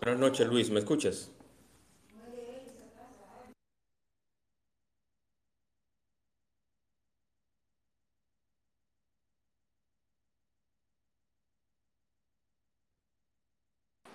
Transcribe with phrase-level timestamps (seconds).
[0.00, 1.30] Buenas noches, Luis, ¿me escuchas?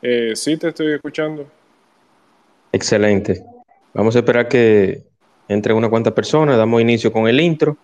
[0.01, 1.49] Eh, sí, te estoy escuchando.
[2.71, 3.43] Excelente.
[3.93, 5.03] Vamos a esperar que
[5.47, 7.77] entre una cuanta personas, damos inicio con el intro,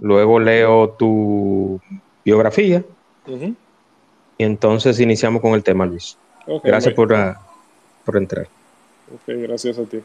[0.00, 1.80] luego leo tu
[2.24, 2.84] biografía
[4.38, 6.18] y entonces iniciamos con el tema, Luis.
[6.62, 7.34] Gracias por, ah,
[8.04, 8.46] por entrar.
[9.10, 9.98] ok, gracias a ti.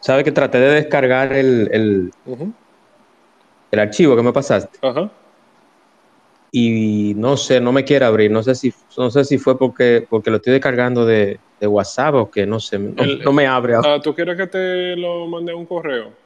[0.00, 2.10] Sabes que traté de descargar el, el-
[3.70, 5.10] el archivo que me pasaste Ajá.
[6.50, 8.30] y no sé, no me quiere abrir.
[8.30, 12.14] No sé si, no sé si fue porque, porque lo estoy descargando de, de WhatsApp
[12.14, 13.74] o que no sé, no, El- no me abre.
[13.74, 13.94] ahora.
[13.94, 16.23] Ah, ¿Tú quieres que te lo mande a un correo?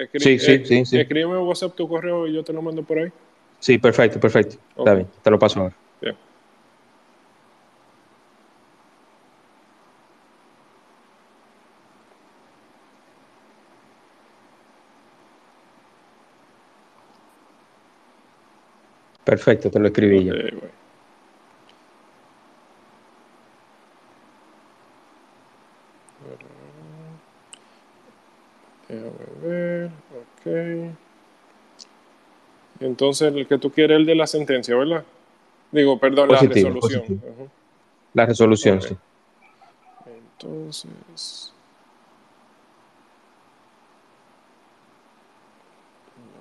[0.00, 0.98] Escri- Sí, sí, eh, sí, sí.
[0.98, 3.12] Escríbeme WhatsApp tu correo y yo te lo mando por ahí.
[3.58, 4.56] Sí, perfecto, perfecto.
[4.70, 4.96] Está Ok.
[4.96, 5.76] bien, te lo paso ahora.
[19.24, 20.32] Perfecto, te lo escribí ya.
[20.32, 20.72] Ok, güey.
[28.88, 29.10] Déjame
[29.42, 29.69] ver.
[30.40, 30.96] Ok.
[32.80, 35.04] Entonces, el que tú quieres es el de la sentencia, ¿verdad?
[35.70, 37.22] Digo, perdón, Positivo, la resolución.
[38.14, 38.96] La resolución, sí.
[40.06, 41.52] Entonces,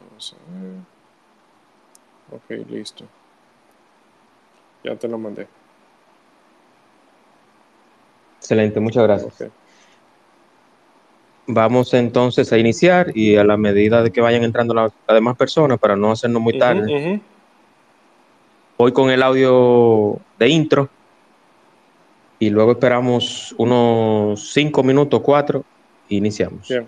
[0.10, 1.00] vamos a ver.
[2.32, 3.06] Ok, listo.
[4.84, 5.48] Ya te lo mandé.
[8.38, 9.42] Excelente, muchas gracias.
[9.42, 9.52] Ok.
[11.52, 15.36] Vamos entonces a iniciar y a la medida de que vayan entrando las, las demás
[15.36, 17.22] personas, para no hacernos muy tarde, ujú.
[18.78, 20.90] voy con el audio de intro
[22.38, 25.66] y luego esperamos unos cinco minutos, cuatro,
[26.08, 26.68] e iniciamos.
[26.68, 26.88] Bien.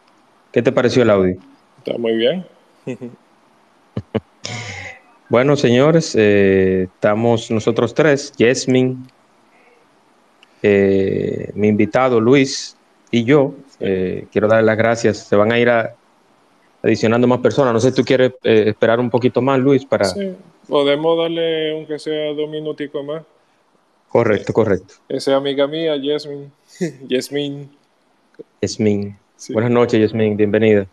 [0.51, 1.37] ¿Qué te pareció el audio?
[1.79, 2.45] Está muy bien.
[5.29, 9.07] Bueno, señores, eh, estamos nosotros tres, Yasmin,
[10.61, 12.75] eh, mi invitado Luis
[13.11, 13.53] y yo.
[13.79, 15.19] Eh, quiero darle las gracias.
[15.19, 15.95] Se van a ir a-
[16.83, 17.73] adicionando más personas.
[17.73, 20.03] No sé si tú quieres eh, esperar un poquito más, Luis, para...
[20.03, 20.35] Sí.
[20.67, 23.23] Podemos darle, aunque sea dos minuticos más.
[24.09, 24.95] Correcto, correcto.
[25.07, 26.51] Esa es amiga mía, Yasmin.
[27.07, 27.69] Yasmin.
[28.61, 29.15] Yasmin.
[29.49, 30.37] Buenas noches, Yasmin.
[30.37, 30.87] Bienvenida.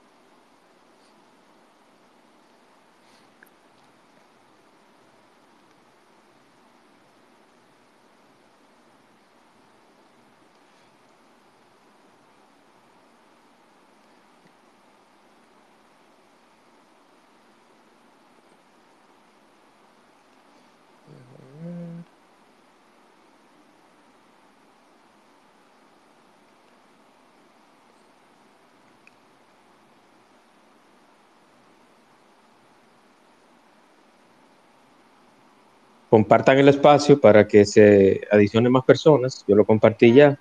[36.19, 39.45] Compartan el espacio para que se adicionen más personas.
[39.47, 40.37] Yo lo compartí ya.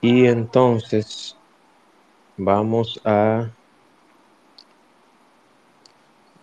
[0.00, 1.36] Y entonces
[2.36, 3.50] vamos a...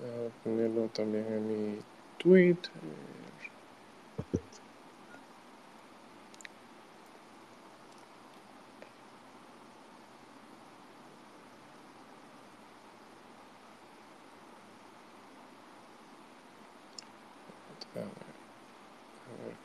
[0.02, 1.80] A ponerlo también en mi
[2.18, 2.58] tweet.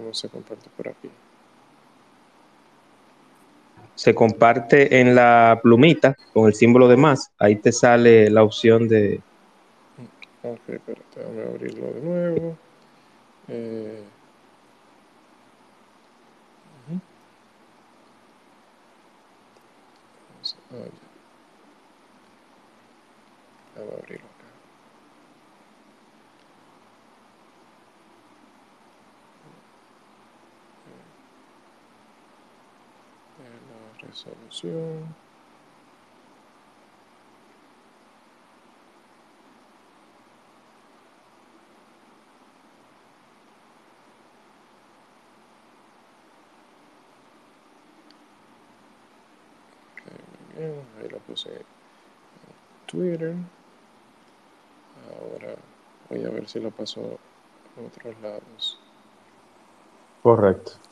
[0.01, 1.11] cómo se comparte por aquí.
[3.95, 7.31] Se comparte en la plumita con el símbolo de más.
[7.39, 9.21] Ahí te sale la opción de.
[10.43, 12.57] Ok, espérate, déjame abrirlo de nuevo.
[13.49, 14.03] Eh...
[20.33, 20.77] Vamos a
[23.81, 24.30] ah, abrirlo.
[34.11, 35.15] Resolución.
[51.01, 51.65] ahí lo puse en
[52.87, 53.35] Twitter.
[55.09, 55.55] Ahora
[56.09, 57.01] voy a ver si lo paso
[57.77, 58.79] a otros lados.
[60.23, 60.90] Correcto.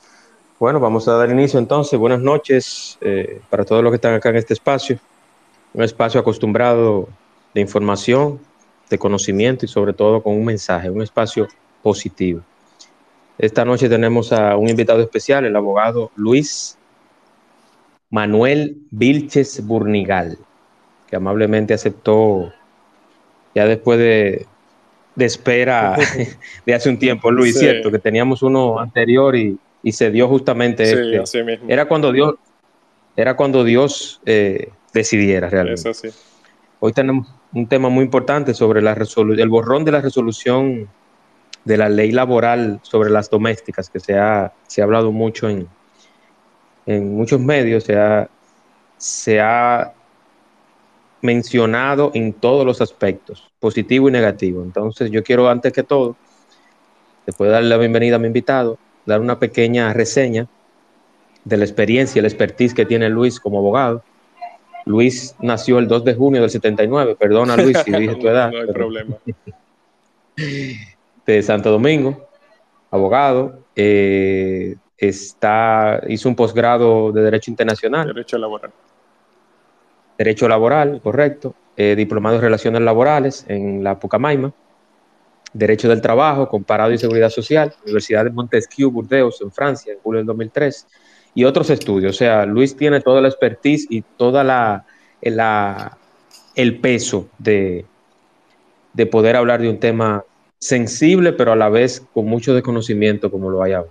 [0.58, 1.96] Bueno, vamos a dar inicio entonces.
[1.96, 4.98] Buenas noches eh, para todos los que están acá en este espacio.
[5.72, 7.08] Un espacio acostumbrado
[7.54, 8.40] de información,
[8.90, 11.46] de conocimiento y sobre todo con un mensaje, un espacio
[11.80, 12.40] positivo.
[13.38, 16.76] Esta noche tenemos a un invitado especial, el abogado Luis
[18.10, 20.38] Manuel Vilches Burnigal,
[21.06, 22.52] que amablemente aceptó
[23.54, 24.46] ya después de,
[25.24, 25.96] espera
[26.66, 29.56] de hace un tiempo, Luis, cierto, que teníamos uno anterior y,
[29.92, 31.40] se dio justamente este.
[31.68, 32.34] Era cuando Dios,
[33.16, 35.92] era cuando Dios eh, decidiera realmente.
[36.80, 40.88] Hoy tenemos un tema muy importante sobre la el borrón de la resolución
[41.64, 45.68] de la ley laboral sobre las domésticas, que se ha, se ha hablado mucho en,
[46.86, 48.28] en muchos medios se ha,
[48.96, 49.92] se ha
[51.20, 54.62] mencionado en todos los aspectos, positivo y negativo.
[54.62, 56.16] Entonces yo quiero antes que todo,
[57.26, 58.78] después de darle la bienvenida a mi invitado,
[59.08, 60.46] dar una pequeña reseña
[61.44, 64.02] de la experiencia y el expertise que tiene Luis como abogado.
[64.84, 68.52] Luis nació el 2 de junio del 79, perdona Luis si dije tu edad.
[68.52, 69.16] no hay problema.
[71.26, 72.26] De Santo Domingo,
[72.90, 78.06] abogado, eh, está, hizo un posgrado de Derecho Internacional.
[78.06, 78.70] Derecho Laboral.
[80.16, 81.54] Derecho Laboral, correcto.
[81.76, 84.52] Eh, diplomado en Relaciones Laborales en la Pucamaima.
[85.58, 90.18] Derecho del Trabajo, Comparado y Seguridad Social, Universidad de Montesquieu, Burdeos, en Francia, en julio
[90.18, 90.86] del 2003.
[91.34, 92.14] Y otros estudios.
[92.14, 94.86] O sea, Luis tiene toda la expertise y toda la,
[95.20, 95.98] la
[96.54, 97.84] el peso de,
[98.92, 100.24] de poder hablar de un tema
[100.58, 103.90] sensible, pero a la vez con mucho desconocimiento, como lo hay ahora.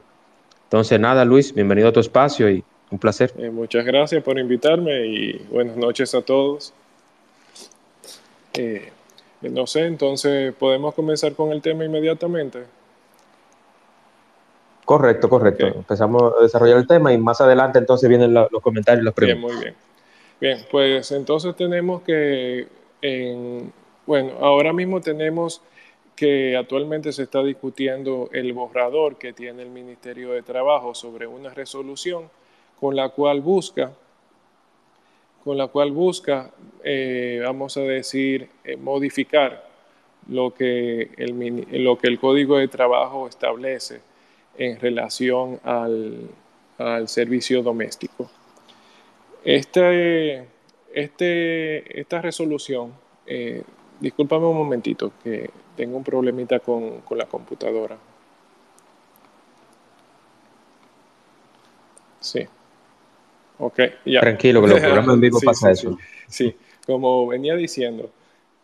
[0.63, 3.33] Entonces, nada, Luis, bienvenido a tu espacio y un placer.
[3.37, 6.73] Eh, muchas gracias por invitarme y buenas noches a todos.
[8.53, 8.91] Eh,
[9.41, 12.63] no sé, entonces, ¿podemos comenzar con el tema inmediatamente?
[14.85, 15.67] Correcto, correcto.
[15.67, 19.43] Empezamos a desarrollar el tema y más adelante entonces vienen los comentarios y las preguntas.
[19.43, 19.75] Bien, muy bien.
[20.39, 22.67] Bien, pues entonces tenemos que,
[24.05, 25.61] bueno, ahora mismo tenemos
[26.15, 31.53] que actualmente se está discutiendo el borrador que tiene el Ministerio de Trabajo sobre una
[31.53, 32.29] resolución
[32.79, 33.91] con la cual busca,
[35.47, 36.51] con la cual busca,
[36.83, 39.65] eh, vamos a decir, eh, modificar
[40.27, 44.01] lo que, el, lo que el Código de Trabajo establece
[44.57, 46.29] en relación al,
[47.07, 48.29] servicio doméstico.
[49.45, 50.45] Este,
[50.93, 52.91] este, esta resolución,
[53.25, 53.63] eh,
[54.01, 57.97] discúlpame un momentito, que tengo un problemita con, la computadora.
[62.19, 62.45] Sí.
[63.59, 64.21] Ok, ya.
[64.21, 65.97] Tranquilo, que los programas en vivo pasa eso.
[66.27, 68.11] Sí, como venía diciendo,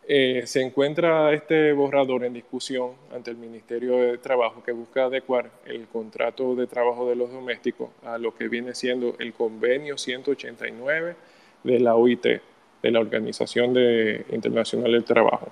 [0.05, 5.49] eh, se encuentra este borrador en discusión ante el Ministerio de Trabajo que busca adecuar
[5.65, 11.15] el contrato de trabajo de los domésticos a lo que viene siendo el convenio 189
[11.63, 15.47] de la OIT, de la Organización de, Internacional del Trabajo.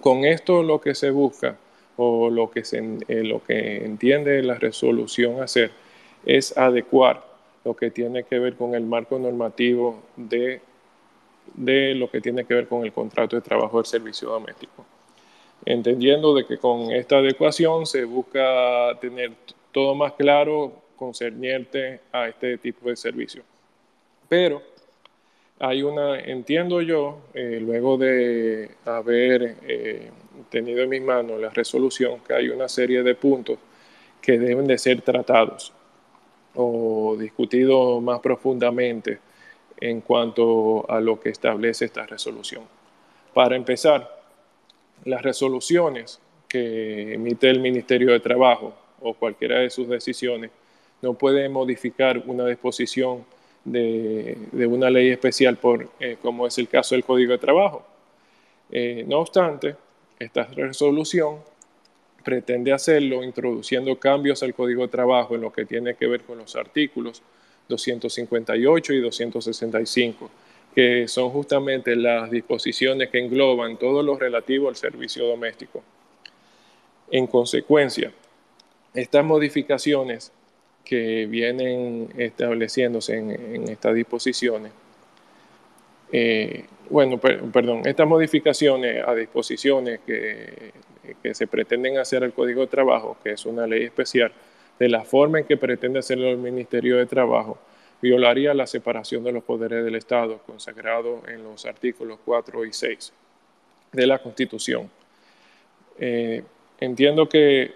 [0.00, 1.56] Con esto lo que se busca
[1.96, 5.72] o lo que, se, eh, lo que entiende la resolución hacer
[6.24, 7.25] es adecuar
[7.66, 10.60] lo que tiene que ver con el marco normativo de,
[11.54, 14.86] de lo que tiene que ver con el contrato de trabajo del servicio doméstico.
[15.64, 19.32] Entendiendo de que con esta adecuación se busca tener
[19.72, 23.42] todo más claro concerniente a este tipo de servicio.
[24.28, 24.62] Pero
[25.58, 30.10] hay una, entiendo yo, eh, luego de haber eh,
[30.50, 33.58] tenido en mis manos la resolución, que hay una serie de puntos
[34.22, 35.72] que deben de ser tratados
[36.56, 39.18] o discutidos más profundamente
[39.80, 42.62] en cuanto a lo que establece esta resolución.
[43.34, 44.22] Para empezar,
[45.04, 50.50] las resoluciones que emite el Ministerio de Trabajo o cualquiera de sus decisiones
[51.02, 53.24] no pueden modificar una disposición
[53.64, 57.84] de, una ley especial, por, eh, como es el caso del Código de Trabajo.
[58.70, 59.76] Eh, no obstante,
[60.18, 61.38] esta resolución
[62.26, 66.38] pretende hacerlo introduciendo cambios al Código de Trabajo en lo que tiene que ver con
[66.38, 67.22] los artículos
[67.68, 70.28] 258 y 265,
[70.74, 75.84] que son justamente las disposiciones que engloban todo lo relativo al servicio doméstico.
[77.12, 78.10] En consecuencia,
[78.92, 80.32] estas modificaciones
[80.84, 84.72] que vienen estableciéndose en, estas disposiciones.
[86.10, 90.72] Eh, bueno, perdón, estas modificaciones a disposiciones que,
[91.22, 94.32] que, se pretenden hacer al Código de Trabajo, que es una ley especial,
[94.78, 97.58] de la forma en que pretende hacerlo el Ministerio de Trabajo,
[98.02, 103.12] violaría la separación de los poderes del Estado consagrado en los artículos 4 y 6
[103.92, 104.90] de la Constitución.
[105.98, 106.42] Eh,
[106.78, 107.72] entiendo que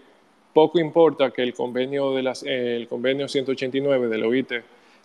[0.52, 4.52] poco importa que el convenio, de las, el convenio 189 de la OIT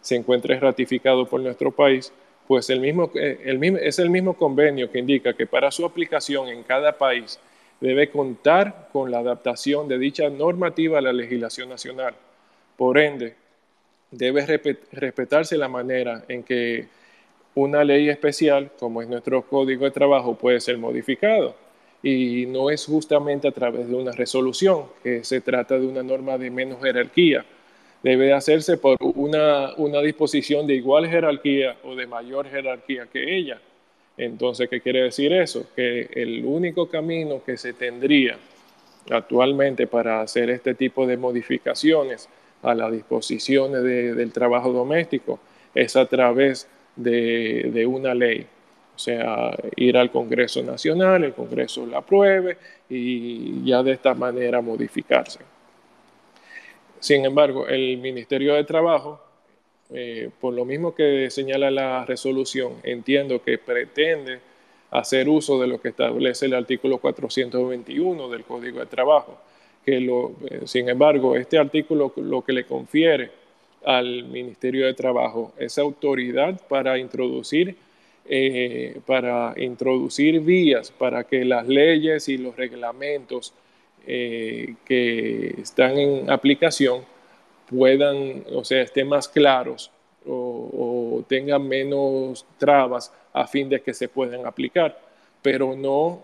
[0.02, 2.12] se encuentre ratificado por nuestro país,
[2.48, 2.84] pues el
[3.16, 7.40] eh, es el mismo convenio que indica que para su aplicación en cada país
[7.80, 12.16] debe contar con la adaptación de dicha normativa a la legislación nacional.
[12.78, 13.36] Por ende,
[14.12, 14.46] debe
[14.92, 16.88] respetarse la manera en que
[17.56, 21.56] una ley especial, como es nuestro Código de Trabajo, puede ser modificado.
[22.04, 26.38] Y no es justamente a través de una resolución, que se trata de una norma
[26.38, 27.46] de menos jerarquía.
[28.04, 33.60] Debe hacerse por una, una disposición de igual jerarquía o de mayor jerarquía que ella.
[34.18, 35.68] Entonces, ¿qué quiere decir eso?
[35.76, 38.38] Que el único camino que se tendría
[39.10, 42.30] actualmente para hacer este tipo de modificaciones
[42.64, 45.40] a las disposiciones del trabajo doméstico
[45.74, 48.48] es a través de, una ley.
[48.96, 52.58] O sea, ir al Congreso Nacional, el Congreso la apruebe
[52.90, 55.40] y ya de esta manera modificarse.
[57.00, 59.22] Sin embargo, el Ministerio de Trabajo,
[59.92, 64.40] eh, por lo mismo que señala la resolución, entiendo que pretende
[64.90, 69.38] hacer uso de lo que establece el artículo 421 del Código de Trabajo,
[69.86, 73.30] que eh, sin embargo, este artículo lo que le confiere
[73.84, 77.76] al Ministerio de Trabajo esa autoridad para introducir,
[78.28, 83.54] eh, para introducir vías para que las leyes y los reglamentos
[84.08, 87.02] que están en aplicación
[87.70, 89.92] puedan, o sea, estén más claros
[90.26, 95.00] o, o tengan menos trabas a fin de que se puedan aplicar,
[95.42, 96.22] pero no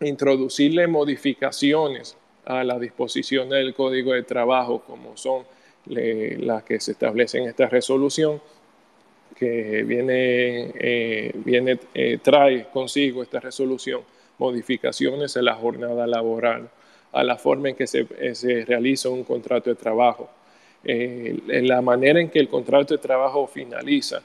[0.00, 5.44] introducirle modificaciones a las disposiciones del Código de Trabajo, como son
[5.86, 8.40] las que se establecen en esta resolución,
[9.36, 14.00] que viene, eh, viene eh, trae consigo esta resolución
[14.38, 16.70] modificaciones en la jornada laboral,
[17.12, 20.28] a la forma en que se, eh, se realiza un contrato de trabajo,
[20.88, 24.22] en la manera en que el contrato de trabajo finaliza,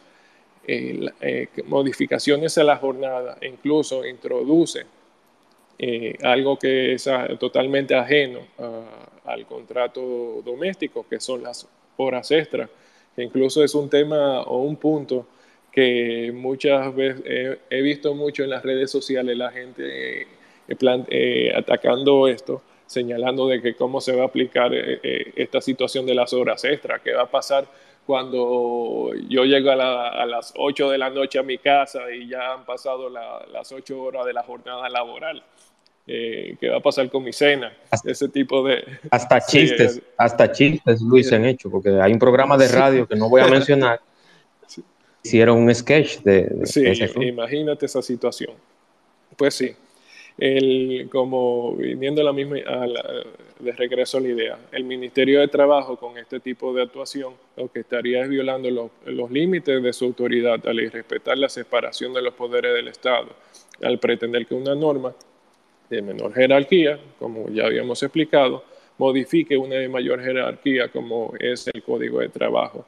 [1.65, 4.85] modificaciones a la jornada, incluso introduce
[5.83, 8.41] eh, algo que es ah, totalmente ajeno
[9.25, 12.69] al contrato doméstico, que son las horas extras,
[13.15, 15.25] que incluso es un tema o un punto
[15.71, 20.27] que muchas veces he visto mucho en las redes sociales la gente eh,
[21.09, 26.33] eh, atacando esto, señalando de que cómo se va a aplicar esta situación de las
[26.33, 27.65] horas extras, qué va a pasar
[28.05, 32.65] cuando yo llego a, las 8 de la noche a mi casa y ya han
[32.65, 35.41] pasado las 8 horas de la jornada laboral.
[36.07, 37.71] Eh, qué va a pasar con mi cena,
[38.03, 38.83] ese tipo de...
[39.11, 43.29] Hasta chistes, hasta chistes, Luis, han hecho, porque hay un programa de radio que no
[43.29, 44.01] voy a mencionar,
[45.23, 46.65] hicieron un sketch de...
[46.65, 46.83] sí,
[47.21, 48.55] imagínate esa situación.
[49.37, 49.73] Pues sí,
[50.41, 52.55] el, como viniendo la misma,
[53.59, 57.71] de regreso a la idea, el Ministerio de Trabajo con este tipo de actuación lo
[57.71, 62.23] que estaría es violando los, los límites de su autoridad al irrespetar la separación de
[62.23, 63.27] los poderes del Estado,
[63.83, 65.13] al pretender que una norma
[65.91, 68.63] de menor jerarquía, como ya habíamos explicado,
[68.97, 72.83] modifique una de mayor jerarquía, como es el código de trabajo.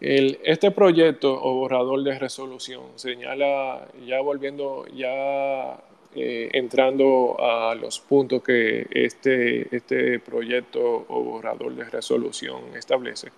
[0.00, 5.78] Este proyecto o borrador de resolución señala, ya volviendo, ya
[6.14, 13.28] eh, entrando a los puntos que este, este proyecto o borrador de resolución establece.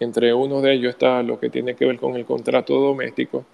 [0.00, 3.46] Entre uno de ellos está lo que tiene que ver con el contrato doméstico,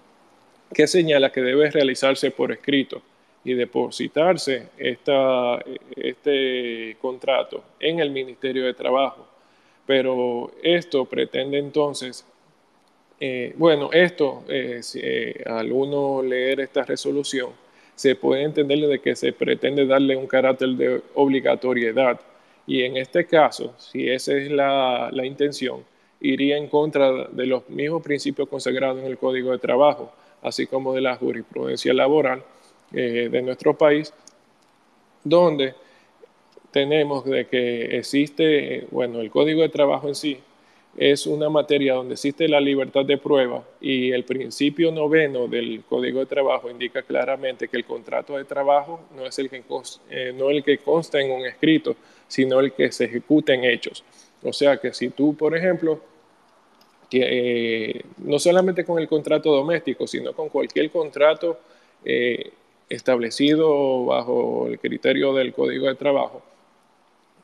[0.73, 3.01] que señala que debe realizarse por escrito
[3.45, 9.32] y depositarse este contrato en el Ministerio de Trabajo.
[9.85, 12.25] Pero esto pretende entonces,
[13.19, 15.69] eh, bueno, esto, eh, eh, al
[16.29, 17.51] leer esta resolución,
[17.95, 22.19] se puede entender de que se pretende darle un carácter de obligatoriedad.
[22.65, 25.83] Y en este caso, si esa es la, la intención,
[26.21, 30.13] iría en contra de los mismos principios consagrados en el Código de Trabajo
[30.43, 32.43] así como de la jurisprudencia laboral
[32.91, 34.13] eh, de nuestro país,
[35.23, 35.73] donde
[36.73, 40.39] tenemos de que existe, bueno, el código de trabajo en sí
[40.97, 46.19] es una materia donde existe la libertad de prueba y el principio noveno del Código
[46.19, 49.63] de Trabajo indica claramente que el contrato de trabajo no es el que,
[50.09, 51.95] eh, no el que consta en un escrito,
[52.27, 54.03] sino el que se ejecuta en hechos.
[54.43, 55.99] O sea que si tú, por ejemplo,
[57.11, 61.59] eh, no solamente con el contrato doméstico, sino con cualquier contrato
[62.05, 62.51] eh,
[62.89, 66.43] establecido bajo el criterio del Código de Trabajo,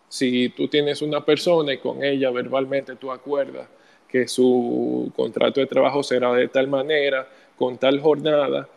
[0.10, 3.70] si tú tienes una persona y con ella verbalmente tú acuerdas
[4.08, 8.68] que su contrato de trabajo será de tal manera, con tal jornada,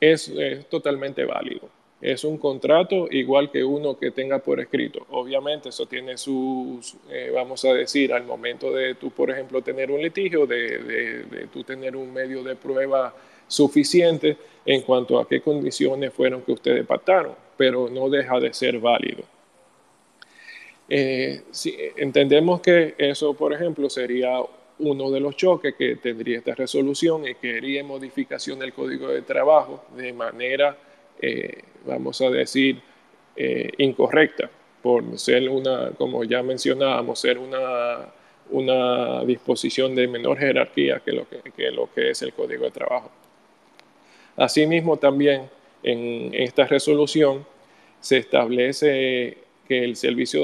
[0.00, 0.32] es,
[0.70, 1.68] totalmente válido.
[2.00, 5.06] Es un contrato igual que uno que tenga por escrito.
[5.10, 9.90] Obviamente eso tiene sus, eh, vamos a decir, al momento de tú, por ejemplo, tener
[9.90, 13.14] un litigio, de, de tú tener un medio de prueba
[13.46, 18.78] suficiente en cuanto a qué condiciones fueron que ustedes pactaron, pero no deja de ser
[18.78, 19.22] válido.
[20.88, 24.38] Eh, si, entendemos que eso, por ejemplo, sería
[24.78, 29.22] uno de los choques que tendría esta resolución y que haría modificación del Código de
[29.22, 30.76] Trabajo de manera,
[31.20, 32.80] eh, vamos a decir,
[33.36, 34.50] eh, incorrecta,
[34.82, 38.12] por ser una, como ya mencionábamos, ser una,
[38.50, 42.70] una disposición de menor jerarquía que lo que, que lo que es el Código de
[42.70, 43.10] Trabajo.
[44.36, 45.48] Asimismo, también
[45.82, 47.46] en esta resolución
[48.00, 50.40] se establece que el servicio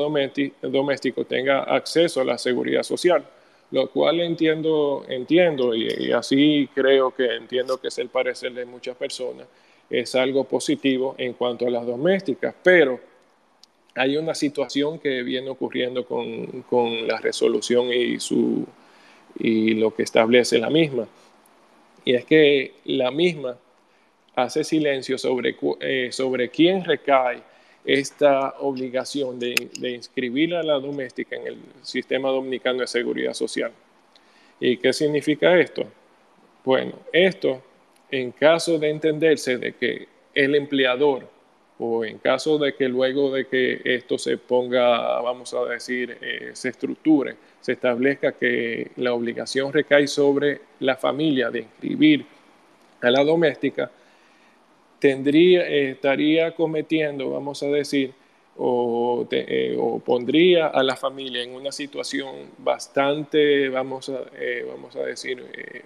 [0.63, 3.25] doméstico tenga acceso a la seguridad social,
[3.71, 8.97] lo cual entiendo, entiendo y, así creo que entiendo que es el parecer de muchas
[8.97, 9.47] personas,
[9.89, 13.01] es algo positivo en cuanto a las domésticas, pero
[13.95, 18.67] hay una situación que viene ocurriendo con, con la resolución y, su,
[19.39, 21.07] y lo que establece la misma,
[22.05, 23.57] y es que la misma
[24.35, 27.43] hace silencio sobre, eh, sobre quién recae
[27.85, 33.73] esta obligación de, inscribir a la doméstica en el sistema dominicano de seguridad social.
[34.59, 35.87] ¿Y qué significa esto?
[36.65, 37.63] Bueno, esto
[38.11, 41.29] en caso de entenderse de que el empleador
[41.79, 46.51] o en caso de que luego de que esto se ponga, vamos a decir, eh,
[46.53, 52.27] se estructure, se establezca que la obligación recae sobre la familia de inscribir
[53.01, 53.91] a la doméstica,
[55.01, 58.13] tendría, estaría cometiendo, vamos a decir,
[58.59, 64.95] o, eh, o, pondría a la familia en una situación bastante, vamos a, eh, vamos
[64.97, 65.83] a decir, eh,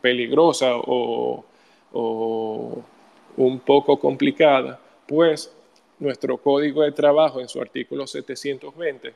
[0.00, 1.44] peligrosa o,
[3.36, 5.52] un poco complicada, pues
[5.98, 9.14] nuestro código de trabajo en su artículo 720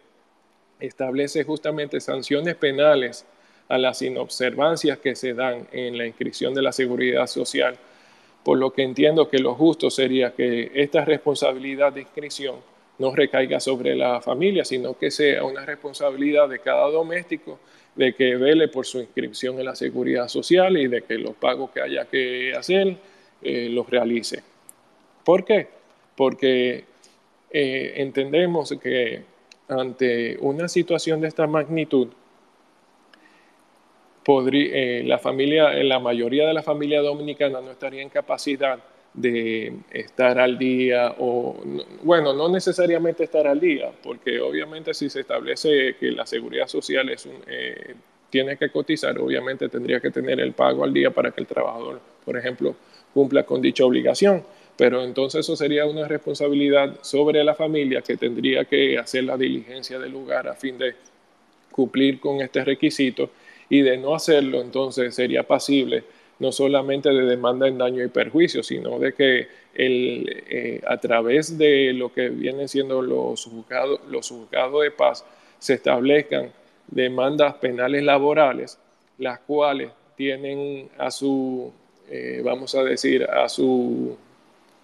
[0.80, 3.26] establece justamente sanciones penales
[3.68, 7.78] a las inobservancias que se dan en la inscripción de la seguridad social
[8.46, 12.54] por lo que entiendo que lo justo sería que esta responsabilidad de inscripción
[12.96, 17.58] no recaiga sobre la familia, sino que sea una responsabilidad de cada doméstico
[17.96, 21.72] de que vele por su inscripción en la seguridad social y de que los pagos
[21.72, 22.96] que haya que hacer
[23.42, 24.44] eh, los realice.
[25.24, 25.66] ¿Por qué?
[26.14, 26.84] Porque
[27.50, 29.22] eh, entendemos que
[29.66, 32.10] ante una situación de esta magnitud,
[34.28, 38.78] eh, la familia, la mayoría de la familia dominicana no estaría en capacidad
[39.14, 41.56] de estar al día o,
[42.02, 47.08] bueno, no necesariamente estar al día, porque obviamente si se establece que la seguridad social
[47.08, 47.94] es eh,
[48.28, 52.00] tiene que cotizar, obviamente tendría que tener el pago al día para que el trabajador,
[52.24, 52.74] por ejemplo,
[53.14, 54.44] cumpla con dicha obligación.
[54.76, 59.98] Pero entonces eso sería una responsabilidad sobre la familia que tendría que hacer la diligencia
[59.98, 60.94] del lugar a fin de
[61.70, 63.30] cumplir con este requisito
[63.68, 66.04] y de no hacerlo, entonces sería pasible
[66.38, 71.56] no solamente de demanda en daño y perjuicio, sino de que el, eh, a través
[71.56, 75.24] de lo que vienen siendo los juzgados, los de paz
[75.58, 76.52] se establezcan
[76.88, 78.78] demandas penales laborales,
[79.18, 81.72] las cuales tienen a su,
[82.10, 84.16] eh, vamos a decir, a su,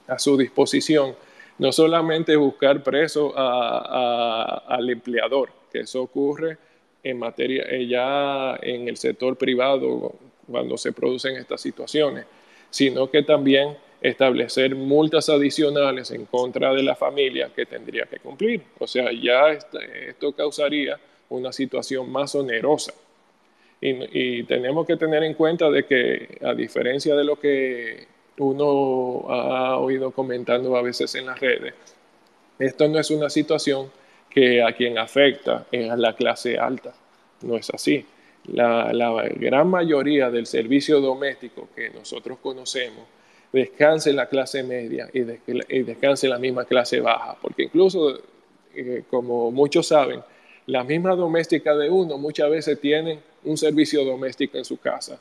[0.08, 1.14] a su disposición
[1.58, 6.56] no solamente buscar preso al empleador, que eso ocurre
[7.02, 10.14] en materia, eh, ya en el sector privado
[10.50, 12.26] cuando se producen estas situaciones,
[12.70, 18.62] sino que también establecer multas adicionales en contra de la familia que tendría que cumplir.
[18.78, 22.92] O sea, ya esto causaría una situación más onerosa.
[23.80, 28.06] Y, y, tenemos que tener en cuenta de que, a diferencia de lo que
[28.38, 31.74] uno ha oído comentando a veces en las redes,
[32.58, 33.90] esto no es una situación
[34.32, 36.94] que a quien afecta es a la clase alta.
[37.42, 38.04] No es así.
[38.46, 38.90] La,
[39.36, 43.04] gran mayoría del servicio doméstico que nosotros conocemos
[43.52, 45.20] descansa en la clase media y,
[45.82, 48.18] descansa en la misma clase baja, porque incluso,
[48.74, 50.20] eh, como muchos saben,
[50.66, 55.18] La misma doméstica de uno muchas veces tienen un servicio doméstico en su casa.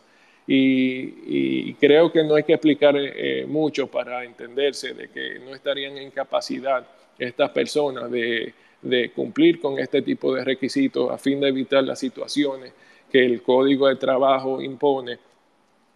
[0.47, 5.97] Y, creo que no hay que explicar eh, mucho para entenderse de que no estarían
[5.97, 6.85] en capacidad
[7.17, 11.99] estas personas de, de cumplir con este tipo de requisitos a fin de evitar las
[11.99, 12.73] situaciones
[13.11, 15.19] que el código de trabajo impone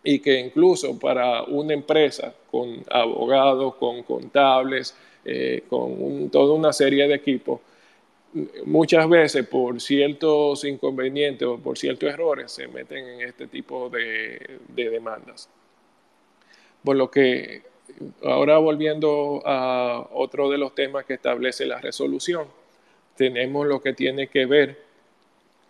[0.04, 7.08] y que incluso para una empresa con abogados, con contables, eh, con toda una serie
[7.08, 7.60] de equipos,
[8.66, 14.60] muchas veces por ciertos inconvenientes o por ciertos errores se meten en este tipo de,
[14.68, 15.50] de demandas.
[16.84, 17.64] Por lo que
[18.24, 22.48] ahora volviendo a otro de los temas que establece la resolución,
[23.16, 24.78] tenemos lo que tiene que ver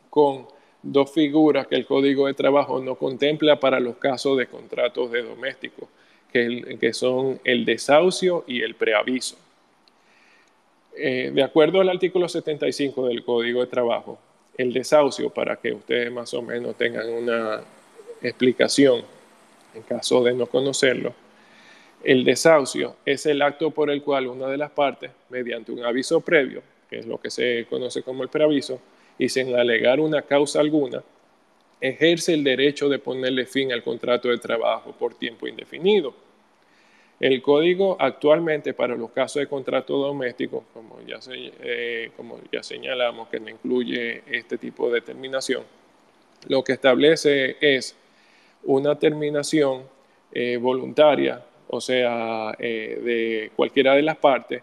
[0.09, 0.47] con
[0.81, 5.23] dos figuras que el Código de Trabajo no contempla para los casos de contratos de
[5.23, 5.89] domésticos,
[6.31, 9.37] que, son el desahucio y el preaviso.
[10.97, 14.19] Eh, de acuerdo al artículo 75 del Código de Trabajo,
[14.57, 17.61] el desahucio, para que ustedes más o menos tengan una
[18.21, 19.03] explicación
[19.73, 21.13] en caso de no conocerlo,
[22.03, 26.21] el desahucio es el acto por el cual una de las partes, mediante un aviso
[26.21, 28.79] previo, que es lo que se conoce como el preaviso,
[29.17, 31.03] y sin alegar una causa alguna,
[31.79, 36.13] ejerce el derecho de ponerle fin al contrato de trabajo por tiempo indefinido.
[37.19, 43.29] El código actualmente para los casos de contrato doméstico, como ya, eh, como ya señalamos
[43.29, 45.63] que no incluye este tipo de terminación,
[46.47, 47.95] lo que establece es
[48.63, 49.83] una terminación
[50.31, 54.61] eh, voluntaria, o sea, eh, de cualquiera de las partes,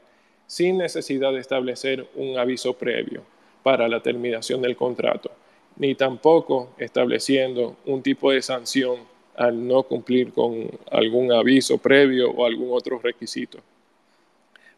[0.52, 3.22] sin necesidad de establecer un aviso previo
[3.62, 5.30] para la terminación del contrato,
[5.76, 8.98] ni tampoco estableciendo un tipo de sanción
[9.34, 13.60] al no cumplir con algún aviso previo o algún otro requisito.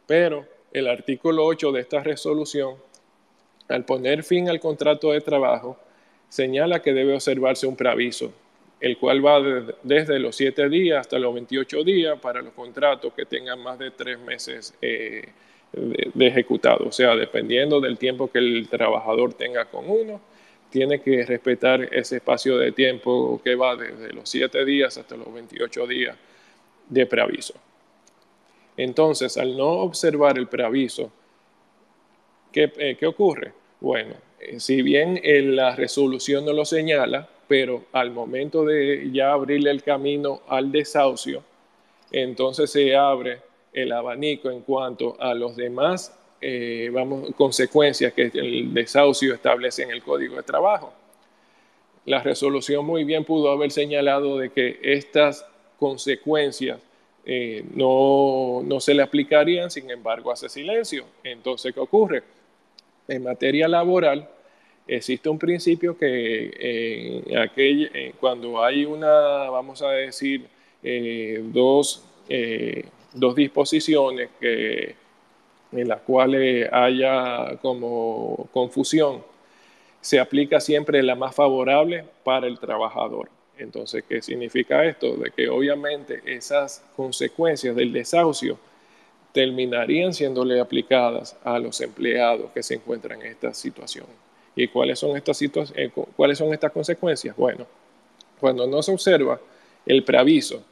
[0.07, 2.75] Pero el artículo 8 de esta resolución,
[3.67, 5.77] al poner fin al contrato de trabajo,
[6.29, 8.31] señala que debe observarse un preaviso,
[8.79, 9.41] el cual va
[9.83, 13.91] desde los 7 días hasta los 28 días para los contratos que tengan más de
[13.91, 15.33] 3 meses eh,
[15.75, 16.87] de, ejecutado.
[16.87, 20.21] O sea, dependiendo del tiempo que el trabajador tenga con uno,
[20.69, 25.33] tiene que respetar ese espacio de tiempo que va desde los 7 días hasta los
[25.33, 26.17] 28 días
[26.89, 27.53] de preaviso.
[28.77, 31.11] Entonces, al no observar el preaviso,
[32.51, 33.53] ¿qué, eh, ocurre?
[33.79, 35.19] Bueno, eh, si bien
[35.55, 41.43] la resolución no lo señala, pero al momento de ya abrirle el camino al desahucio,
[42.11, 43.39] entonces se abre
[43.75, 49.91] el abanico en cuanto a los demás eh, vamos, consecuencias que el desahucio establece en
[49.91, 50.93] el Código de Trabajo.
[52.05, 55.45] La resolución muy bien pudo haber señalado de que estas
[55.77, 56.79] consecuencias
[57.25, 61.05] eh, no, no, se le aplicarían, sin embargo, hace silencio.
[61.23, 62.23] Entonces, ¿qué ocurre?
[63.07, 64.29] En materia laboral,
[64.87, 70.45] existe un principio que en aquel, cuando hay una, vamos a decir,
[70.81, 72.05] eh, dos
[73.15, 74.95] dos disposiciones que,
[75.71, 79.23] en las cuales haya como confusión,
[80.01, 83.29] se aplica siempre la más favorable para el trabajador.
[83.57, 85.15] Entonces, ¿qué significa esto?
[85.15, 88.59] De que obviamente esas consecuencias del desahucio
[89.31, 94.05] terminarían siéndole aplicadas a los empleados que se encuentran en esta situación.
[94.55, 95.41] ¿Y cuáles son estas,
[95.75, 97.35] eh, cuáles son estas consecuencias?
[97.35, 97.65] Bueno,
[98.39, 99.39] cuando no se observa
[99.85, 100.63] el preaviso,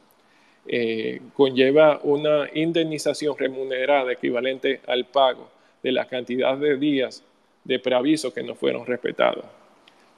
[0.66, 5.50] eh, conlleva una indemnización remunerada equivalente al pago
[5.82, 7.22] de la cantidad de días
[7.64, 9.44] de preaviso que no fueron respetados.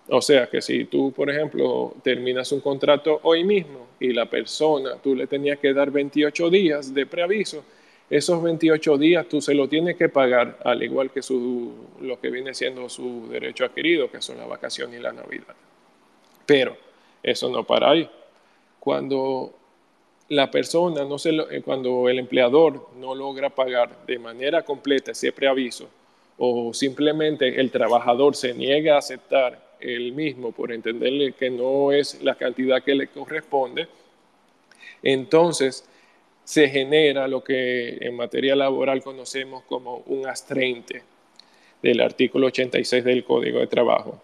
[0.09, 4.97] O sea que si tú, por ejemplo, terminas un contrato hoy mismo y la persona,
[5.03, 7.65] tú le tenías que dar 28 días de preaviso,
[8.09, 12.31] esos 28 días tú se lo tienes que pagar, al igual que su, lo que
[12.31, 15.57] viene siendo su derecho adquirido, que son la vacación y la Navidad.
[16.45, 16.77] Pero
[17.21, 18.09] eso no para ahí.
[18.79, 19.53] Cuando
[20.29, 25.33] la persona, no se eh, cuando el empleador no logra pagar de manera completa ese
[25.33, 25.89] preaviso
[26.39, 32.23] o simplemente el trabajador se niega a aceptar el mismo por entenderle que no es
[32.23, 33.89] la cantidad que le corresponde,
[35.03, 35.89] entonces
[36.45, 41.03] se genera lo que en materia laboral conocemos como un astrente
[41.83, 44.21] del artículo 86 del Código de Trabajo.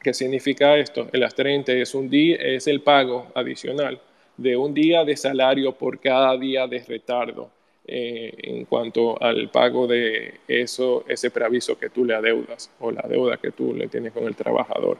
[0.00, 1.08] ¿Qué significa esto?
[1.12, 4.00] El astrente es, un día, es el pago adicional
[4.36, 7.50] de un día de salario por cada día de retardo
[7.86, 13.02] eh, en cuanto al pago de eso, ese preaviso que tú le adeudas o la
[13.08, 14.98] deuda que tú le tienes con el trabajador.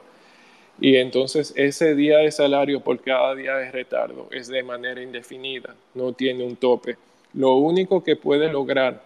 [0.80, 5.74] Y entonces ese día de salario por cada día de retardo es de manera indefinida,
[5.94, 6.96] no tiene un tope.
[7.34, 9.02] Lo único que puede lograr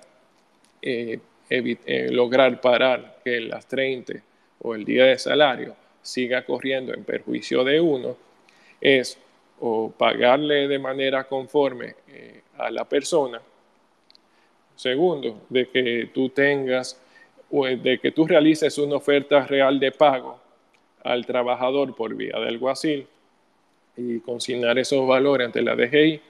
[0.80, 4.14] eh, eh, lograr parar que las 30
[4.62, 8.16] o el día de salario siga corriendo en perjuicio de uno,
[8.80, 9.16] es
[9.60, 13.40] o pagarle de manera conforme eh, a la persona.
[14.74, 17.00] Segundo, de que tú tengas,
[17.50, 20.38] de que tú realices una oferta real de pago
[21.02, 23.06] al trabajador por vía del alguacil
[23.96, 26.20] y consignar esos valores ante la DGI.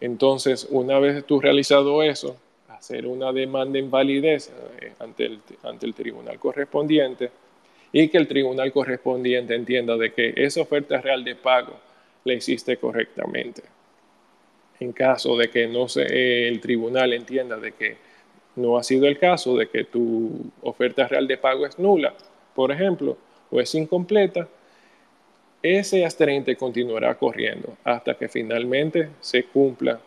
[0.00, 2.36] Entonces, una vez tú realizado eso,
[2.68, 7.30] hacer una demanda en validez eh, ante, el, ante el tribunal correspondiente
[7.92, 11.78] y que el tribunal correspondiente entienda de que esa oferta real de pago
[12.24, 13.62] la hiciste correctamente.
[14.80, 17.96] En caso de que no se, el tribunal entienda de que
[18.56, 22.14] no ha sido el caso, de que tu oferta real de pago es nula,
[22.54, 23.16] por ejemplo,
[23.50, 24.48] o es incompleta,
[25.62, 30.00] ese asterente continuará corriendo hasta que finalmente se cumpla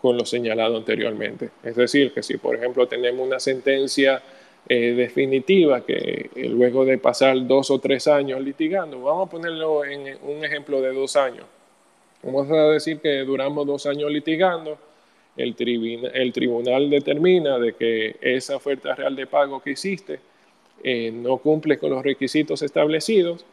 [0.00, 1.50] con lo señalado anteriormente.
[1.62, 4.22] Es decir, que si por ejemplo tenemos una sentencia
[4.68, 10.18] eh, definitiva que luego de pasar dos o tres años litigando, vamos a ponerlo en
[10.22, 11.46] un ejemplo de dos años.
[12.22, 14.78] Vamos a decir que duramos dos años litigando,
[15.36, 15.54] el,
[16.14, 20.18] el tribunal determina de que esa oferta real de pago que hiciste
[20.82, 23.44] eh, no cumple con los requisitos establecidos,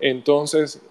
[0.00, 0.82] entonces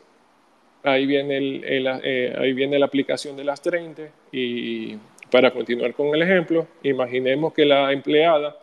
[0.83, 4.97] ahí viene, eh, ahí viene la aplicación de las 30 y
[5.29, 8.57] para continuar con el ejemplo, imaginemos que la empleada,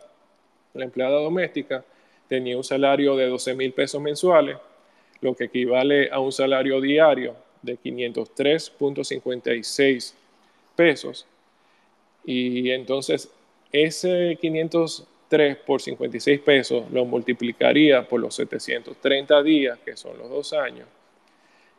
[0.75, 1.83] la empleada doméstica,
[2.27, 4.57] tenía un salario de 12 mil pesos mensuales,
[5.21, 10.13] lo que equivale a un salario diario de 503.56
[10.75, 11.27] pesos.
[12.25, 13.29] Y entonces
[13.71, 20.53] ese 503 por 56 pesos lo multiplicaría por los 730 días, que son los dos
[20.53, 20.87] años,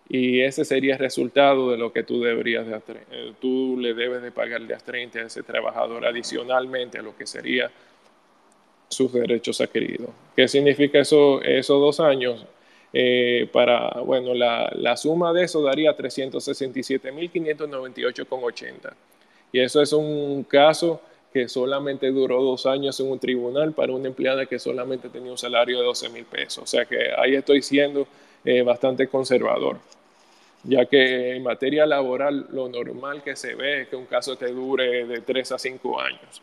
[0.09, 2.80] y ese sería el resultado de lo que tú deberías de
[3.11, 7.26] eh, tú le debes de pagarle a 30 a ese trabajador adicionalmente a lo que
[7.26, 7.70] sería
[8.88, 10.11] sus derechos adquiridos.
[10.35, 12.44] ¿Qué significa eso, esos dos años?
[12.92, 18.92] Eh, para, bueno, la, la, suma de eso daría 367.598,80.
[19.53, 21.01] Y eso es un caso
[21.33, 25.38] que solamente duró dos años en un tribunal para una empleada que solamente tenía un
[25.38, 26.62] salario de 12 mil pesos.
[26.62, 28.09] O sea que ahí estoy siendo
[28.44, 29.77] eh, bastante conservador
[30.66, 34.49] ya que en materia laboral lo normal que se ve es que un caso te
[34.49, 36.42] dure de 3 a 5 años.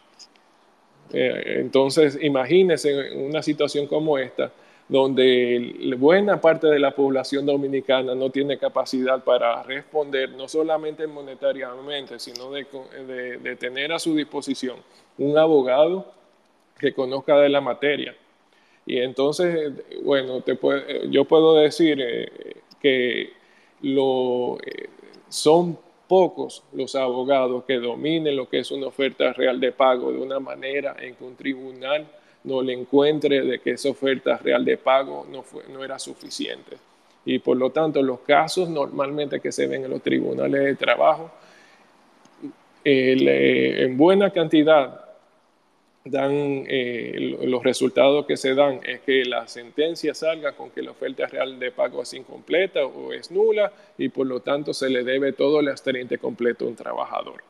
[1.12, 4.52] Eh, entonces, imagínense una situación como esta,
[4.88, 12.20] donde buena parte de la población dominicana no tiene capacidad para responder, no solamente monetariamente,
[12.20, 14.78] sino de, tener a su disposición
[15.18, 16.12] un abogado
[16.80, 18.16] que conozca de la materia.
[18.86, 19.72] Y entonces,
[20.04, 20.58] bueno, te
[21.10, 23.32] yo puedo decir eh, que
[23.82, 24.90] lo, eh,
[25.30, 25.78] son
[26.14, 30.40] pocos los abogados que dominen lo que es una oferta real de pago de una
[30.40, 32.06] manera en que un tribunal
[32.44, 36.78] no le encuentre de que esa oferta real de pago no, fue, no era suficiente.
[37.26, 41.32] Y por lo tanto, los casos normalmente que se ven en los tribunales de trabajo,
[42.84, 45.03] en buena cantidad
[46.06, 50.92] dan eh, los resultados que se dan es que la sentencia salga con que la
[50.92, 55.04] oferta real de pago es incompleta o es nula y por lo tanto se le
[55.04, 57.44] debe todo el expediente completo a un trabajador.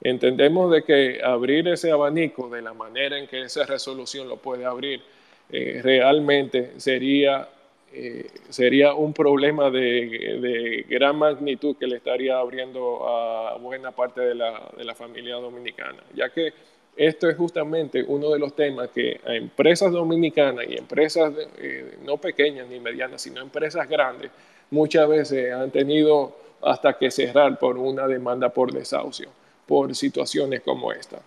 [0.00, 4.64] Entendemos de que abrir ese abanico de la manera en que esa resolución lo puede
[4.64, 5.00] abrir
[5.48, 7.48] eh, realmente sería,
[7.92, 14.22] eh, sería un problema de, de, gran magnitud que le estaría abriendo a buena parte
[14.22, 16.52] de la, de la familia dominicana, ya que
[16.96, 22.18] esto es justamente uno de los temas que a empresas dominicanas y empresas eh, no
[22.18, 24.30] pequeñas ni medianas, sino empresas grandes,
[24.70, 29.30] muchas veces han tenido hasta que cerrar por una demanda por desahucio,
[29.66, 31.20] por situaciones como esta.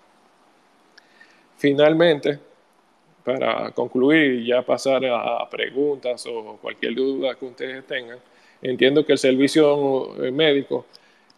[1.58, 2.39] Finalmente,
[3.23, 8.19] para concluir y ya pasar a preguntas o cualquier duda que ustedes tengan,
[8.62, 10.86] entiendo que el servicio médico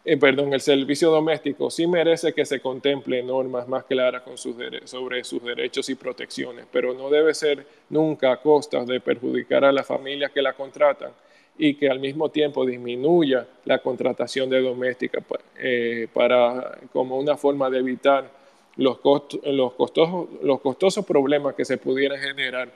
[0.10, 4.56] eh, perdón, el servicio doméstico sí merece que se contemple normas más claras con sus
[4.86, 9.72] sobre sus derechos y protecciones, pero no debe ser nunca a costa de perjudicar a
[9.74, 11.12] las familias que la contratan
[11.58, 15.22] y que al mismo tiempo disminuya la contratación de doméstica
[15.58, 18.32] eh, para, como una forma de evitar
[18.78, 19.00] los,
[19.44, 22.70] los, costosos, los costosos problemas que se pudieran generar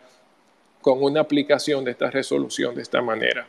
[0.82, 3.48] con una aplicación de esta resolución de esta manera.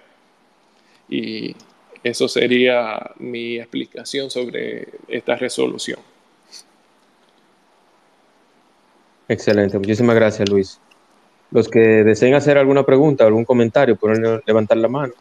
[1.09, 1.57] Y
[2.03, 6.01] eso sería mi explicación sobre esta resolución.
[9.29, 10.81] Excelente, muchísimas gracias Luis.
[11.51, 15.13] Los que deseen hacer alguna pregunta o algún comentario pueden levantar la mano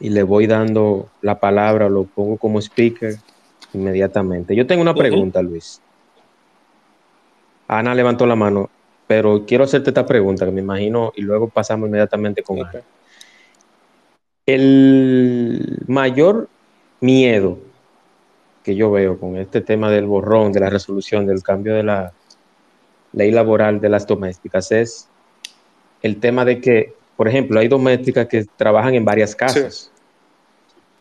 [0.00, 3.16] y le voy dando la palabra, lo pongo como speaker
[3.72, 4.54] inmediatamente.
[4.54, 5.80] Yo tengo una pregunta, Luis.
[7.66, 8.70] Ana levantó la mano,
[9.06, 12.82] pero quiero hacerte esta pregunta que me imagino y luego pasamos inmediatamente con Ana.
[14.46, 16.48] El mayor
[17.00, 17.58] miedo
[18.62, 22.12] que yo veo con este tema del borrón, de la resolución, del cambio de la
[23.12, 25.08] ley laboral de las domésticas es
[26.02, 29.90] el tema de que, por ejemplo, hay domésticas que trabajan en varias casas.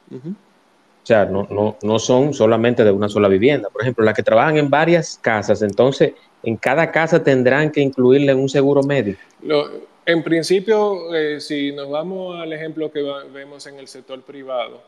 [0.10, 3.69] O sea, no, no, no son solamente de una sola vivienda.
[3.69, 8.34] Por ejemplo, las que trabajan en varias casas, entonces en cada casa tendrán que incluirle
[8.34, 9.19] un seguro médico.
[10.05, 13.01] En principio, eh, si nos vamos al ejemplo que
[13.33, 14.81] vemos en el sector privado,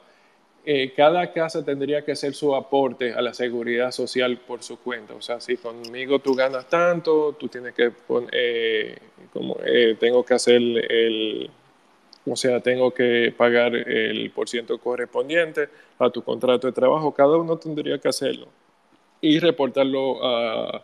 [0.65, 5.13] eh, cada casa tendría que hacer su aporte a la seguridad social por su cuenta.
[5.13, 8.97] O sea, si conmigo tú ganas tanto, tú tienes que poner, eh,
[9.31, 9.57] como,
[9.99, 11.49] tengo que hacer el,
[12.25, 17.13] o sea, tengo que pagar el porciento correspondiente a tu contrato de trabajo.
[17.13, 18.47] Cada uno tendría que hacerlo
[19.21, 20.83] y reportarlo a,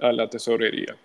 [0.00, 0.96] la tesorería.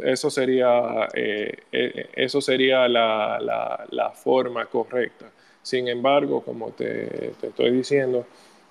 [0.00, 5.30] Eso sería, eh, eh, eso sería la, forma correcta.
[5.62, 8.26] Sin embargo, como te, estoy diciendo,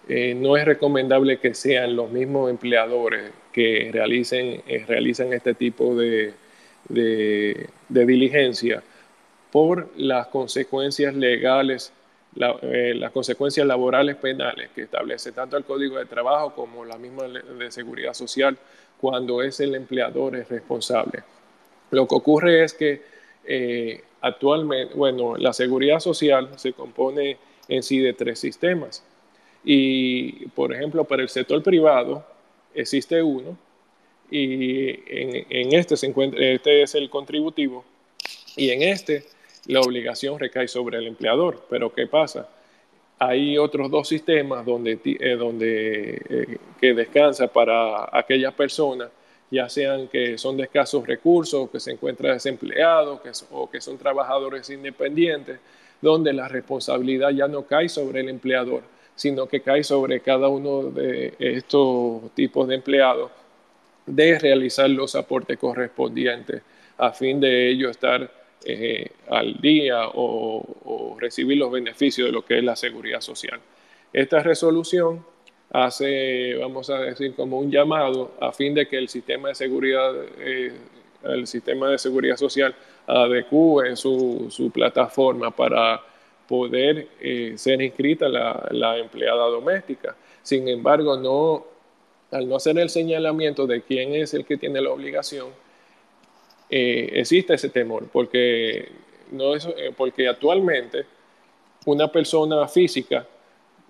[0.08, 4.64] eh, no es recomendable que sean los mismos empleadores que realicen,
[5.34, 6.34] este tipo de,
[6.90, 8.84] de diligencia
[9.52, 11.92] por las consecuencias legales,
[12.62, 17.24] eh, las consecuencias laborales penales que establece tanto el Código de Trabajo como la misma
[17.28, 18.58] de Seguridad Social
[19.02, 21.24] cuando es el empleador el responsable.
[21.90, 23.02] Lo que ocurre es que
[23.46, 27.38] eh, actualmente, bueno, la seguridad social se compone
[27.68, 29.04] en sí de tres sistemas.
[29.64, 32.24] Y, por ejemplo, para el sector privado
[32.74, 33.58] existe uno
[34.30, 37.84] y en, en este se encuentra, este es el contributivo
[38.56, 39.26] y en este
[39.66, 41.66] la obligación recae sobre el empleador.
[41.70, 42.48] Pero ¿qué pasa?
[43.24, 49.10] Hay otros dos sistemas donde, eh, donde eh, que descansa para aquellas personas,
[49.52, 54.00] ya sean que son de escasos recursos, que se encuentran desempleados que o que son
[54.00, 55.60] trabajadores independientes,
[56.02, 58.82] donde la responsabilidad ya no cae sobre el empleador,
[59.14, 63.30] sino que cae sobre cada uno de estos tipos de empleados
[64.08, 66.64] de realizar los aportes correspondientes
[66.98, 72.58] a fin de ello estar eh, al día o, recibir los beneficios de lo que
[72.58, 73.60] es la seguridad social.
[74.12, 75.24] Esta resolución
[75.72, 80.14] hace, vamos a decir, como un llamado a fin de que el sistema de seguridad,
[80.40, 80.74] eh,
[81.24, 86.02] el sistema de seguridad social adecue su, su plataforma para
[86.48, 90.16] poder eh, ser inscrita la, la empleada doméstica.
[90.42, 91.66] Sin embargo, no,
[92.32, 95.50] al no hacer el señalamiento de quién es el que tiene la obligación,
[96.74, 98.88] eh, existe ese temor, porque,
[99.32, 101.06] no es, eh, porque actualmente
[101.86, 103.28] una persona física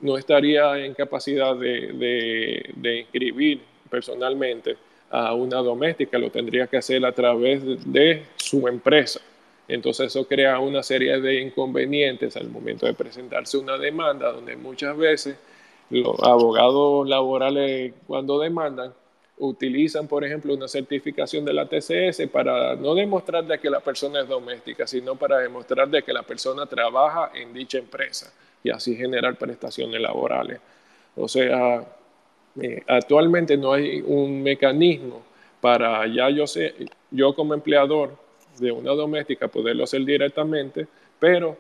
[0.02, 4.76] no estaría en capacidad de, de, inscribir personalmente
[5.12, 9.22] a una doméstica, lo tendría que hacer a través de su empresa.
[9.68, 14.98] Entonces eso crea una serie de inconvenientes al momento de presentarse una demanda, donde muchas
[14.98, 15.38] veces
[15.92, 18.92] los abogados laborales cuando demandan
[19.42, 24.22] utilizan, por ejemplo, una certificación de la TCS para no demostrar de que la persona
[24.22, 28.32] es doméstica, sino para demostrar de que la persona trabaja en dicha empresa
[28.64, 30.60] y así generar prestaciones laborales.
[31.16, 31.84] O sea,
[32.62, 35.24] eh, actualmente no hay un mecanismo
[35.60, 36.76] para ya yo, sé,
[37.10, 38.16] yo como empleador
[38.60, 40.88] de una doméstica poderlo hacer directamente,
[41.20, 41.58] pero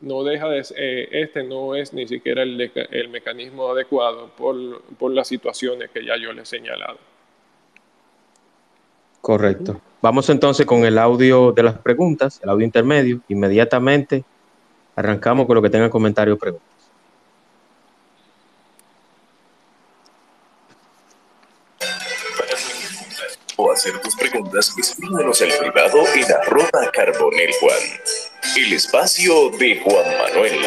[0.00, 2.58] no deja de eh, este no es ni siquiera el,
[2.90, 6.96] el mecanismo adecuado por, por las situaciones que ya yo le he señalado.
[9.20, 9.80] Correcto.
[10.00, 13.20] Vamos entonces con el audio de las preguntas, el audio intermedio.
[13.28, 14.24] Inmediatamente
[14.94, 16.68] arrancamos con lo que tengan comentarios o preguntas.
[23.56, 27.78] O hacer tus preguntas, escríbenos al privado en arroba carbonel Juan.
[28.56, 30.60] El espacio de Juan Manuel.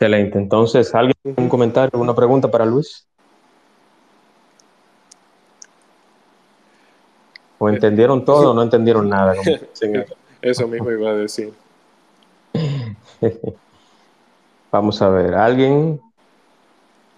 [0.00, 0.38] Excelente.
[0.38, 3.04] Entonces, ¿alguien un comentario, una pregunta para Luis?
[7.58, 9.34] ¿O entendieron todo o no entendieron nada?
[10.40, 11.52] Eso mismo iba a decir.
[14.70, 16.00] Vamos a ver, ¿alguien?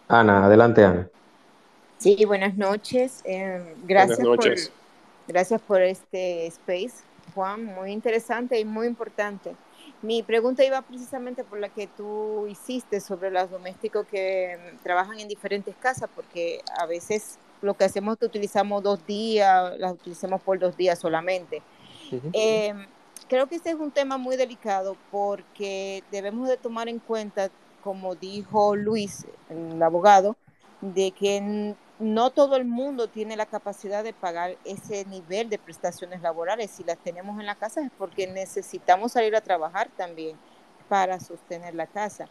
[0.09, 1.07] Ana, adelante Ana.
[1.99, 3.21] Sí, buenas noches.
[3.27, 4.55] Eh, gracias, Por,
[5.29, 7.05] gracias por este space,
[7.35, 9.55] Juan, muy interesante y muy importante.
[10.03, 15.21] Mi pregunta iba precisamente por la que tú hiciste sobre los domésticos que mm, trabajan
[15.21, 19.93] en diferentes casas, porque a veces lo que hacemos es que utilizamos dos días, las
[19.93, 21.63] utilizamos por dos días solamente.
[22.33, 22.87] Em,
[23.29, 27.51] creo que este es un tema muy delicado porque debemos de tomar en cuenta
[27.83, 30.37] como dijo Luis, el abogado,
[30.81, 36.23] de que no todo el mundo tiene la capacidad de pagar ese nivel de prestaciones
[36.23, 36.71] laborales.
[36.71, 40.37] Si las tenemos en la casa es porque necesitamos salir a trabajar también
[40.89, 42.27] para sostener la casa.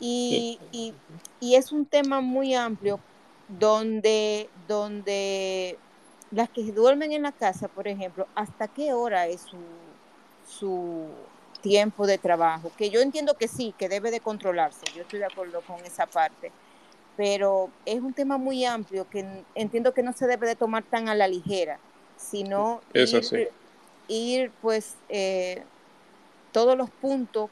[0.00, 3.00] Y, y, es un tema muy amplio
[3.48, 5.76] donde, donde
[6.30, 9.56] las que duermen en la casa, por ejemplo, ¿hasta qué hora es su,
[10.48, 11.08] su
[11.60, 12.70] tiempo de trabajo?
[12.78, 16.06] Que yo entiendo que sí, que debe de controlarse, yo estoy de acuerdo con esa
[16.06, 16.52] parte
[17.18, 21.08] pero es un tema muy amplio que entiendo que no se debe de tomar tan
[21.08, 21.80] a la ligera,
[22.16, 22.80] sino
[24.06, 25.64] ir, pues eh,
[26.52, 27.50] todos los puntos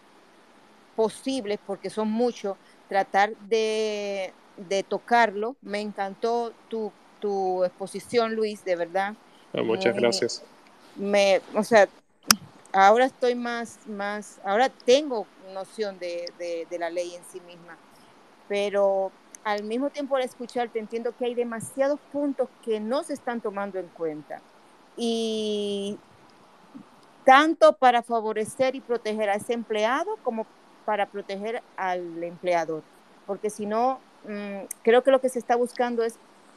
[0.95, 2.57] posibles, porque son muchos,
[2.89, 4.33] tratar de,
[4.89, 5.57] tocarlo.
[5.63, 9.15] Me encantó tu, exposición, Luis, de verdad.
[9.53, 10.45] Ah, muchas gracias.
[10.95, 11.89] Me, o sea,
[12.73, 17.77] ahora estoy más, más, ahora tengo noción de, de la ley en sí misma,
[18.49, 19.11] pero
[19.47, 23.79] al mismo tiempo al escucharte entiendo que hay demasiados puntos que no se están tomando
[23.79, 24.41] en cuenta.
[24.97, 25.97] Y
[27.25, 30.47] tanto para favorecer y proteger a ese empleado como
[30.85, 32.83] para proteger al empleador.
[33.25, 36.17] Porque si no, mm, creo que lo que se está buscando es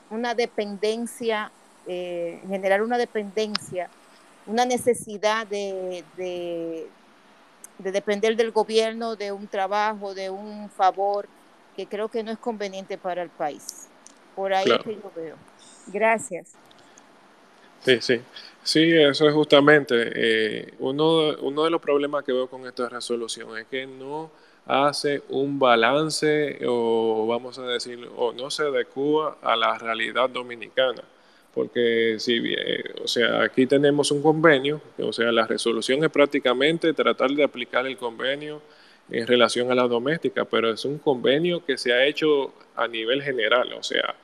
[0.09, 1.51] una dependencia,
[1.85, 3.87] eh, generar una dependencia,
[4.47, 6.87] una necesidad de, de,
[7.77, 11.27] de depender del gobierno, de un trabajo, de un favor
[11.79, 13.87] que creo que no es conveniente para el país.
[14.35, 15.37] Por ahí que yo veo.
[15.87, 16.55] Gracias.
[17.85, 18.19] Sí, sí.
[18.61, 23.57] Sí, eso es justamente eh, uno, uno de los problemas que veo con esta resolución,
[23.57, 24.29] es que no
[24.65, 31.01] hace un balance o vamos a decir, o no se adecua a la realidad dominicana.
[31.53, 36.91] Porque si bien, o sea, aquí tenemos un convenio, o sea, la resolución es prácticamente
[36.91, 38.61] tratar de aplicar el convenio
[39.11, 43.21] en relación a la doméstica, pero es un convenio que se ha hecho a nivel
[43.23, 44.15] general, o sea,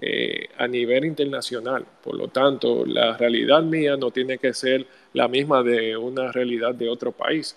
[0.00, 1.86] eh, a nivel internacional.
[2.02, 6.74] Por lo tanto, la realidad mía no tiene que ser la misma de una realidad
[6.74, 7.56] de otro país.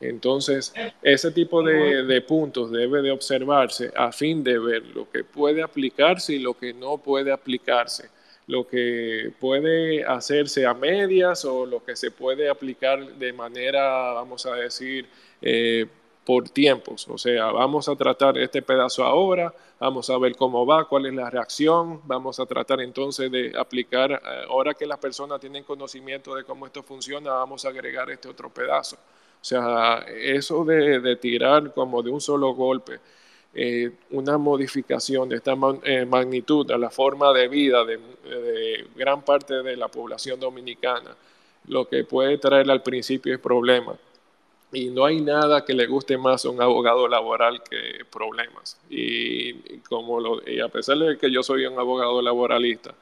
[0.00, 5.62] Entonces, ese tipo de, puntos debe de observarse a fin de ver lo que puede
[5.62, 8.10] aplicarse y lo que no puede aplicarse,
[8.46, 14.44] lo que puede hacerse a medias o lo que se puede aplicar de manera, vamos
[14.44, 15.06] a decir,
[15.40, 15.86] eh,
[16.26, 17.06] por tiempos.
[17.08, 21.14] O sea, vamos a tratar este pedazo ahora, vamos a ver cómo va, cuál es
[21.14, 24.18] la reacción, vamos a tratar entonces de aplicar, eh,
[24.48, 28.50] ahora que las personas tienen conocimiento de cómo esto funciona, vamos a agregar este otro
[28.50, 28.96] pedazo.
[28.96, 32.98] O sea, eso de, tirar como de un solo golpe
[33.54, 35.54] eh, una modificación de esta
[35.84, 41.14] eh, magnitud a la forma de vida de, de gran parte de la población dominicana,
[41.68, 43.96] lo que puede traer al principio es problemas
[44.72, 48.78] y no hay nada que le guste más a un abogado laboral que problemas.
[48.90, 52.94] Y, como lo, y a pesar de que yo soy un abogado laboralista,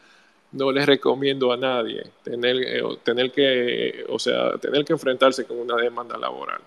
[0.53, 5.59] no les recomiendo a nadie tener, eh, tener, que, o sea, tener que enfrentarse con
[5.59, 6.61] una demanda laboral,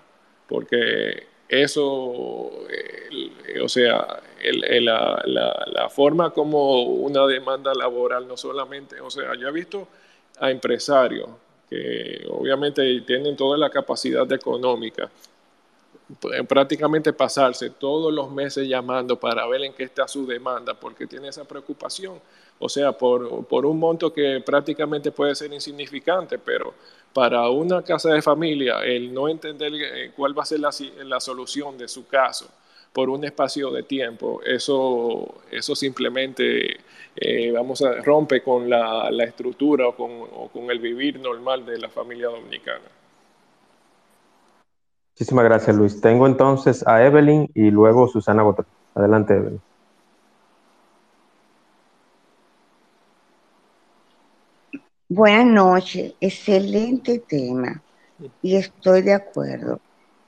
[0.48, 9.10] porque eso, o sea, la, la, la, forma como una demanda laboral, no solamente, o
[9.10, 9.88] sea, yo he visto
[10.39, 11.30] a empresarios
[11.70, 15.09] que obviamente tienen toda la capacidad económica,
[16.47, 21.28] prácticamente pasarse todos los meses llamando para ver en qué está su demanda, porque tiene
[21.28, 22.20] esa preocupación.
[22.59, 26.74] O sea, por, por un monto que prácticamente puede ser insignificante, pero
[27.13, 30.70] para una casa de familia, el no entender eh, cuál va a ser la,
[31.03, 32.47] la solución de su caso,
[32.98, 36.78] por un espacio de tiempo, eso, eso simplemente
[37.16, 41.64] eh, vamos a rompe con la, la estructura o con, o con, el vivir normal
[41.64, 42.89] de la familia dominicana.
[45.14, 46.02] Muchísimas gracias, Luis.
[46.02, 48.66] Tengo entonces a Evelyn y luego Susana Botrón.
[48.95, 49.62] Adelante, Evelyn.
[55.08, 57.80] Buenas noches, excelente tema
[58.41, 59.80] y estoy de acuerdo.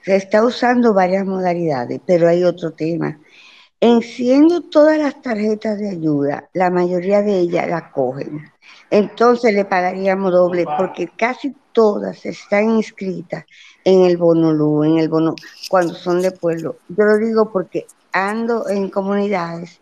[0.03, 3.19] Se está usando varias modalidades, pero hay otro tema.
[3.81, 8.51] Enciendo todas las tarjetas de ayuda, la mayoría de ellas la cogen.
[8.91, 13.45] Entonces le pagaríamos doble porque casi todas están inscritas
[13.83, 15.35] en el bono LU, en el bono
[15.69, 16.77] cuando son de pueblo.
[16.89, 19.79] Yo lo digo porque ando en comunidades,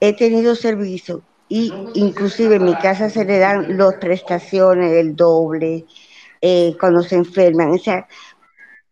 [0.00, 5.86] he tenido servicio y inclusive en mi casa se le dan las prestaciones, el doble,
[6.40, 7.70] eh, cuando se enferman.
[7.70, 8.06] O sea,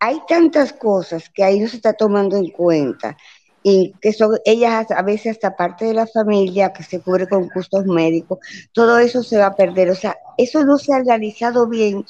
[0.00, 3.16] hay tantas cosas que ahí no se está tomando en cuenta
[3.62, 7.48] y que son ellas a veces hasta parte de la familia que se cubre con
[7.48, 8.38] costos médicos,
[8.72, 9.90] todo eso se va a perder.
[9.90, 12.04] O sea, eso no se ha realizado bien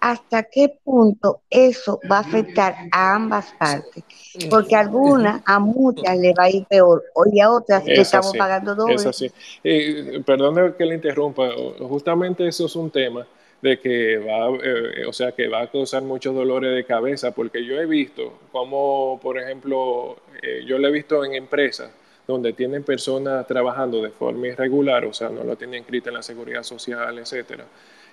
[0.00, 4.02] hasta qué punto eso va a afectar a ambas partes,
[4.50, 8.32] porque a algunas, a muchas le va a ir peor, y a otras le estamos
[8.36, 8.94] pagando doble.
[8.94, 9.30] Es así.
[9.62, 11.48] Eh, perdone que le interrumpa,
[11.80, 13.26] justamente eso es un tema
[13.60, 17.64] de que va, eh, o sea, que va a causar muchos dolores de cabeza, porque
[17.64, 21.90] yo he visto como, por ejemplo, eh, yo lo he visto en empresas
[22.26, 26.22] donde tienen personas trabajando de forma irregular, o sea, no lo tienen escrita en la
[26.22, 27.64] seguridad social, etcétera.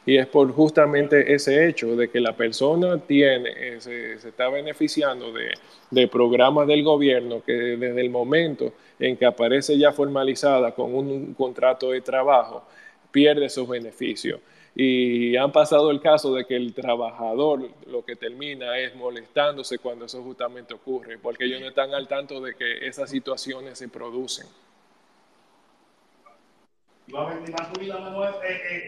[0.06, 5.34] Y es por justamente ese hecho de que la persona tiene, eh, se, está beneficiando
[5.34, 11.34] de, programas del gobierno que desde el momento en que aparece ya formalizada con un
[11.34, 12.64] contrato de trabajo,
[13.12, 14.40] pierde sus beneficios.
[14.78, 20.04] Y han pasado el caso de que el trabajador lo que termina es molestándose cuando
[20.06, 24.48] eso justamente ocurre, porque ellos no están al tanto de que esas situaciones se producen.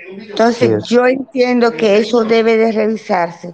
[0.09, 3.53] Entonces yo entiendo que eso debe de revisarse,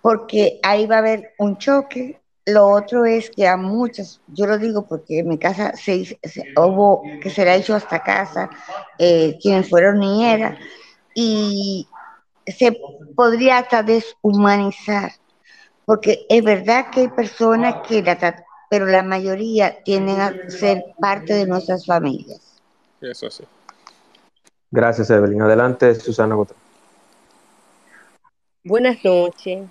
[0.00, 2.20] porque ahí va a haber un choque.
[2.44, 6.18] Lo otro es que a muchas, yo lo digo porque en mi casa se,
[6.56, 8.50] hubo que se le ha hecho hasta casa,
[8.98, 10.58] eh, quienes fueron niñeras,
[11.14, 11.88] y
[12.46, 12.76] se
[13.14, 15.12] podría hasta deshumanizar,
[15.84, 21.34] porque es verdad que hay personas que la pero la mayoría tienden a ser parte
[21.34, 22.58] de nuestras familias.
[23.02, 23.44] Eso sí.
[24.70, 25.42] Gracias, Evelyn.
[25.42, 26.34] Adelante, Susana
[28.64, 29.68] Buenas noches.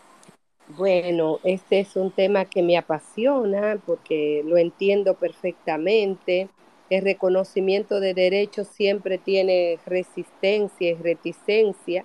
[0.67, 6.47] Bueno, este es un tema que me apasiona porque lo entiendo perfectamente
[6.91, 12.03] el reconocimiento de derechos siempre tiene resistencia y reticencia.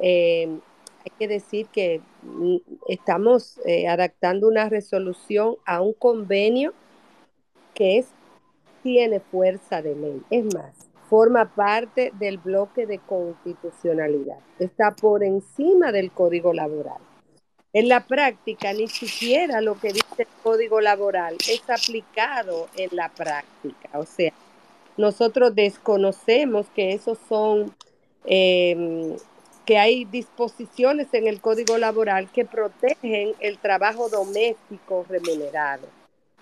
[0.00, 0.58] Eh,
[1.04, 2.56] hay que decir que mm,
[2.88, 6.72] estamos eh, adaptando una resolución a un convenio
[7.74, 8.08] que es,
[8.82, 10.22] tiene fuerza de ley.
[10.30, 14.38] Es más, forma parte del bloque de constitucionalidad.
[14.58, 17.02] Está por encima del código laboral.
[17.76, 23.10] En la práctica, ni siquiera lo que dice el código laboral es aplicado en la
[23.10, 23.90] práctica.
[23.92, 24.32] O sea,
[24.96, 27.76] nosotros desconocemos que esos son,
[28.24, 29.14] em,
[29.66, 35.86] que hay disposiciones en el código laboral que protegen el trabajo doméstico remunerado.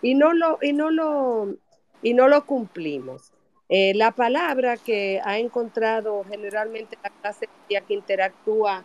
[0.03, 1.57] Y no lo, y no lo,
[2.01, 3.33] y no lo cumplimos.
[3.69, 8.85] Eh, la palabra que ha encontrado generalmente la clase que interactúa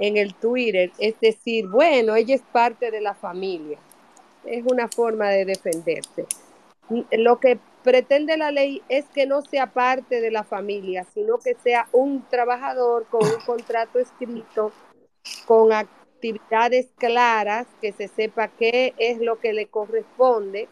[0.00, 3.78] en el Twitter, es decir, bueno, ella es parte de la familia.
[4.44, 6.26] Es una forma de defenderse.
[7.12, 11.54] Lo que pretende la ley es que no sea parte de la familia, sino que
[11.62, 14.72] sea un trabajador con un contrato escrito,
[15.46, 20.66] con actividades claras, que se sepa qué es lo que le corresponde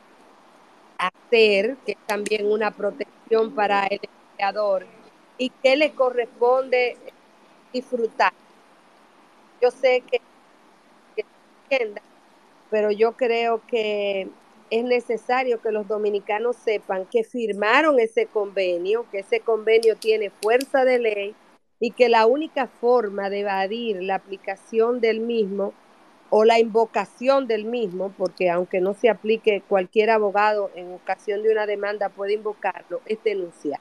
[0.96, 4.86] hacer, que es también una protección para el empleador,
[5.36, 6.96] y qué le corresponde
[7.72, 8.32] disfrutar
[9.60, 10.20] yo sé que,
[12.70, 14.28] pero yo creo que
[14.70, 20.84] es necesario que los dominicanos sepan que firmaron ese convenio, que ese convenio tiene fuerza
[20.84, 21.34] de ley
[21.80, 25.72] y que la única forma de evadir la aplicación del mismo
[26.30, 31.50] o la invocación del mismo, porque aunque no se aplique, cualquier abogado en ocasión de
[31.50, 33.80] una demanda puede invocarlo, es denunciar.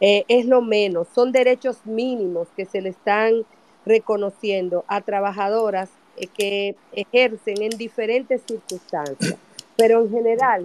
[0.00, 3.44] Eh, es lo menos, son derechos mínimos que se le están
[3.84, 9.36] reconociendo a trabajadoras eh, que ejercen en diferentes circunstancias,
[9.76, 10.64] pero en general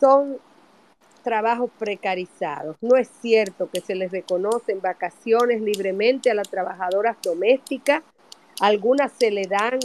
[0.00, 0.38] son
[1.22, 2.76] trabajos precarizados.
[2.80, 8.02] No es cierto que se les reconocen vacaciones libremente a las trabajadoras domésticas.
[8.60, 9.78] Algunas se le dan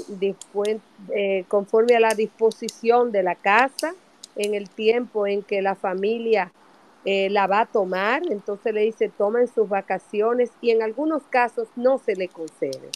[1.14, 3.94] eh, conforme a la disposición de la casa
[4.36, 6.52] en el tiempo en que la familia
[7.06, 11.68] eh, la va a tomar, entonces le dice tomen sus vacaciones y en algunos casos
[11.76, 12.90] no se le concede.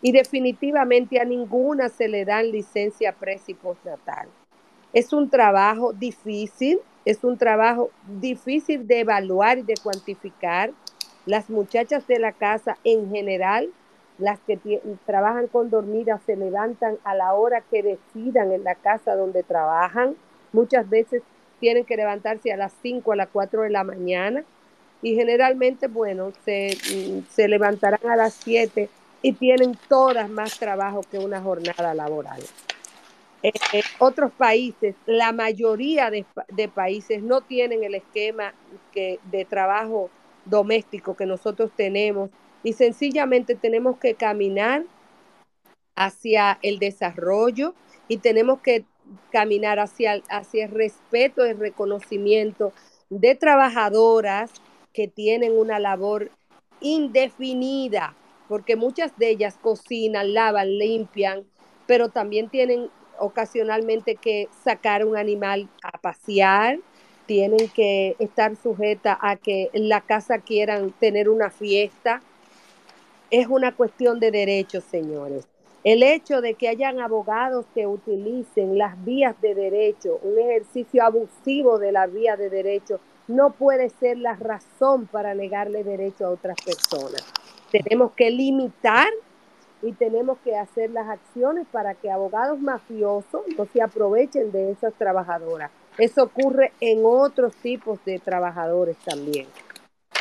[0.00, 4.28] Y definitivamente a ninguna se le dan licencia pres y postnatal.
[4.92, 7.90] Es un trabajo difícil, es un trabajo
[8.20, 10.70] difícil de evaluar y de cuantificar.
[11.26, 13.70] Las muchachas de la casa en general,
[14.18, 19.16] las que trabajan con dormidas, se levantan a la hora que decidan en la casa
[19.16, 20.14] donde trabajan.
[20.52, 21.22] Muchas veces
[21.60, 24.44] tienen que levantarse a las 5, a las 4 de la mañana
[25.02, 26.76] y generalmente, bueno, se,
[27.30, 28.88] se levantarán a las 7
[29.22, 32.42] y tienen todas más trabajo que una jornada laboral.
[33.42, 33.52] En
[33.98, 38.52] otros países, la mayoría de, de, países no tienen el esquema
[38.92, 40.10] que, de trabajo
[40.44, 42.30] doméstico que nosotros tenemos
[42.64, 44.82] y sencillamente tenemos que caminar
[45.94, 47.74] hacia el desarrollo
[48.08, 48.84] y tenemos que
[49.30, 52.72] caminar hacia, hacia el respeto y reconocimiento
[53.10, 54.50] de trabajadoras
[54.92, 56.30] que tienen una labor
[56.80, 58.14] indefinida
[58.48, 61.44] porque muchas de ellas cocinan, lavan, limpian,
[61.86, 66.78] pero también tienen ocasionalmente que sacar un animal a pasear,
[67.26, 72.22] tienen que estar sujetas a que en la casa quieran tener una fiesta.
[73.30, 75.46] Es una cuestión de derechos, señores.
[75.84, 81.78] El hecho de que hayan abogados que utilicen las vías de derecho, un ejercicio abusivo
[81.78, 82.98] de la vía de derecho,
[83.28, 87.24] no puede ser la razón para negarle derecho a otras personas.
[87.70, 89.08] Tenemos que limitar
[89.82, 94.94] y tenemos que hacer las acciones para que abogados mafiosos no se aprovechen de esas
[94.94, 95.70] trabajadoras.
[95.96, 99.46] Eso ocurre en otros tipos de trabajadores también.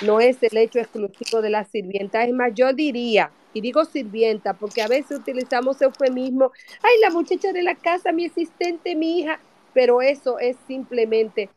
[0.03, 2.23] No es el hecho exclusivo de la sirvienta.
[2.23, 6.51] Es más, yo diría, y digo sirvienta, porque a veces utilizamos eufemismo,
[6.83, 9.39] ay, la muchacha de la casa, mi asistente, mi hija,
[9.73, 11.49] pero eso es simplemente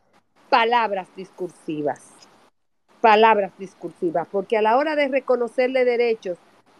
[0.49, 2.11] palabras discursivas.
[2.99, 6.37] Palabras discursivas, porque a la hora de reconocerle derechos,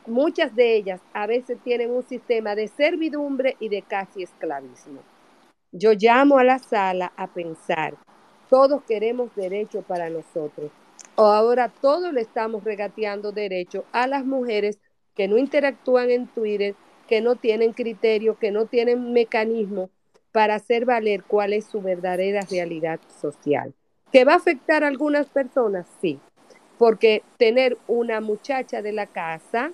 [0.07, 5.01] muchas de ellas a veces tienen un sistema de servidumbre y de casi esclavismo.
[5.72, 7.95] Yo llamo a la sala a pensar,
[8.49, 10.72] todos queremos derecho para nosotros.
[11.26, 14.80] Ahora todos le estamos regateando derecho a las mujeres
[15.15, 16.76] que no interactúan en Twitter,
[17.07, 19.89] que no tienen criterio, que no tienen mecanismo
[20.32, 23.74] para hacer valer cuál es su verdadera realidad social.
[24.11, 25.86] ¿Que va a afectar a algunas personas?
[26.01, 26.19] Sí,
[26.78, 29.72] porque tener una muchacha de la casa,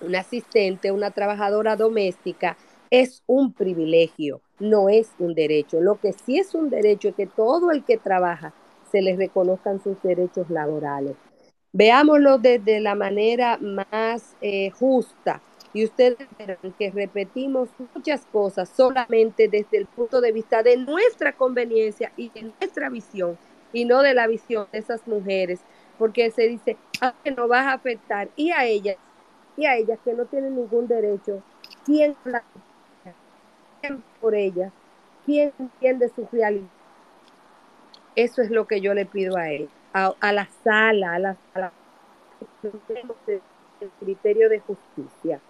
[0.00, 2.56] un asistente, una trabajadora doméstica,
[2.90, 5.80] es un privilegio no es un derecho.
[5.80, 8.52] Lo que sí es un derecho es que todo el que trabaja
[8.90, 11.16] se les reconozcan sus derechos laborales.
[11.72, 15.40] Veámoslo desde la manera más eh, justa
[15.72, 21.32] y ustedes verán que repetimos muchas cosas solamente desde el punto de vista de nuestra
[21.32, 23.38] conveniencia y de nuestra visión
[23.72, 25.60] y no de la visión de esas mujeres,
[25.96, 28.96] porque se dice, ah, que no vas a afectar y a ellas,
[29.56, 31.42] y a ellas que no tienen ningún derecho,
[31.84, 32.16] ¿quién
[34.20, 34.72] por ella,
[35.24, 36.79] ¿quién entiende su realidad?
[38.16, 41.72] Eso es lo que yo le pido a él, a, la sala, a la, a
[43.80, 45.40] el criterio de justicia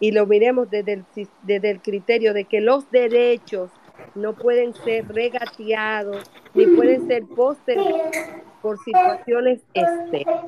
[0.00, 1.04] y lo miremos desde el,
[1.42, 3.70] desde el criterio de que los derechos
[4.14, 8.16] no pueden ser regateados ni pueden ser postergados
[8.60, 10.44] por situaciones externas.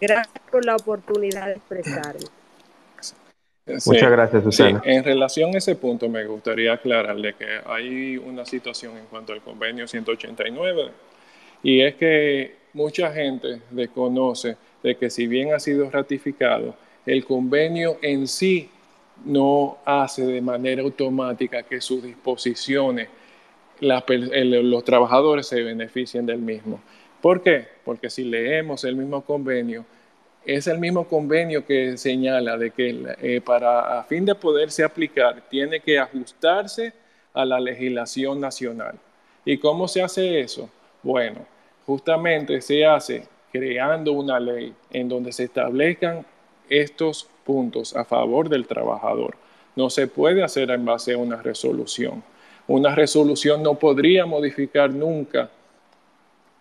[0.00, 2.26] Gracias por la oportunidad de expresarme.
[3.66, 4.82] Muchas gracias, Susana.
[4.84, 9.40] en relación a ese punto, me gustaría aclararle que hay una situación en cuanto al
[9.40, 10.90] convenio 189,
[11.62, 17.96] y es que mucha gente desconoce de que si bien ha sido ratificado, el convenio
[18.02, 18.68] en sí
[19.24, 23.08] no hace de manera automática que sus disposiciones,
[23.80, 26.80] los trabajadores se beneficien del mismo.
[27.22, 27.66] ¿Por qué?
[27.82, 29.86] Porque si leemos el mismo convenio,
[30.44, 35.42] es el mismo convenio que señala de que eh, para a fin de poderse aplicar
[35.48, 36.92] tiene que ajustarse
[37.32, 38.98] a la legislación nacional.
[39.44, 40.70] ¿Y cómo se hace eso?
[41.02, 41.46] Bueno,
[41.86, 46.24] justamente se hace creando una ley en donde se establezcan
[46.68, 49.36] estos puntos a favor del trabajador.
[49.76, 52.22] No se puede hacer en base a una resolución.
[52.66, 55.50] Una resolución no podría modificar nunca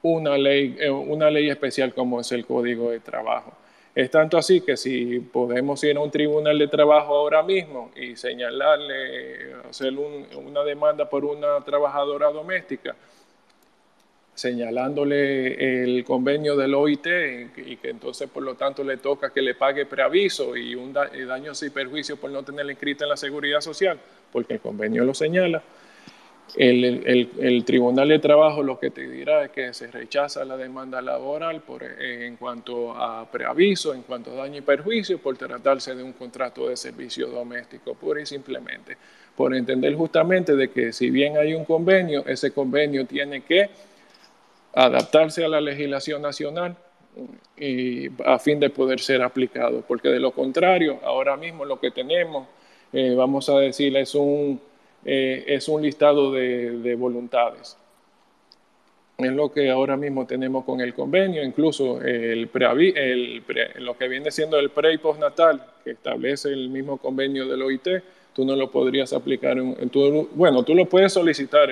[0.01, 3.53] una ley, eh, una ley especial como es el Código de Trabajo.
[3.95, 8.15] Es tanto así que si podemos ir a un tribunal de trabajo ahora mismo y
[8.15, 12.95] señalarle, hacer una demanda por una trabajadora doméstica,
[14.33, 17.05] señalándole el convenio del OIT
[17.55, 21.61] y que entonces por lo tanto le toca que le pague preaviso y un daños
[21.61, 23.99] y perjuicios por no tenerla inscrita en la seguridad social,
[24.31, 25.61] porque el convenio lo señala,
[26.55, 31.61] el, Tribunal de Trabajo lo que te dirá es que se rechaza la demanda laboral
[31.61, 36.13] por, en cuanto a preaviso, en cuanto a daño y perjuicio, por tratarse de un
[36.13, 38.97] contrato de servicio doméstico, pura y simplemente.
[39.35, 43.69] Por entender justamente de que si bien hay un convenio, ese convenio tiene que
[44.73, 46.75] adaptarse a la legislación nacional
[47.57, 51.91] y a fin de poder ser aplicado, porque de lo contrario, ahora mismo lo que
[51.91, 52.47] tenemos,
[52.91, 54.59] eh, vamos a decir, es un
[55.05, 57.77] eh, es un listado de, voluntades.
[59.17, 62.49] Es lo que ahora mismo tenemos con el convenio, incluso el,
[62.95, 63.43] el
[63.79, 67.87] lo que viene siendo el pre y postnatal, que establece el mismo convenio del OIT,
[68.33, 69.75] tú no lo podrías aplicar, en,
[70.33, 71.69] bueno, tú lo puedes solicitar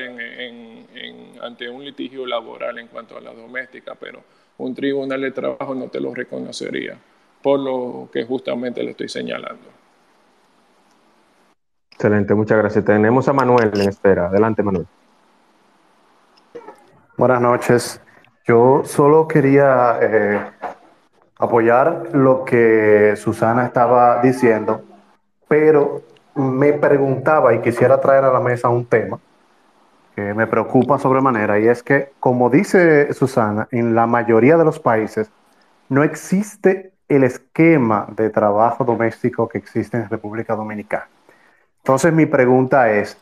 [1.42, 4.24] ante un litigio laboral en cuanto a la doméstica, pero
[4.60, 6.98] un tribunal de trabajo no te lo reconocería,
[7.42, 9.81] por lo que justamente le estoy señalando.
[12.02, 12.84] Excelente, muchas gracias.
[12.84, 14.26] Tenemos a Manuel en espera.
[14.26, 14.88] Adelante, Manuel.
[17.16, 18.02] Buenas noches.
[18.44, 20.42] Yo solo quería eh,
[21.38, 24.82] apoyar lo que Susana estaba diciendo,
[25.48, 26.02] pero
[26.34, 29.20] me preguntaba y quisiera traer a la mesa un tema
[30.16, 34.80] que me preocupa sobremanera y es que, como dice Susana, en la mayoría de los
[34.80, 35.30] países
[35.88, 41.06] no existe el esquema de trabajo doméstico que existe en República Dominicana.
[41.84, 43.18] Entonces mi pregunta es,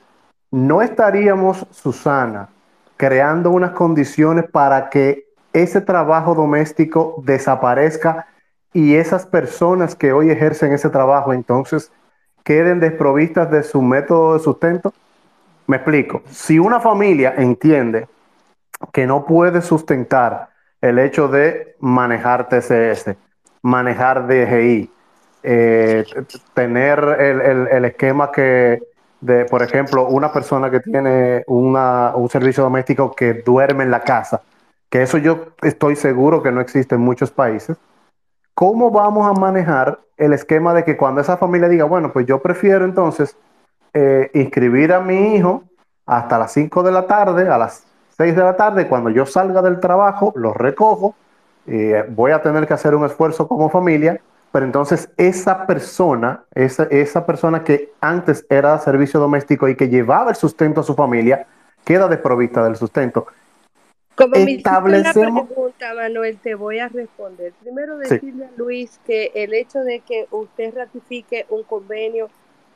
[0.52, 2.50] ¿no estaríamos, Susana,
[2.98, 8.28] creando unas condiciones para que ese trabajo doméstico desaparezca
[8.74, 11.92] y esas personas que hoy ejercen ese trabajo entonces
[12.44, 14.94] queden desprovistas de su método de sustento?
[15.68, 16.24] Me explico.
[16.30, 18.08] Si una familia entiende
[18.92, 20.50] que no puede sustentar
[20.82, 23.16] el hecho de manejar TCS,
[23.62, 24.92] manejar DGI,
[25.44, 26.06] eh,
[26.54, 28.82] tener el, esquema que,
[29.22, 34.42] de, por ejemplo, una persona que tiene un servicio doméstico que duerme en la casa,
[34.90, 37.78] que eso yo estoy seguro que no existe en muchos países,
[38.54, 42.42] ¿cómo vamos a manejar el esquema de que cuando esa familia diga, bueno, pues yo
[42.42, 43.38] prefiero entonces
[43.94, 45.64] eh, inscribir a mi hijo
[46.06, 47.86] hasta las 5 de la tarde, a las
[48.18, 51.16] 6 de la tarde, cuando yo salga del trabajo, lo recojo,
[51.66, 54.20] y eh, voy a tener que hacer un esfuerzo como familia,
[54.52, 60.32] pero entonces esa persona, esa, esa persona que antes era servicio doméstico y que llevaba
[60.32, 61.48] el sustento a su familia,
[61.86, 63.28] queda desprovista del sustento.
[64.16, 65.48] Como establecemos...
[65.48, 67.54] pregunta, Manuel, te voy a responder.
[67.62, 72.30] Primero decirle a Luis que el hecho de que usted ratifique un convenio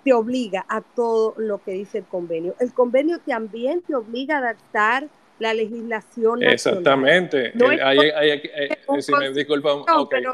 [0.03, 2.55] te obliga a todo lo que dice el convenio.
[2.59, 5.07] El convenio también te obliga a adaptar
[5.40, 6.54] la legislación nacional.
[6.54, 7.52] Exactamente.
[7.56, 9.72] No eh, eh, si me disculpa,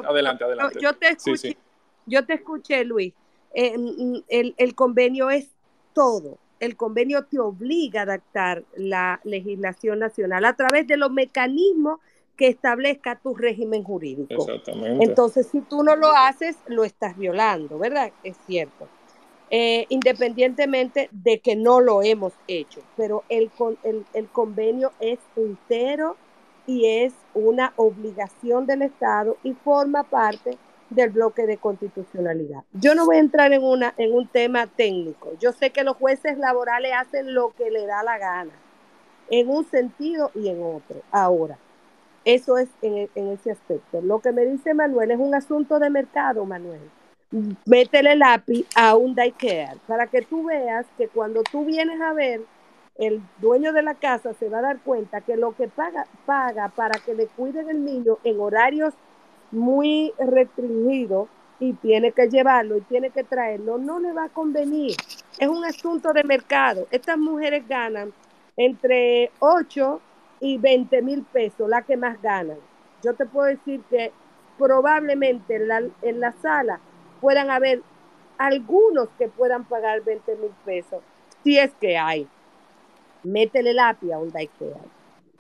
[0.07, 0.79] adelante, adelante.
[0.81, 1.57] yo, te escuché,
[2.05, 3.13] yo te escuché, Luis.
[3.53, 5.49] Eh, mm, el, el convenio es
[5.93, 11.99] todo el convenio te obliga a adaptar la legislación nacional a través de los mecanismos
[12.35, 14.33] que establezca tu régimen jurídico.
[14.33, 15.03] Exactamente.
[15.03, 18.11] Entonces, si tú no lo haces, lo estás violando, ¿verdad?
[18.23, 18.87] Es cierto.
[19.51, 23.49] Eh, independientemente de que no lo hemos hecho, pero el,
[23.83, 26.17] el, el convenio es entero
[26.67, 32.63] y es una obligación del Estado y forma parte del bloque de constitucionalidad.
[32.73, 35.33] Yo no voy a entrar en, una, en un tema técnico.
[35.39, 38.53] Yo sé que los jueces laborales hacen lo que le da la gana,
[39.29, 41.01] en un sentido y en otro.
[41.11, 41.57] Ahora,
[42.25, 44.01] eso es en, ese aspecto.
[44.01, 46.81] Lo que me dice Manuel es un asunto de mercado, Manuel.
[47.31, 52.41] Métele lápiz a un daycare para que tú veas que cuando tú vienes a ver,
[52.95, 56.69] el dueño de la casa se va a dar cuenta que lo que paga, paga
[56.69, 58.95] para que le cuiden el niño en horarios
[59.51, 61.27] muy restringido
[61.59, 64.95] y tiene que llevarlo y tiene que traerlo, no le va a convenir.
[65.37, 66.87] Es un asunto de mercado.
[66.89, 68.11] Estas mujeres ganan
[68.57, 70.01] entre 8
[70.39, 72.57] y 20 mil pesos, la que más ganan.
[73.03, 74.11] Yo te puedo decir que
[74.57, 76.79] probablemente en la, en la sala
[77.19, 77.81] puedan haber
[78.37, 81.01] algunos que puedan pagar 20 mil pesos,
[81.43, 82.27] si es que hay.
[83.23, 84.99] Métele lápiz a un daycare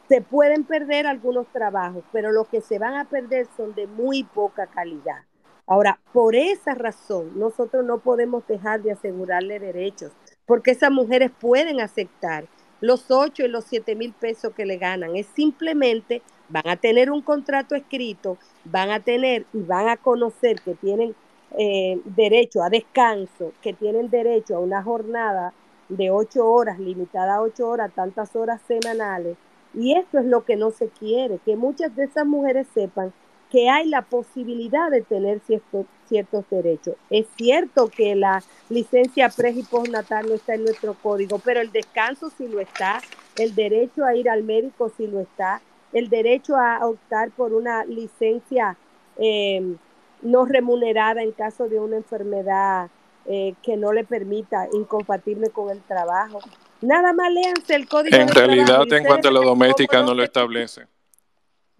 [0.09, 4.23] se pueden perder algunos trabajos, pero los que se van a perder son de muy
[4.23, 5.21] poca calidad.
[5.67, 10.11] Ahora, por esa razón, nosotros no podemos dejar de asegurarle derechos,
[10.47, 12.45] porque esas mujeres pueden aceptar
[12.81, 15.15] los 8 y los 7 mil pesos que le ganan.
[15.15, 20.59] Es simplemente, van a tener un contrato escrito, van a tener y van a conocer
[20.61, 21.13] que tienen
[21.57, 25.53] eh, derecho a descanso, que tienen derecho a una jornada
[25.89, 29.37] de 8 horas, limitada a 8 horas, tantas horas semanales
[29.73, 33.13] y esto es lo que no se quiere, que muchas de esas mujeres sepan
[33.51, 36.95] que hay la posibilidad de tener ciertos, ciertos derechos.
[37.09, 41.71] Es cierto que la licencia pre y postnatal no está en nuestro código, pero el
[41.71, 43.01] descanso sí lo está,
[43.37, 45.61] el derecho a ir al médico sí lo está,
[45.93, 48.77] el derecho a optar por una licencia
[49.17, 49.75] eh,
[50.21, 52.89] no remunerada en caso de una enfermedad
[53.25, 56.39] eh, que no le permita incompatible con el trabajo.
[56.81, 58.15] Nada más léanse el código.
[58.15, 60.87] En realidad, en cuanto a la doméstica, no lo establece.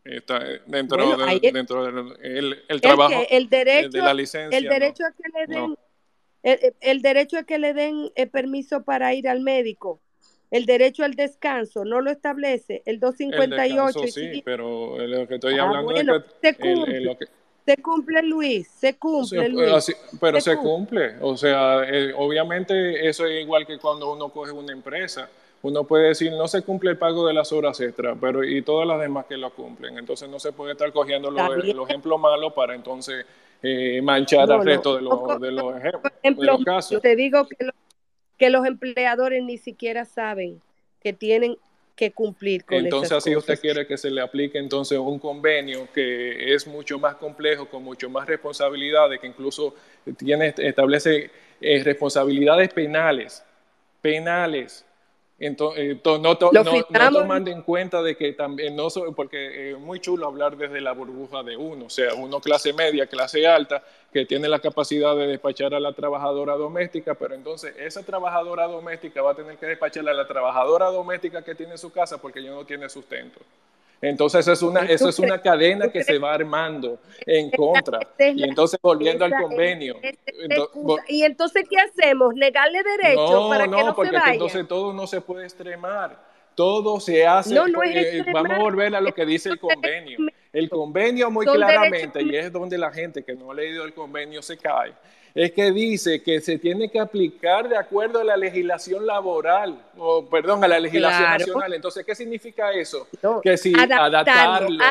[0.03, 1.83] Está dentro, de, dentro
[2.17, 4.57] del el, trabajo el derecho, de la licencia.
[4.57, 5.75] El derecho a que le den,
[6.81, 10.01] el, derecho a que le den el permiso para ir al médico.
[10.51, 14.03] El derecho al descanso no lo establece el 258.
[14.03, 15.99] El sí, pero lo que estoy ah, hablando es
[16.57, 17.25] que, lo que,
[17.69, 19.95] se cumple, Luis, se cumple, Luis.
[20.19, 21.17] pero se, cumple.
[21.21, 25.29] O sea, eh, obviamente eso es igual que cuando uno coge una empresa.
[25.61, 28.87] Uno puede decir, no se cumple el pago de las horas extras, pero y todas
[28.87, 29.99] las demás que lo cumplen.
[29.99, 33.25] Entonces no se puede estar cogiendo los, ejemplos malos para entonces
[33.61, 35.75] eh, manchar al resto de, los, de los
[36.23, 37.01] ejemplos, casos.
[37.01, 37.69] Te digo que,
[38.37, 40.59] que los empleadores ni siquiera saben
[41.01, 41.57] que tienen
[41.99, 46.53] que cumplir con Entonces, así usted quiere que se le aplique entonces un convenio que
[46.53, 49.75] es mucho más complejo, con mucho más responsabilidades, que incluso
[50.15, 51.29] tiene, establece
[51.59, 53.43] eh, responsabilidades penales,
[54.01, 54.85] penales
[55.39, 60.57] entonces, eh, no, tomando en cuenta de que también, no porque es muy chulo hablar
[60.57, 63.81] desde la burbuja de uno, o sea, uno clase media, clase alta,
[64.11, 69.21] que tiene la capacidad de despachar a la trabajadora doméstica, pero entonces esa trabajadora doméstica
[69.21, 72.51] va a tener que despachar a la trabajadora doméstica que tiene su casa porque ya
[72.51, 73.39] no tiene sustento.
[74.01, 77.99] Entonces eso es una, eso es una cadena que se va armando en contra.
[78.17, 79.97] Y entonces volviendo al convenio.
[81.07, 82.33] y entonces, ¿qué hacemos?
[82.35, 84.33] ¿Negarle derecho para que no porque se vaya?
[84.33, 86.29] entonces todo no se puede extremar.
[86.55, 90.19] Todo se hace, eh, vamos a volver a lo que dice el convenio.
[90.51, 94.41] El convenio muy claramente, y es donde la gente que no ha leído el convenio
[94.41, 94.93] se cae,
[95.39, 100.25] es que dice que se tiene que aplicar de acuerdo a la legislación laboral, o
[100.25, 101.73] perdón, a la legislación nacional.
[101.75, 103.07] Entonces, ¿qué significa eso?
[103.41, 104.83] que si adaptarlo.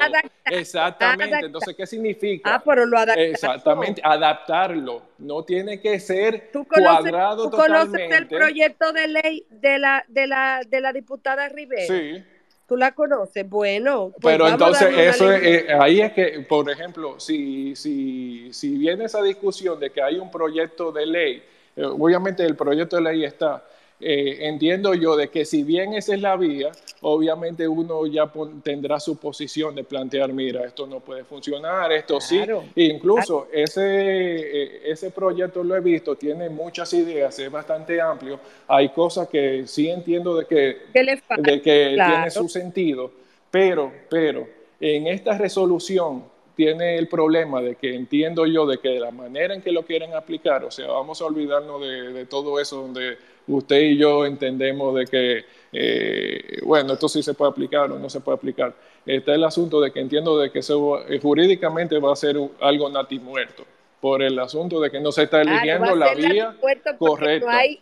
[0.46, 1.44] exactamente.
[1.44, 2.54] Entonces, ¿qué significa?
[2.54, 3.30] Ah, pero lo adaptamos.
[3.30, 5.02] Exactamente, adaptarlo.
[5.18, 10.62] No tiene que ser cuadrado ¿tú conoces el proyecto de ley de la, de la,
[10.66, 11.86] de la diputada Rivera?
[11.86, 12.24] Sí.
[12.68, 13.48] ¿Tú la conoces?
[13.48, 14.12] Bueno.
[14.20, 19.22] Pues Pero entonces, eso eh, ahí es que, por ejemplo, si, si, si viene esa
[19.22, 21.42] discusión de que hay un proyecto de ley,
[21.74, 23.64] eh, obviamente el proyecto de ley está,
[24.00, 26.70] eh, entiendo yo de que si bien esa es la vía,
[27.00, 28.30] obviamente uno ya
[28.62, 32.40] tendrá su posición de plantear, mira, esto no puede funcionar, esto sí.
[32.76, 38.38] Incluso ese, eh, ese proyecto lo he visto, tiene muchas ideas, es bastante amplio.
[38.68, 43.10] Hay cosas que sí entiendo de que, de que tiene su sentido,
[43.50, 44.46] pero, pero
[44.80, 46.22] en esta resolución
[46.58, 49.84] tiene el problema de que entiendo yo de que de la manera en que lo
[49.84, 54.26] quieren aplicar, o sea, vamos a olvidarnos de, de todo eso donde usted y yo
[54.26, 58.74] entendemos de que, eh, bueno, esto sí se puede aplicar o no se puede aplicar.
[59.06, 62.90] Está el asunto de que entiendo de que eso eh, jurídicamente va a ser algo
[62.90, 63.64] natimuerto
[64.00, 66.56] por el asunto de que no se está eligiendo la vía
[66.98, 67.46] correcta.
[67.46, 67.78] No, hay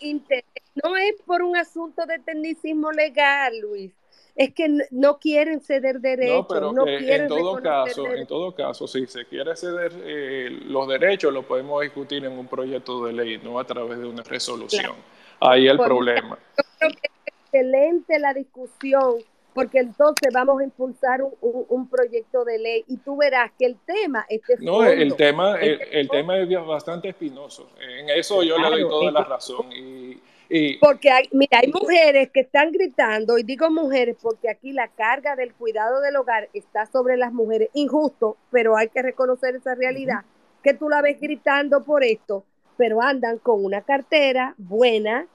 [0.85, 3.91] no es por un asunto de tecnicismo legal, Luis
[4.37, 6.37] es que no quieren ceder derechos.
[6.37, 10.87] No, pero no en todo caso, en todo caso, si se quiere ceder eh, los
[10.87, 14.95] derechos, lo podemos discutir en un proyecto de ley, no a través de una resolución.
[15.41, 16.39] Ahí el problema.
[16.59, 19.15] Yo creo que es excelente la discusión,
[19.55, 24.27] porque entonces vamos a impulsar un, proyecto de ley y tú verás que el tema
[24.29, 27.71] este No, el tema, el, tema es bastante espinoso.
[27.81, 29.73] En eso yo le doy toda la razón.
[29.73, 34.73] Y, y, porque hay, mira, hay mujeres que están gritando, y digo mujeres porque aquí
[34.73, 39.57] la carga del cuidado del hogar está sobre las mujeres, injusto, pero hay que reconocer
[39.57, 40.25] esa realidad,
[40.63, 42.45] que tú la ves gritando por esto,
[42.77, 45.27] pero andan con una cartera buena,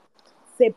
[0.57, 0.76] se,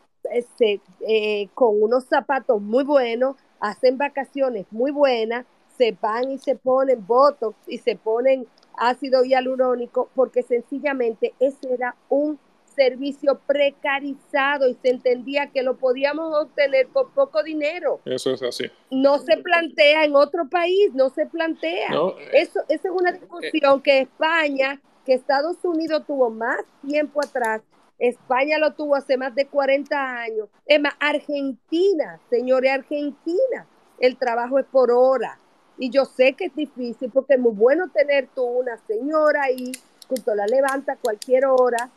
[0.57, 6.55] se, eh, con unos zapatos muy buenos, hacen vacaciones muy buenas, se van y se
[6.55, 12.39] ponen botox y se ponen ácido hialurónico, porque sencillamente ese era un
[12.75, 18.01] servicio precarizado y se entendía que lo podíamos obtener por poco dinero.
[18.05, 18.65] Eso es así.
[18.91, 21.89] No se plantea en otro país, no se plantea.
[21.93, 27.63] Eh, eso, esa es una discusión que España que Estados Unidos tuvo más tiempo atrás,
[27.99, 30.49] España lo tuvo hace más de 40 años.
[30.67, 33.67] Es más, Argentina, señores, Argentina,
[33.99, 35.39] el trabajo es por hora.
[35.79, 39.73] Y yo sé que es difícil porque es muy bueno tener tú una señora ahí,
[40.09, 41.91] tú la levanta a cualquier hora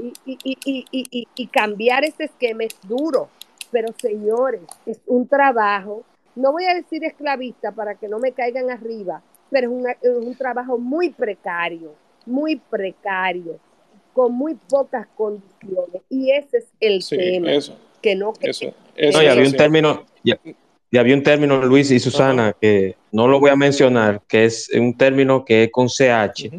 [0.00, 3.28] y, y, y, y, cambiar ese esquema es duro.
[3.70, 6.02] Pero señores, es un trabajo,
[6.34, 10.34] no voy a decir esclavista para que no me caigan arriba, pero es, es un
[10.34, 11.92] trabajo muy precario
[12.26, 13.58] muy precario,
[14.12, 16.02] con muy pocas condiciones.
[16.08, 17.50] Y ese es el tema.
[18.00, 20.38] que no, eso, no, ya había un término, ya,
[20.98, 24.96] había un término, Luis y Susana, que no lo voy a mencionar, que es un
[24.96, 26.50] término que es con CH.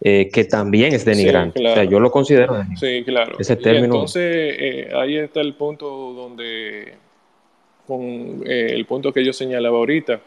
[0.00, 1.58] Eh, que también es denigrante.
[1.66, 2.98] O sea, yo lo considero denigrante.
[2.98, 3.36] Sí, claro.
[3.38, 3.94] Ese término.
[3.94, 6.92] entonces, eh, ahí está el punto donde,
[7.86, 10.20] con eh, el punto que yo señalaba ahorita,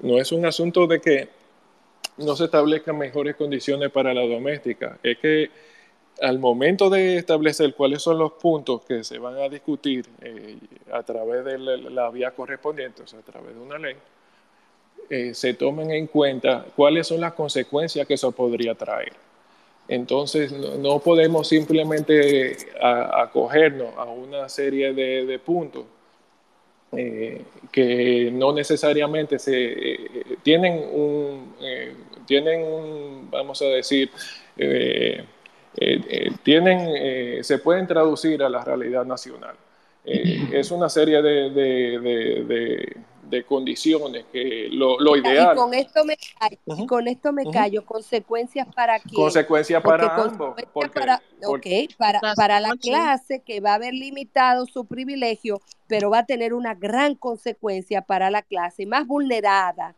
[0.00, 1.28] no es un asunto de que
[2.18, 4.98] no se establezcan mejores condiciones para la doméstica.
[5.02, 5.50] Es que
[6.20, 10.04] al momento de establecer cuáles son los puntos que se van a discutir
[10.92, 13.96] a través de la, vía correspondiente, o sea, a través de una ley,
[15.10, 19.12] eh, se tomen en cuenta cuáles son las consecuencias que eso podría traer.
[19.86, 25.84] Entonces, no, podemos simplemente acogernos a una serie de puntos
[26.96, 27.42] eh,
[27.72, 29.98] que no necesariamente se eh,
[30.42, 31.92] tienen un, eh,
[32.26, 34.10] tienen vamos a decir,
[36.44, 39.56] tienen, se pueden traducir a la realidad nacional.
[40.04, 42.96] Eh, es una serie de,
[43.42, 45.54] condiciones que lo, lo, ideal.
[45.54, 47.84] Y con esto me callo, con esto me callo.
[47.84, 49.14] consecuencias para quién.
[49.14, 50.54] Consecuencias para ambos.
[50.72, 51.22] para,
[51.98, 56.54] para, para la clase que va a haber limitado su privilegio, pero va a tener
[56.54, 59.96] una gran consecuencia para la clase más vulnerada,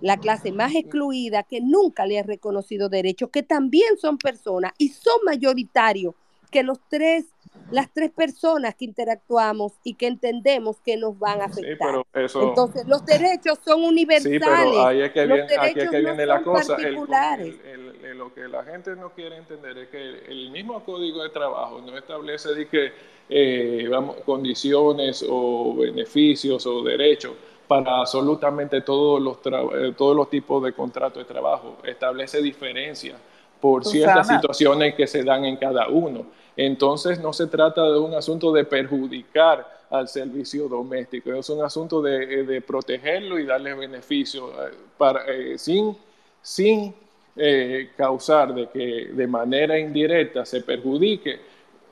[0.00, 4.88] la clase más excluida que nunca le ha reconocido derechos, que también son personas y
[4.88, 6.14] son mayoritarios
[6.48, 7.26] que los tres,
[7.70, 12.02] las tres personas que interactuamos y que entendemos que nos van a afectar.
[12.14, 14.40] Entonces, los derechos son universales.
[14.40, 16.76] Sí, pero ahí es que viene, aquí es que viene la cosa.
[16.78, 21.96] lo que la gente no quiere entender es que el mismo código de trabajo no
[21.96, 22.92] establece de que,
[23.28, 27.34] eh, vamos, condiciones o beneficios o derechos
[27.68, 31.76] para absolutamente todos los, eh, todos los tipos de contratos de trabajo.
[31.84, 33.16] Establece diferencias
[33.60, 36.26] por ciertas situaciones que se dan en cada uno.
[36.56, 42.02] Entonces no se trata de un asunto de perjudicar al servicio doméstico, es un asunto
[42.02, 45.96] de, de protegerlo y darle beneficios eh, para, eh, sin,
[46.42, 46.94] sin
[47.36, 51.40] eh, causar de que de manera indirecta se perjudique,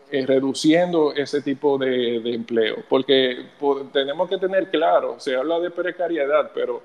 [0.09, 2.77] reduciendo ese tipo de, de empleo.
[2.89, 3.47] Porque
[3.93, 6.81] tenemos que tener claro, se habla de precariedad, pero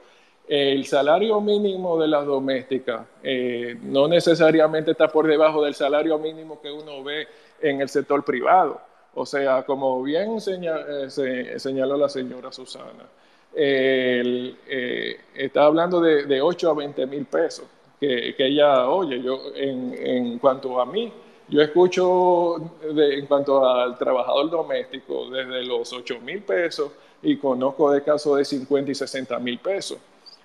[0.48, 6.60] el salario mínimo de las domésticas eh, no necesariamente está por debajo del salario mínimo
[6.62, 7.28] que uno ve
[7.62, 8.82] en el sector privado.
[9.14, 11.10] O sea, como bien eh,
[11.58, 13.06] señaló la señora Susana,
[13.54, 17.66] eh, está hablando de, 8 a 20 mil pesos
[18.00, 19.22] que, ella oye.
[19.22, 21.14] Yo, en, cuanto a mí,
[21.48, 28.02] yo escucho en cuanto al trabajador doméstico desde los 8 mil pesos y conozco de
[28.02, 29.98] casos de 50 y 60 mil pesos.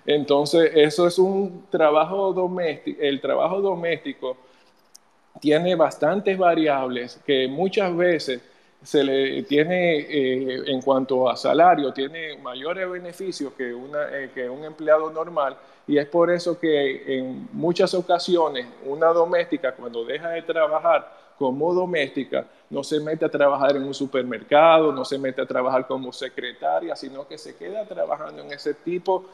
[0.07, 3.01] Entonces, eso es un trabajo doméstico.
[3.01, 4.37] El trabajo doméstico
[5.41, 8.41] tiene bastantes variables que muchas veces
[8.81, 14.63] se le tiene eh, en cuanto a salario, tiene mayores beneficios que, eh, que un
[14.63, 20.41] empleado normal y es por eso que en muchas ocasiones una doméstica cuando deja de
[20.43, 25.45] trabajar como doméstica no se mete a trabajar en un supermercado, no se mete a
[25.45, 29.25] trabajar como secretaria, sino que se queda trabajando en ese tipo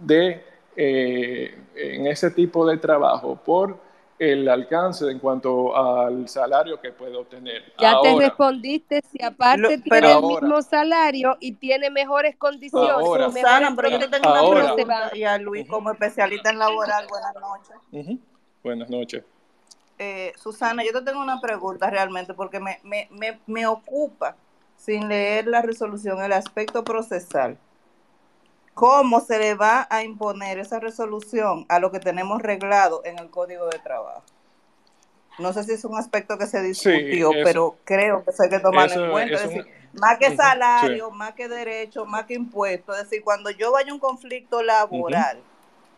[0.00, 0.44] de,
[0.76, 3.78] eh, en ese tipo de trabajo por
[4.20, 7.72] el alcance en cuanto al salario que puede obtener.
[7.78, 12.90] Ya te respondiste si aparte tiene el mismo salario y tiene mejores condiciones.
[12.90, 17.06] Ahora, Susana, pero yo te tengo una pregunta y a Luis como especialista en laboral.
[17.08, 18.18] Buenas noches.
[18.62, 19.24] Buenas noches.
[19.98, 24.36] Eh, Susana, yo te tengo una pregunta realmente porque me, me, me, me ocupa
[24.76, 27.56] sin leer la resolución el aspecto procesal
[28.80, 33.28] cómo se le va a imponer esa resolución a lo que tenemos reglado en el
[33.28, 34.22] Código de Trabajo.
[35.38, 38.58] No sé si es un aspecto que se discutió, pero creo que se hay que
[38.58, 39.34] tomarlo en cuenta.
[39.34, 42.96] Es decir, más que salario, más que derecho, más que impuestos.
[42.96, 45.42] Es decir, cuando yo vaya a un conflicto laboral,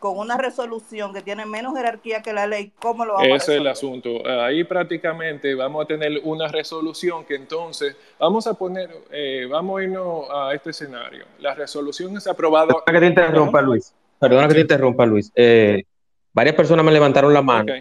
[0.02, 3.54] con una resolución que tiene menos jerarquía que la ley, ¿cómo lo vamos a Ese
[3.54, 4.26] es el asunto.
[4.26, 9.84] Ahí prácticamente vamos a tener una resolución que entonces vamos a poner, eh, vamos a
[9.84, 11.24] irnos a este escenario.
[11.38, 12.74] La resolución es aprobada.
[12.84, 13.94] Perdona que te interrumpa, Luis.
[14.18, 15.30] Perdona que te interrumpa, Luis.
[15.36, 15.84] Eh,
[16.32, 17.72] varias personas me levantaron la mano.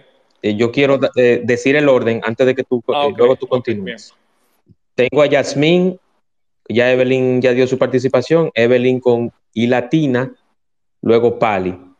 [0.43, 4.13] Eh, yo quiero decir el orden antes de que tú, ah, luego tú continúes.
[4.93, 5.99] Tengo a Yasmín,
[6.69, 10.31] ya Evelyn ya dio su participación, Evelyn con I latina,
[11.01, 11.90] luego Pali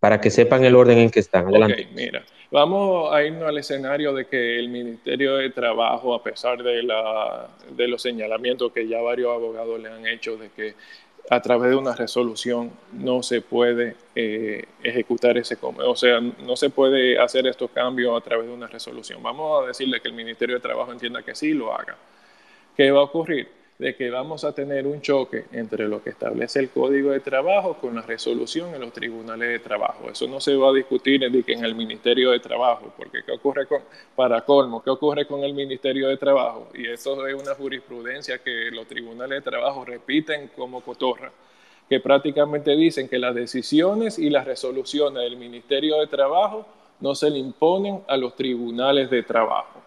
[0.00, 1.46] para que sepan el orden en que están.
[1.46, 1.88] Adelante.
[1.94, 6.82] mira, vamos a irnos al escenario de que el Ministerio de Trabajo, a pesar de,
[6.82, 10.74] la, de los señalamientos que ya varios abogados le han hecho de que
[11.28, 16.70] a través de una resolución no se puede eh, ejecutar ese, o sea, no se
[16.70, 19.22] puede hacer estos cambios a través de una resolución.
[19.22, 21.96] Vamos a decirle que el Ministerio de Trabajo entienda que sí lo haga.
[22.76, 23.48] ¿Qué va a ocurrir?
[23.78, 27.74] De que vamos a tener un choque entre lo que establece el Código de Trabajo
[27.74, 30.08] con la resolución en los tribunales de trabajo.
[30.10, 33.82] Eso no se va a discutir en, el Ministerio de Trabajo, porque ¿qué ocurre con,
[34.14, 36.68] para colmo, qué ocurre con el Ministerio de Trabajo?
[36.74, 41.30] Y eso es una jurisprudencia que los tribunales de trabajo repiten como cotorra,
[41.88, 46.66] que prácticamente dicen que las decisiones y las resoluciones del Ministerio de Trabajo
[47.00, 49.85] no se le imponen a los tribunales de trabajo.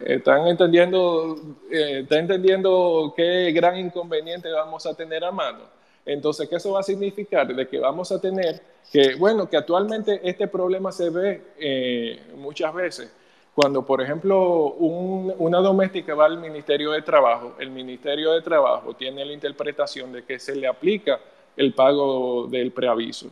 [0.00, 1.36] ¿Están entendiendo,
[1.70, 5.60] eh, ¿Está entendiendo qué gran inconveniente vamos a tener a mano?
[6.06, 7.54] Entonces, ¿qué eso va a significar?
[7.54, 12.72] De que vamos a tener que, bueno, que actualmente este problema se ve eh, muchas
[12.72, 13.14] veces.
[13.54, 19.24] Cuando, por ejemplo, una doméstica va al Ministerio de Trabajo, el Ministerio de Trabajo tiene
[19.24, 21.20] la interpretación de que se le aplica
[21.56, 23.30] el pago del preaviso.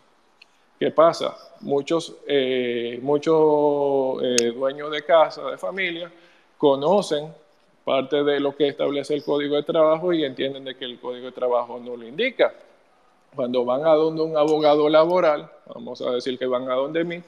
[0.78, 1.34] ¿Qué pasa?
[1.60, 4.20] Muchos, eh, muchos
[4.54, 6.10] dueños de casa, de familia,
[6.58, 7.32] conocen
[7.84, 11.26] parte de lo que establece el Código de Trabajo y entienden de que el Código
[11.26, 12.52] de Trabajo no lo indica.
[13.34, 17.22] Cuando van a donde un abogado laboral, vamos a decir que van a donde mí,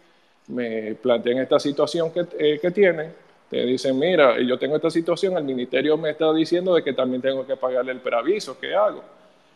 [0.49, 3.14] me plantean esta situación que, eh, que tienen,
[3.49, 7.22] te dicen, mira, yo tengo esta situación, el ministerio me está diciendo de que también
[7.22, 9.03] tengo que pagarle el preaviso, ¿qué hago?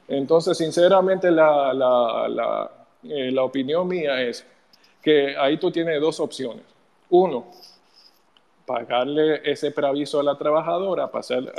[0.08, 2.70] Entonces, sinceramente, la, la, la,
[3.04, 4.44] eh, la opinión mía es
[5.02, 6.64] que ahí tú tienes dos opciones.
[7.10, 7.46] Uno,
[8.66, 11.10] pagarle ese preaviso a la trabajadora a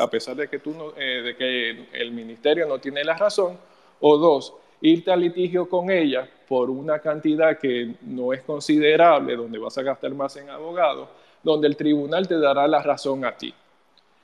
[0.09, 3.57] pesar, de, que tú eh, de que el ministerio no tiene la razón.
[4.01, 9.57] O dos, irte al litigio con ella por una cantidad que no es considerable, donde
[9.57, 11.07] vas a gastar más en abogados,
[11.41, 13.53] donde el tribunal te dará la razón a ti.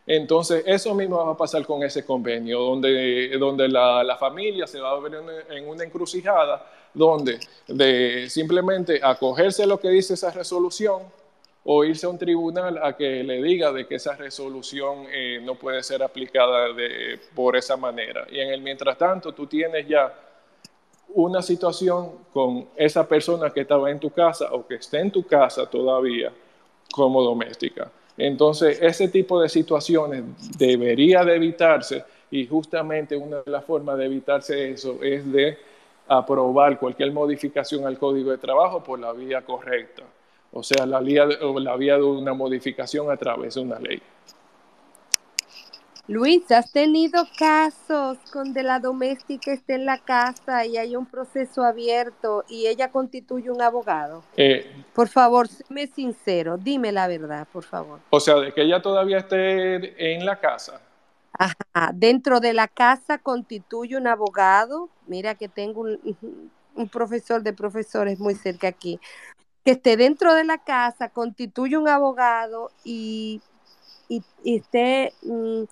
[0.05, 4.79] Entonces, eso mismo va a pasar con ese convenio, donde, donde la, la familia se
[4.79, 10.15] va a ver en, en, una encrucijada, donde de simplemente acogerse a lo que dice
[10.15, 11.03] esa resolución
[11.64, 15.55] o irse a un tribunal a que le diga de que esa resolución eh, no
[15.55, 18.26] puede ser aplicada de, por esa manera.
[18.32, 20.12] Y en el mientras tanto, tú tienes ya
[21.14, 25.24] una situación con esa persona que estaba en tu casa o que está en tu
[25.24, 26.32] casa todavía
[26.91, 27.91] como doméstica.
[28.18, 30.24] Entonces, ese tipo de situaciones
[30.57, 35.57] debería de evitarse y justamente una de las formas de evitarse eso es de
[36.07, 40.03] aprobar cualquier modificación al código de trabajo por la vía correcta
[40.53, 44.01] o sea, la vía, la vía de una modificación a través de una ley.
[46.07, 51.63] Luis, ¿has tenido casos donde la doméstica esté en la casa y hay un proceso
[51.63, 54.23] abierto y ella constituye un abogado?
[54.35, 57.99] Eh, por favor, séme sincero, dime la verdad, por favor.
[58.09, 60.81] O sea, de que ella todavía esté en la casa.
[61.31, 64.89] Ajá, dentro de la casa constituye un abogado.
[65.07, 68.99] Mira que tengo un, un profesor de profesores muy cerca aquí
[69.64, 73.41] que esté dentro de la casa, constituye un abogado y,
[74.09, 75.64] y, esté mm,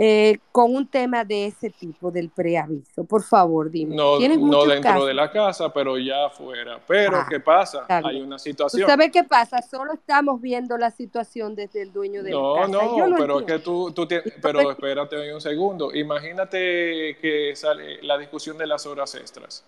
[0.00, 3.04] eh, con un tema de ese tipo, del preaviso.
[3.04, 3.96] Por favor, dime.
[3.96, 6.80] No, no dentro de la casa, pero ya afuera.
[6.86, 7.84] Pero, ah, ¿qué pasa?
[7.88, 8.82] Hay una situación.
[8.82, 9.60] ¿Tú sabes qué pasa?
[9.60, 12.72] Solo estamos viendo la situación desde el dueño de no, la casa.
[12.72, 15.92] No, no, pero es que tú, tú tienes, pero espérate un segundo.
[15.94, 19.64] Imagínate que sale la discusión de las horas extras.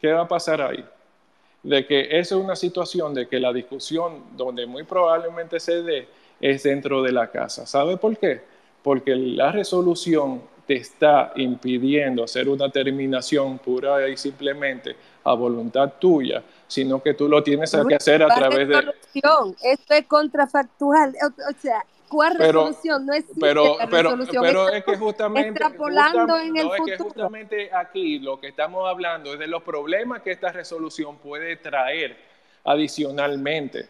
[0.00, 0.84] ¿Qué va a pasar ahí?
[1.66, 6.06] De que esa es una situación de que la discusión donde muy probablemente se dé
[6.40, 7.66] es dentro de la casa.
[7.66, 8.40] ¿Sabe por qué?
[8.82, 14.94] Porque la resolución te está impidiendo hacer una terminación pura y simplemente
[15.24, 18.92] a voluntad tuya, sino que tú lo tienes que hacer a través de...
[19.62, 23.06] Esto es contrafactual, o sea, ¿Cuál resolución?
[23.06, 24.42] No existe pero, pero, resolución.
[24.44, 26.86] Pero es que justamente, extrapolando en el futuro.
[26.86, 31.16] Es que justamente aquí lo que estamos hablando es de los problemas que esta resolución
[31.16, 32.16] puede traer
[32.64, 33.88] adicionalmente.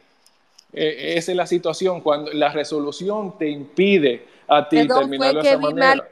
[0.72, 5.58] Eh, esa es la situación cuando la resolución te impide a ti terminar de esa
[5.58, 6.08] manera.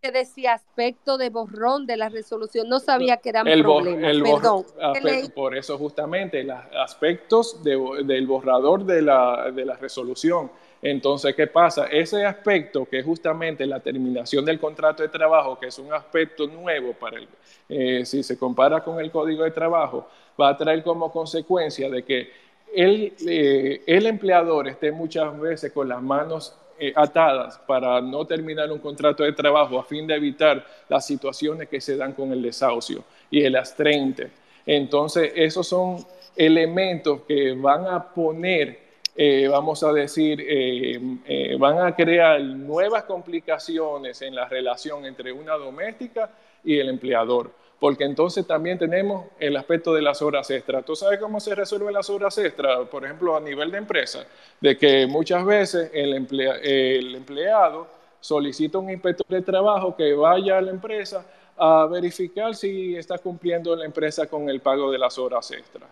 [0.00, 4.16] que decía aspecto de borrón de la resolución, no sabía que eran el problemas.
[4.22, 5.32] Perdón.
[5.34, 10.50] Por eso justamente los aspectos del borrador de la, de la resolución
[10.82, 11.86] entonces, ¿qué pasa?
[11.86, 16.48] Ese aspecto que es justamente la terminación del contrato de trabajo, que es un aspecto
[16.48, 17.28] nuevo para el,
[17.68, 20.08] eh, si se compara con el código de trabajo,
[20.40, 22.30] va a traer como consecuencia de que
[22.74, 28.72] el, eh, el empleador esté muchas veces con las manos eh, atadas para no terminar
[28.72, 32.42] un contrato de trabajo a fin de evitar las situaciones que se dan con el
[32.42, 34.30] desahucio y el astrente.
[34.66, 36.04] Entonces, esos son
[36.34, 38.80] elementos que van a poner
[39.14, 45.30] eh, vamos a decir, eh, eh, van a crear nuevas complicaciones en la relación entre
[45.32, 46.30] una doméstica
[46.64, 50.84] y el empleador, porque entonces también tenemos el aspecto de las horas extras.
[50.86, 52.88] ¿Tú sabes cómo se resuelven las horas extras?
[52.88, 54.24] Por ejemplo, a nivel de empresa,
[54.58, 56.14] de que muchas veces el,
[56.62, 57.86] el empleado
[58.18, 61.26] solicita un inspector de trabajo que vaya a la empresa
[61.58, 65.90] a verificar si está cumpliendo la empresa con el pago de las horas extras.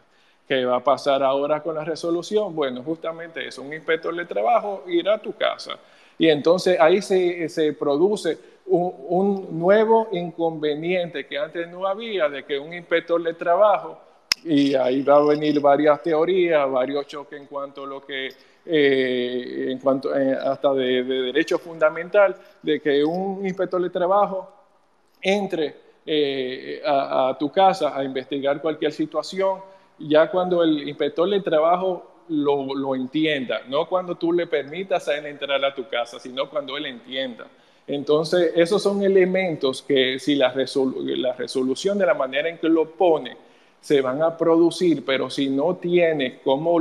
[0.50, 2.56] ¿Qué va a pasar ahora con la resolución?
[2.56, 5.78] Bueno, justamente es un inspector de trabajo irá a tu casa.
[6.18, 8.36] Y entonces ahí se, se produce
[8.66, 13.96] un, un, nuevo inconveniente que antes no había, de que un inspector de trabajo,
[14.42, 18.30] y ahí va a venir varias teorías, varios choques en cuanto a lo que,
[18.66, 24.50] eh, en cuanto eh, hasta de, de, derecho fundamental, de que un inspector de trabajo
[25.22, 29.60] entre eh, a tu casa a investigar cualquier situación
[30.00, 35.18] ya cuando el inspector de trabajo lo, lo, entienda, no cuando tú le permitas a
[35.18, 37.46] él entrar a tu casa, sino cuando él entienda.
[37.86, 42.90] Entonces, esos son elementos que si la, la resolución de la manera en que lo
[42.92, 43.36] pone
[43.80, 46.78] se van a producir, pero si no tiene cómo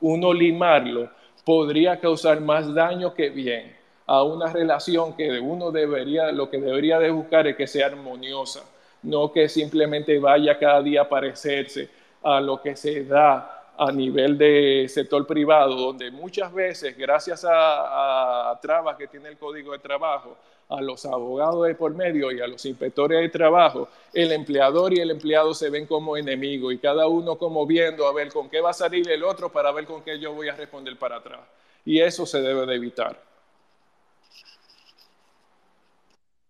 [0.00, 1.10] uno limarlo,
[1.44, 3.76] podría causar más daño que bien.
[4.08, 8.62] a una relación que uno debería, lo que debería de buscar es que sea armoniosa,
[9.02, 11.90] no que simplemente vaya cada día a parecerse
[12.26, 18.58] a lo que se da a nivel de sector privado, donde muchas veces, gracias a,
[18.60, 20.36] trabas que tiene el Código de Trabajo,
[20.68, 24.98] a los abogados de por medio y a los inspectores de trabajo, el empleador y
[24.98, 28.60] el empleado se ven como enemigos y cada uno como viendo a ver con qué
[28.60, 31.38] va a salir el otro para ver con qué yo voy a responder para atrás.
[31.84, 33.22] Y eso se debe de evitar.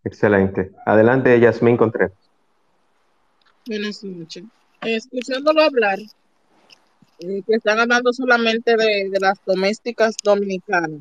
[0.05, 0.71] Excelente.
[0.87, 2.13] Adelante, Yasmín Contreras.
[3.67, 4.45] Buenas noches.
[4.95, 5.99] Escuchándolo hablar,
[7.19, 11.01] eh, que están hablando solamente de, las domésticas dominicanas.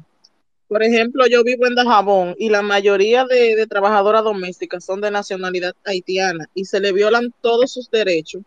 [0.67, 5.75] Por ejemplo, yo vivo en Dajabón y la mayoría de, trabajadoras domésticas son de nacionalidad
[5.85, 8.41] haitiana y se le violan todos sus derechos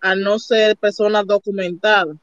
[0.00, 2.16] a no ser personas documentadas.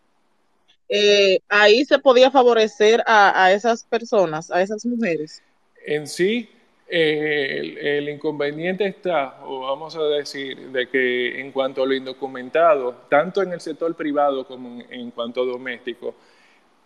[0.90, 5.44] Eh, ahí se podía favorecer a, a, esas personas, a esas mujeres.
[5.86, 6.50] En sí,
[6.88, 13.42] el, inconveniente está, o vamos a decir, de que en cuanto a lo indocumentado, tanto
[13.42, 16.16] en el sector privado como en, cuanto a doméstico,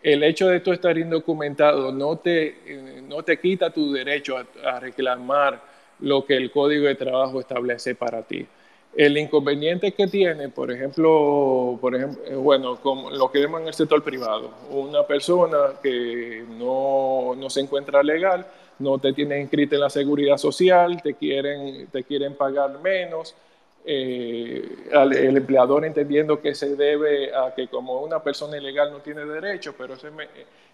[0.01, 5.61] el hecho de tú estar indocumentado no te, no te quita tu derecho a, reclamar
[5.99, 8.47] lo que el código de trabajo establece para ti.
[8.95, 13.67] El inconveniente que tiene, por ejemplo, por ejemplo, eh, bueno, como lo que vemos en
[13.67, 18.45] el sector privado, una persona que no, no se encuentra legal,
[18.81, 23.35] no te tienen inscrito en la seguridad social, te quieren, te quieren pagar menos.
[23.83, 29.25] Eh, el empleador entendiendo que se debe a que como una persona ilegal no tiene
[29.25, 29.95] derecho, pero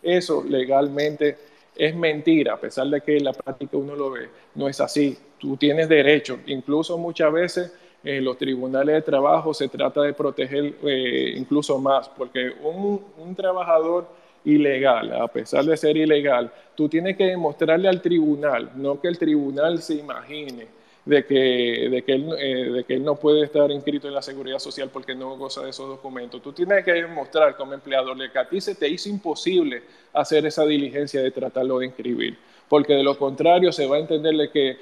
[0.01, 1.37] eso legalmente
[1.75, 5.17] es mentira, a pesar de que en la práctica uno lo ve, no es así.
[5.37, 7.73] Tú tienes derecho, incluso muchas veces
[8.03, 13.35] en los tribunales de trabajo se trata de proteger eh, incluso más, porque un, un
[13.35, 14.07] trabajador
[14.47, 19.17] ilegal, a pesar de ser ilegal, tú tienes que demostrarle al tribunal, no que el
[19.17, 20.67] tribunal se imagine
[21.03, 24.21] de que, de que, él, eh, de que él no puede estar inscrito en la
[24.21, 26.41] seguridad social porque no goza de esos documentos.
[26.41, 29.83] Tú tienes que demostrar como empleador que a ti se te hizo imposible
[30.13, 32.37] hacer esa diligencia de tratarlo de inscribir,
[32.69, 34.77] porque de lo contrario se va a entenderle que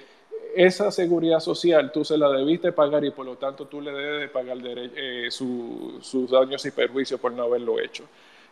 [0.56, 4.22] esa seguridad social tú se la debiste pagar y por lo tanto tú le debes
[4.22, 8.06] de pagar eh, sus daños y perjuicios por no haberlo hecho.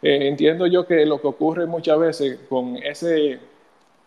[0.04, 3.40] Eh, entiendo yo que lo que ocurre muchas veces con ese,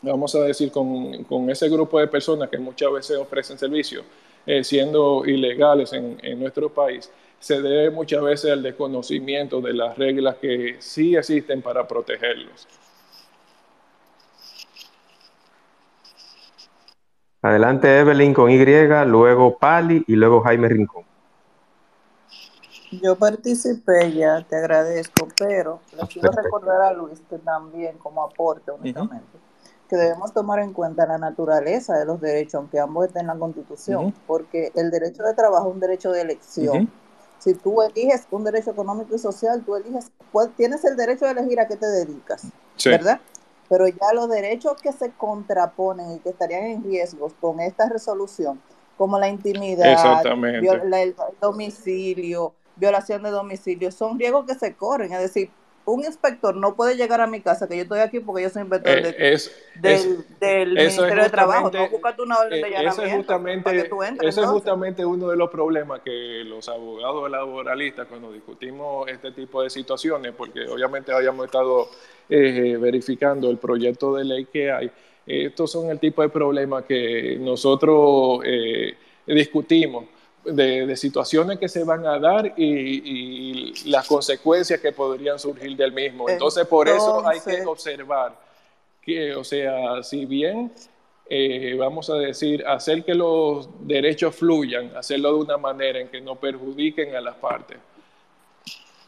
[0.02, 4.04] vamos a decir, con, con ese grupo de personas que muchas veces ofrecen servicios,
[4.44, 7.10] eh, siendo ilegales en, en, nuestro país,
[7.40, 12.68] se debe muchas veces al desconocimiento de las reglas que sí existen para protegerlos.
[17.40, 18.58] Adelante Evelyn con Y,
[19.06, 21.15] luego Pali y luego Jaime Rincón.
[23.02, 28.70] Yo participé ya, te agradezco, pero le quiero recordar a Luis que también como aporte
[28.70, 29.38] únicamente,
[29.88, 33.36] que debemos tomar en cuenta la naturaleza de los derechos, aunque ambos estén en la
[33.36, 36.90] Constitución, porque el derecho de trabajo es un derecho de elección.
[37.38, 41.32] Si tú eliges un derecho económico y social, tú eliges, pues, tienes el derecho de
[41.32, 42.46] elegir a qué te dedicas,
[42.84, 43.20] ¿verdad?
[43.68, 48.60] Pero ya los derechos que se contraponen y que estarían en riesgo con esta resolución,
[48.96, 55.12] como la intimidad, el domicilio, violación de domicilio, son riesgos que se corren.
[55.12, 55.50] Es decir,
[55.86, 58.62] un inspector no puede llegar a mi casa, que yo estoy aquí porque yo soy
[58.62, 59.38] inspector eh,
[60.40, 61.70] del, Ministerio de Trabajo.
[61.70, 66.42] No una orden de llamamiento eh, justamente, Ese es justamente uno de los problemas que
[66.44, 71.88] los abogados laboralistas, cuando discutimos este tipo de situaciones, porque obviamente habíamos estado
[72.28, 74.90] eh, verificando el proyecto de ley que hay,
[75.24, 78.40] estos son el tipo de problemas que nosotros
[79.26, 80.04] discutimos
[80.46, 86.28] de, situaciones que se van a dar y, las consecuencias que podrían surgir del mismo.
[86.28, 88.36] Entonces, por eso hay que observar
[89.02, 90.72] que, o sea, si bien
[91.28, 96.20] eh, vamos a decir, hacer que los derechos fluyan, hacerlo de una manera en que
[96.20, 97.78] no perjudiquen a las partes.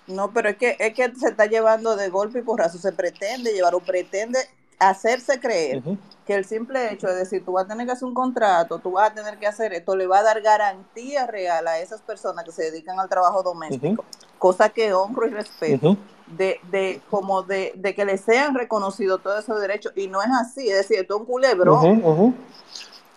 [0.08, 3.52] No, pero es que, es que se está llevando de golpe y porrazo, se pretende
[3.52, 4.38] llevar o pretende
[4.78, 5.82] hacerse creer
[6.26, 8.92] que el simple hecho de decir tú vas a tener que hacer un contrato, tú
[8.92, 12.44] vas a tener que hacer esto, le va a dar garantía real a esas personas
[12.44, 14.04] que se dedican al trabajo doméstico,
[14.38, 15.96] cosa que honro y respeto,
[16.26, 20.28] de, de, como de, de, que le sean reconocidos todos esos derechos, y no es
[20.38, 22.34] así, es decir, esto es un culebrón.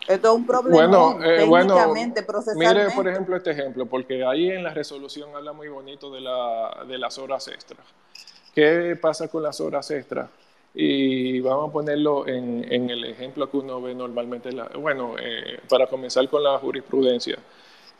[0.07, 2.25] Esto es un problema bueno, eh, técnicamente,
[2.55, 6.85] Mire, por ejemplo, este ejemplo, porque ahí en la resolución habla muy bonito de, la,
[6.87, 7.85] de las horas extras.
[8.53, 10.27] ¿Qué pasa con las horas extras?
[10.73, 14.51] Y vamos a ponerlo en, en el ejemplo que uno ve normalmente.
[14.51, 17.37] La, bueno, eh, para comenzar con la jurisprudencia.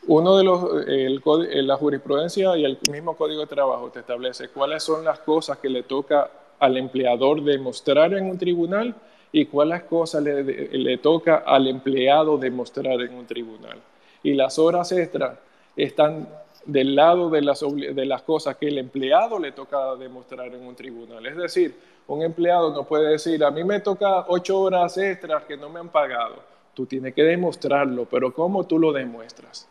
[0.06, 4.82] Uno de los, el, la jurisprudencia y el mismo Código de Trabajo te establece cuáles
[4.82, 8.94] son las cosas que le toca al empleador demostrar en un tribunal
[9.30, 13.78] y cuáles cosas le, le toca al empleado demostrar en un tribunal.
[14.22, 15.38] Y las horas extras
[15.76, 16.28] están
[16.64, 20.74] del lado de las, de las cosas que el empleado le toca demostrar en un
[20.74, 21.24] tribunal.
[21.26, 21.74] Es decir,
[22.14, 25.80] un empleado no puede decir, a mí me toca ocho horas extras que no me
[25.80, 26.36] han pagado.
[26.74, 29.68] Tú tienes que demostrarlo, pero ¿cómo tú lo demuestras?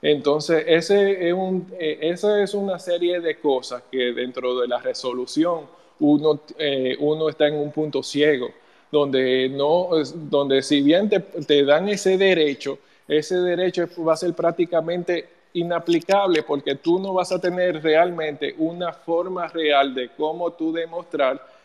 [0.00, 4.78] Entonces, ese es un, eh, esa es una serie de cosas que dentro de la
[4.78, 5.66] resolución
[6.00, 8.48] uno, eh, uno está en un punto ciego,
[8.90, 12.78] donde, no, donde si bien te, te dan ese derecho,
[13.08, 18.92] ese derecho va a ser prácticamente inaplicable porque tú no vas a tener realmente una
[18.92, 21.57] forma real de cómo tú demostrar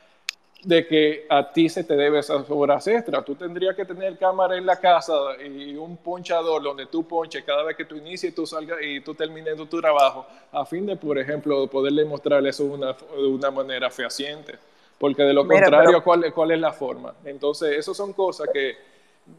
[0.63, 3.25] de que a ti se te debe esas horas extras.
[3.25, 5.13] Tú tendrías que tener cámara en la casa
[5.45, 9.01] y un ponchador donde tú ponches cada vez que tú inicies y tú salgas y
[9.01, 13.89] tú termines tu trabajo, a fin de, por ejemplo, poder demostrar eso de una, manera
[13.89, 14.57] fehaciente.
[14.97, 17.13] Porque de lo contrario, ¿cuál, ¿cuál es la forma?
[17.25, 18.75] Entonces, esas son cosas que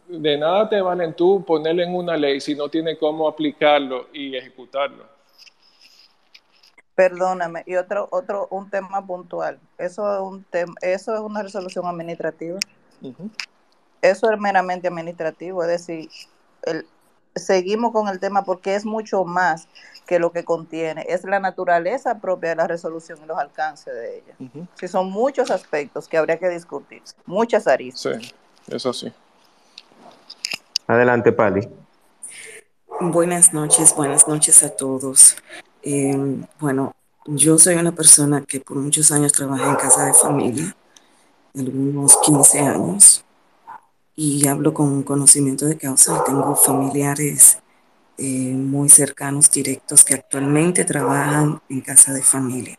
[0.09, 4.37] de nada te valen tú ponerlo en una ley si no tienes cómo aplicarlo y
[4.37, 5.14] ejecutarlo.
[6.95, 9.59] Perdóname, y otro, otro, un tema puntual.
[9.79, 12.59] Eso es un tema, eso es una resolución administrativa.
[14.01, 16.09] Eso es meramente administrativo, es decir,
[16.63, 16.87] el,
[17.35, 19.69] seguimos con el tema porque es mucho más
[20.07, 24.19] que lo que contiene, es la naturaleza propia de la resolución y los alcances de
[24.19, 24.63] ella.
[24.75, 28.23] Si son muchos aspectos que habría que discutir, muchas aristas.
[28.23, 28.35] Sí,
[28.69, 29.13] eso sí.
[30.87, 31.67] Adelante, Pali.
[33.01, 35.37] Buenas noches, buenas noches a todos.
[35.87, 36.97] Em, bueno,
[37.27, 40.75] yo soy una persona que por muchos años trabajé en casa de familia,
[41.55, 43.23] algunos 15 años,
[44.17, 47.59] y hablo con conocimiento de causa y tengo familiares
[48.17, 52.79] eh, muy cercanos, directos, que actualmente trabajan en casa de familia.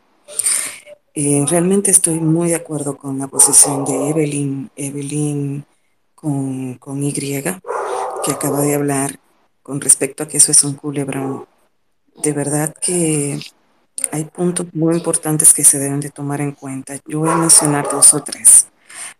[1.13, 5.63] Eh, realmente estoy muy de acuerdo con la posición de Evelyn, Evelyn
[6.15, 9.19] con, con Y, que acaba de hablar
[9.61, 11.45] con respecto a que eso es un culebrón
[12.15, 13.39] de verdad que
[14.11, 16.95] hay puntos muy importantes que se deben de tomar en cuenta.
[17.07, 18.67] Yo voy a mencionar dos o tres.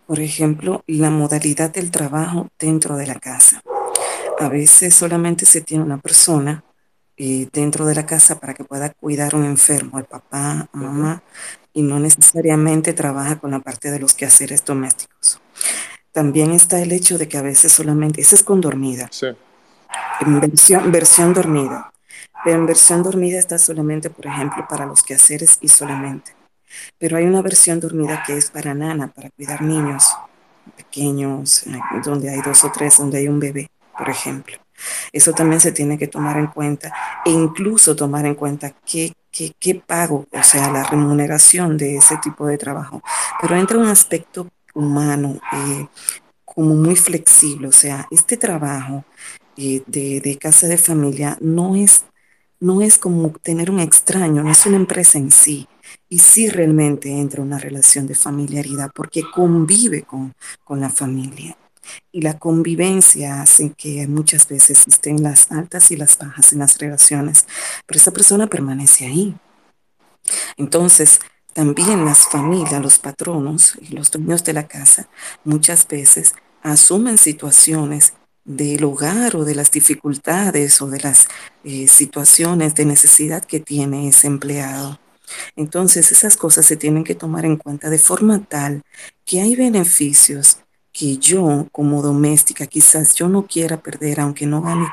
[0.05, 3.61] Por ejemplo, la modalidad del trabajo dentro de la casa.
[4.39, 6.63] A veces solamente se tiene una persona
[7.17, 11.23] eh, dentro de la casa para que pueda cuidar a un enfermo, el papá, mamá,
[11.73, 15.39] y no necesariamente trabaja con la parte de los quehaceres domésticos.
[16.11, 19.07] También está el hecho de que a veces solamente, ese es con dormida.
[19.11, 19.27] Sí.
[20.26, 21.91] versión, versión dormida.
[22.43, 26.35] Pero en versión dormida está solamente, por ejemplo, para los quehaceres y solamente.
[26.97, 30.15] Pero hay una versión dormida que es para nana, para cuidar niños
[30.75, 34.57] pequeños, eh, donde hay dos o tres, donde hay un bebé, por ejemplo.
[35.11, 36.93] Eso también se tiene que tomar en cuenta
[37.23, 42.17] e incluso tomar en cuenta qué, qué, qué pago, o sea, la remuneración de ese
[42.17, 43.01] tipo de trabajo.
[43.41, 45.87] Pero entra un aspecto humano, eh,
[46.43, 49.05] como muy flexible, o sea, este trabajo
[49.57, 52.06] eh, de, de, casa de familia no es
[52.60, 55.68] no es como tener un extraño, no es una empresa en sí.
[56.10, 60.34] Y sí realmente entra una relación de familiaridad porque convive con,
[60.64, 61.57] con la familia.
[62.11, 66.80] Y la convivencia hace que muchas veces estén las altas y las bajas en las
[66.80, 67.45] relaciones,
[67.86, 69.36] pero esa persona permanece ahí.
[70.57, 71.19] Entonces,
[71.53, 75.07] también las familias, los patronos y los dueños de la casa
[75.44, 76.34] muchas veces
[76.64, 78.14] asumen situaciones
[78.45, 81.27] del hogar o de las dificultades o de las
[81.63, 84.99] eh, situaciones de necesidad que tiene ese empleado.
[85.55, 88.84] Entonces esas cosas se tienen que tomar en cuenta de forma tal
[89.26, 90.59] que hay beneficios
[90.93, 94.88] que yo como doméstica quizás yo no quiera perder, aunque no gane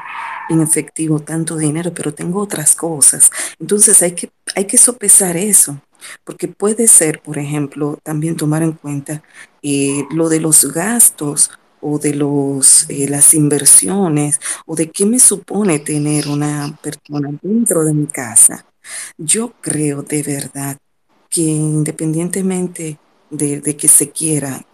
[0.49, 3.31] en efectivo tanto dinero, pero tengo otras cosas.
[3.61, 5.81] Entonces hay que, hay que sopesar eso,
[6.25, 9.23] porque puede ser, por ejemplo, también tomar en cuenta
[9.63, 11.51] eh, lo de los gastos
[11.83, 17.85] o de los, eh, las inversiones o de qué me supone tener una persona dentro
[17.85, 18.65] de mi casa.
[19.19, 20.79] Yo creo de verdad
[21.29, 22.99] que independientemente
[23.31, 24.67] de, que se quiera,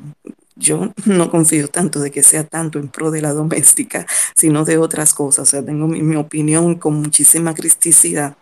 [0.56, 4.06] yo no confío tanto de que sea tanto en pro de la doméstica,
[4.36, 5.48] sino de otras cosas.
[5.48, 8.36] O sea, tengo mi, mi opinión con muchísima cristicidad.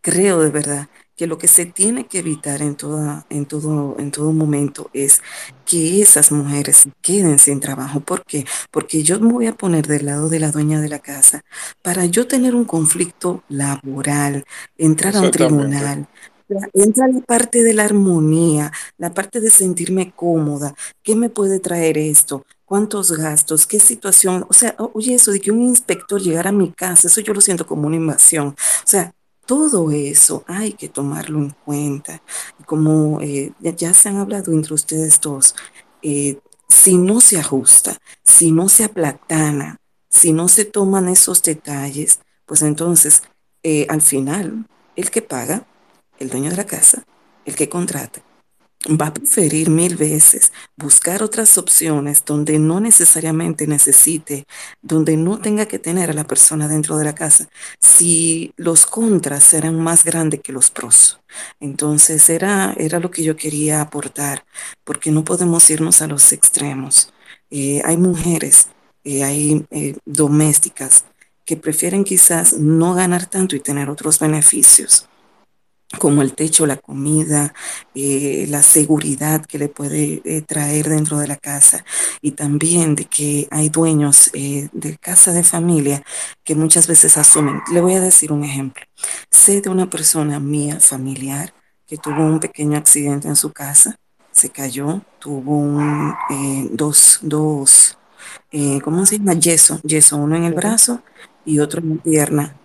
[0.00, 4.10] Creo de verdad que lo que se tiene que evitar en, toda, en, todo, en
[4.10, 5.22] todo momento es
[5.64, 8.00] que esas mujeres queden sin trabajo.
[8.00, 8.44] ¿Por qué?
[8.70, 11.42] Porque yo me voy a poner del lado de la dueña de la casa
[11.82, 14.44] para yo tener un conflicto laboral,
[14.76, 16.06] entrar a un tribunal,
[16.74, 20.74] entra la parte de la armonía, la parte de sentirme cómoda.
[21.02, 22.44] ¿Qué me puede traer esto?
[22.64, 23.66] ¿Cuántos gastos?
[23.66, 24.46] ¿Qué situación?
[24.48, 27.40] O sea, oye, eso de que un inspector llegara a mi casa, eso yo lo
[27.40, 28.48] siento como una invasión.
[28.48, 29.12] O sea,
[29.46, 32.22] todo eso hay que tomarlo en cuenta.
[32.66, 35.54] Como eh, ya, se han hablado entre ustedes dos,
[36.02, 39.78] eh, si no se ajusta, si no se aplatana,
[40.08, 43.22] si no se toman esos detalles, pues entonces
[43.62, 44.66] eh, al final
[44.96, 45.66] el que paga,
[46.18, 47.04] el dueño de la casa,
[47.44, 48.22] el que contrata,
[48.88, 54.46] va a preferir mil veces buscar otras opciones donde no necesariamente necesite,
[54.82, 57.48] donde no tenga que tener a la persona dentro de la casa,
[57.80, 61.20] si los contras serán más grandes que los pros.
[61.60, 64.44] Entonces era, era lo que yo quería aportar,
[64.84, 67.12] porque no podemos irnos a los extremos.
[67.50, 68.68] Eh, hay mujeres,
[69.04, 71.04] eh, hay eh, domésticas
[71.44, 75.08] que prefieren quizás no ganar tanto y tener otros beneficios
[75.98, 77.54] como el techo, la comida,
[77.94, 81.84] eh, la seguridad que le puede eh, traer dentro de la casa
[82.20, 86.02] y también de que hay dueños eh, de casa de familia
[86.44, 87.60] que muchas veces asumen.
[87.72, 88.84] Le voy a decir un ejemplo.
[89.30, 91.52] Sé de una persona mía, familiar,
[91.86, 93.96] que tuvo un pequeño accidente en su casa,
[94.32, 96.14] se cayó, tuvo un,
[96.72, 97.98] dos, dos
[98.82, 99.34] ¿cómo se llama?
[99.34, 101.02] Yeso, yeso, uno en el brazo
[101.44, 102.56] y otro en la pierna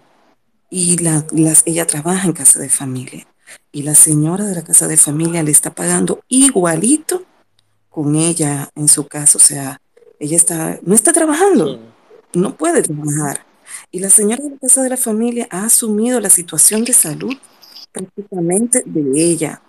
[0.71, 3.27] y la, las, ella trabaja en casa de familia
[3.71, 7.25] y la señora de la casa de familia le está pagando igualito
[7.89, 9.81] con ella en su casa, o sea,
[10.17, 11.79] ella está, no está trabajando,
[12.33, 13.45] no puede trabajar.
[13.91, 17.35] Y la señora de la casa de la familia ha asumido la situación de salud
[17.91, 19.61] prácticamente de ella.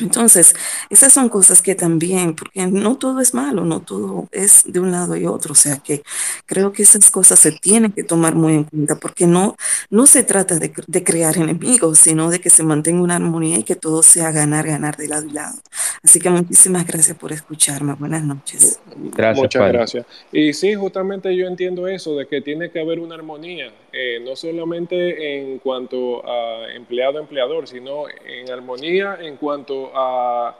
[0.00, 0.54] Entonces,
[0.90, 4.90] esas son cosas que también, porque no todo es malo, no todo es de un
[4.90, 6.02] lado y otro, o sea que
[6.44, 9.56] creo que esas cosas se tienen que tomar muy en cuenta, porque no,
[9.90, 10.72] no se trata de,
[11.04, 14.96] crear enemigos, sino de que se mantenga una armonía y que todo sea ganar, ganar
[14.96, 15.58] de lado y lado.
[16.02, 18.80] Así que muchísimas gracias por escucharme, buenas noches.
[18.96, 20.06] Gracias, Muchas gracias.
[20.32, 24.36] Y sí, justamente yo entiendo eso, de que tiene que haber una armonía, eh, no
[24.36, 30.56] solamente en cuanto a empleado-empleador, sino en armonía en cuanto a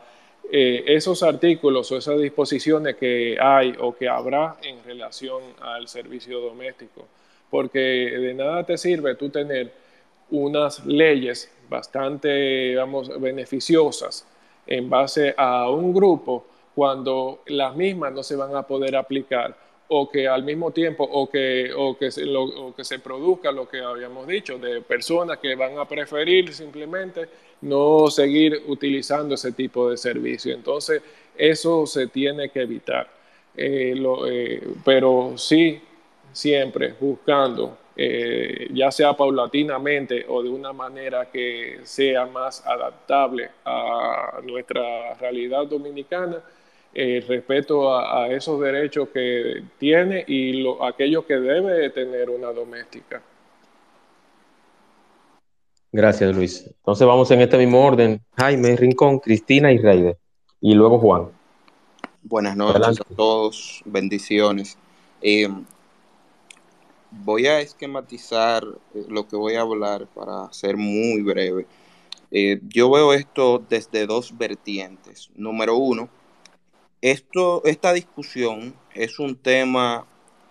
[0.50, 6.40] eh, esos artículos o esas disposiciones que hay o que habrá en relación al servicio
[6.40, 7.06] doméstico.
[7.50, 9.72] Porque de nada te sirve tú tener
[10.30, 14.26] unas leyes bastante, vamos, beneficiosas
[14.66, 19.56] en base a un grupo cuando las mismas no se van a poder aplicar
[19.88, 23.68] o que al mismo tiempo o que, o que, se, o que se produzca lo
[23.68, 27.28] que habíamos dicho de personas que van a preferir simplemente
[27.62, 30.54] no seguir utilizando ese tipo de servicio.
[30.54, 31.02] Entonces,
[31.36, 33.08] eso se tiene que evitar.
[33.56, 33.94] Eh,
[34.28, 35.80] eh, pero sí,
[36.32, 44.40] siempre buscando, eh, ya sea paulatinamente o de una manera que sea más adaptable a
[44.42, 46.42] nuestra realidad dominicana,
[47.28, 53.20] respeto a, esos derechos que tiene y lo, aquellos que debe tener una doméstica.
[55.96, 56.62] Gracias, Luis.
[56.66, 58.20] Entonces vamos en este mismo orden.
[58.36, 60.18] Jaime, Rincón, Cristina y Raide.
[60.60, 61.30] Y luego Juan.
[62.22, 63.80] Buenas noches a todos.
[63.86, 64.76] Bendiciones.
[65.22, 65.48] Eh,
[67.10, 68.62] voy a esquematizar
[68.94, 71.66] eh, lo que voy a hablar para ser muy breve.
[72.30, 75.30] Eh, yo veo esto desde dos vertientes.
[75.34, 76.10] Número uno,
[77.00, 80.06] esto, esta discusión es un tema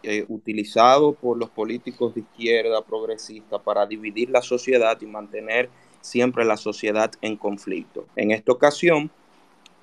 [0.08, 5.68] eh, utilizado por los políticos de izquierda progresista para dividir la sociedad y mantener
[6.00, 8.06] siempre la sociedad en conflicto.
[8.16, 9.10] En esta ocasión,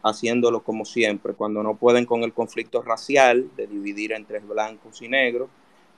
[0.04, 5.08] haciéndolo como siempre, cuando no pueden con el conflicto racial de dividir entre blancos y
[5.08, 5.48] negros,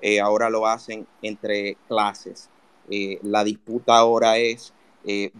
[0.00, 2.48] eh, ahora lo hacen entre clases.
[2.88, 4.72] Eh, la disputa ahora es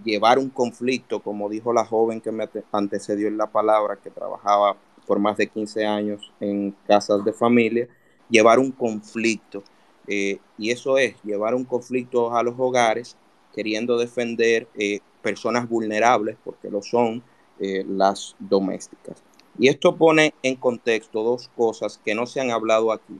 [0.04, 4.76] llevar un conflicto, como dijo la joven que me antecedió en la palabra, que trabajaba
[5.06, 7.88] por más de 15 años en casas de familia,
[8.28, 9.62] llevar un conflicto.
[10.06, 13.16] Eh, y eso es, llevar un conflicto a los hogares
[13.54, 17.22] queriendo defender eh, personas vulnerables, porque lo son
[17.60, 19.22] eh, las domésticas.
[19.58, 23.18] Y esto pone en contexto dos cosas que no se han hablado aquí.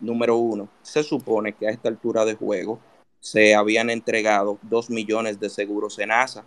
[0.00, 2.80] Número uno, se supone que a esta altura de juego
[3.20, 6.44] se habían entregado dos millones de seguros en ASA.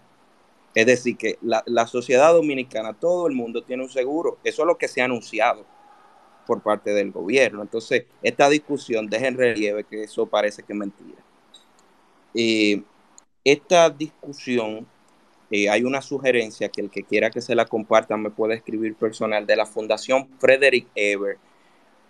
[0.76, 4.38] Es decir, que la, la sociedad dominicana, todo el mundo tiene un seguro.
[4.44, 5.65] Eso es lo que se ha anunciado
[6.49, 7.61] por parte del gobierno.
[7.61, 11.21] Entonces, esta discusión deja en relieve que eso parece que es mentira.
[12.34, 12.84] y
[13.43, 14.88] esta discusión,
[15.51, 18.95] eh, hay una sugerencia que el que quiera que se la comparta me puede escribir
[18.95, 21.38] personal de la Fundación Frederick Ever.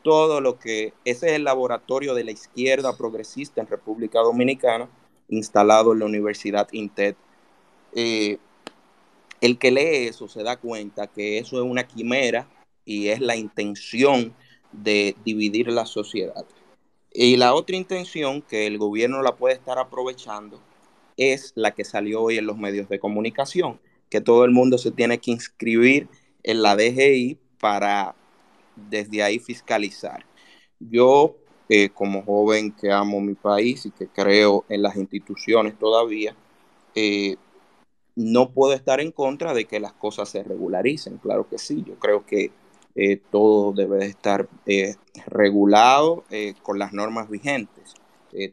[0.04, 4.90] Todo lo que ese es el laboratorio de la izquierda progresista en República Dominicana,
[5.28, 7.16] instalado en la Universidad INTED.
[7.94, 8.38] Eh,
[9.42, 12.48] el que lee eso se da cuenta que eso es una quimera
[12.90, 14.34] y es la intención
[14.72, 16.44] de dividir la sociedad.
[17.14, 20.60] Y la otra intención que el gobierno la puede estar aprovechando
[21.16, 23.80] es la que salió hoy en los medios de comunicación,
[24.10, 26.08] que todo el mundo se tiene que inscribir
[26.42, 28.16] en la DGI para
[28.76, 30.26] desde ahí fiscalizar.
[30.80, 31.36] Yo,
[31.70, 36.36] eh, como joven que amo mi país y que creo en las instituciones todavía,
[36.96, 37.36] eh,
[38.16, 41.18] no puedo estar en contra de que las cosas se regularicen.
[41.18, 42.52] Claro que sí, yo creo que
[42.96, 44.48] eh, todo debe de estar
[45.28, 46.24] regulado
[46.62, 47.94] con las normas vigentes.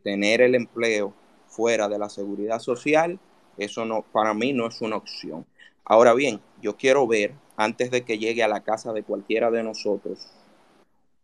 [0.02, 1.12] tener el empleo
[1.46, 3.18] fuera de la seguridad social,
[3.56, 5.46] eso no, para mí no es una opción.
[5.84, 9.62] Ahora bien, yo quiero ver, antes de que llegue a la casa de cualquiera de
[9.62, 10.26] nosotros,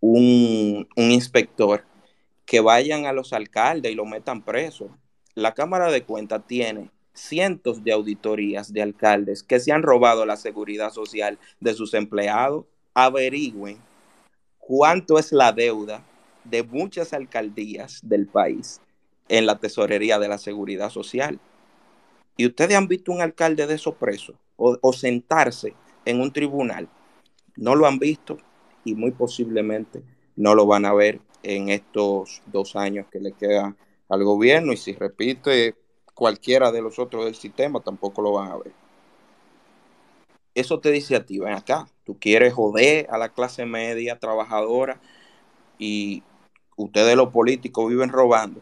[0.00, 1.84] un, inspector,
[2.46, 4.90] que vayan a los alcaldes y lo metan preso.
[5.34, 10.36] La Cámara de Cuentas tiene cientos de auditorías de alcaldes que se han robado la
[10.36, 12.66] seguridad social de sus empleados.
[12.94, 13.78] Averigüen
[14.58, 16.04] cuánto es la deuda
[16.44, 18.80] de muchas alcaldías del país
[19.28, 21.38] en la tesorería de la seguridad social.
[22.36, 25.74] Y ustedes han visto un alcalde de esos presos o, sentarse
[26.04, 26.88] en un tribunal.
[27.56, 28.38] No lo han visto
[28.84, 30.02] y muy posiblemente
[30.36, 33.76] no lo van a ver en estos dos años que le queda
[34.08, 35.74] al gobierno y si repite
[36.14, 38.72] cualquiera de los otros del sistema tampoco lo van a ver.
[40.54, 45.00] Eso te dice a ti, ven acá, tú quieres joder a la clase media trabajadora
[45.78, 46.22] y
[46.76, 48.60] ustedes los políticos viven robando,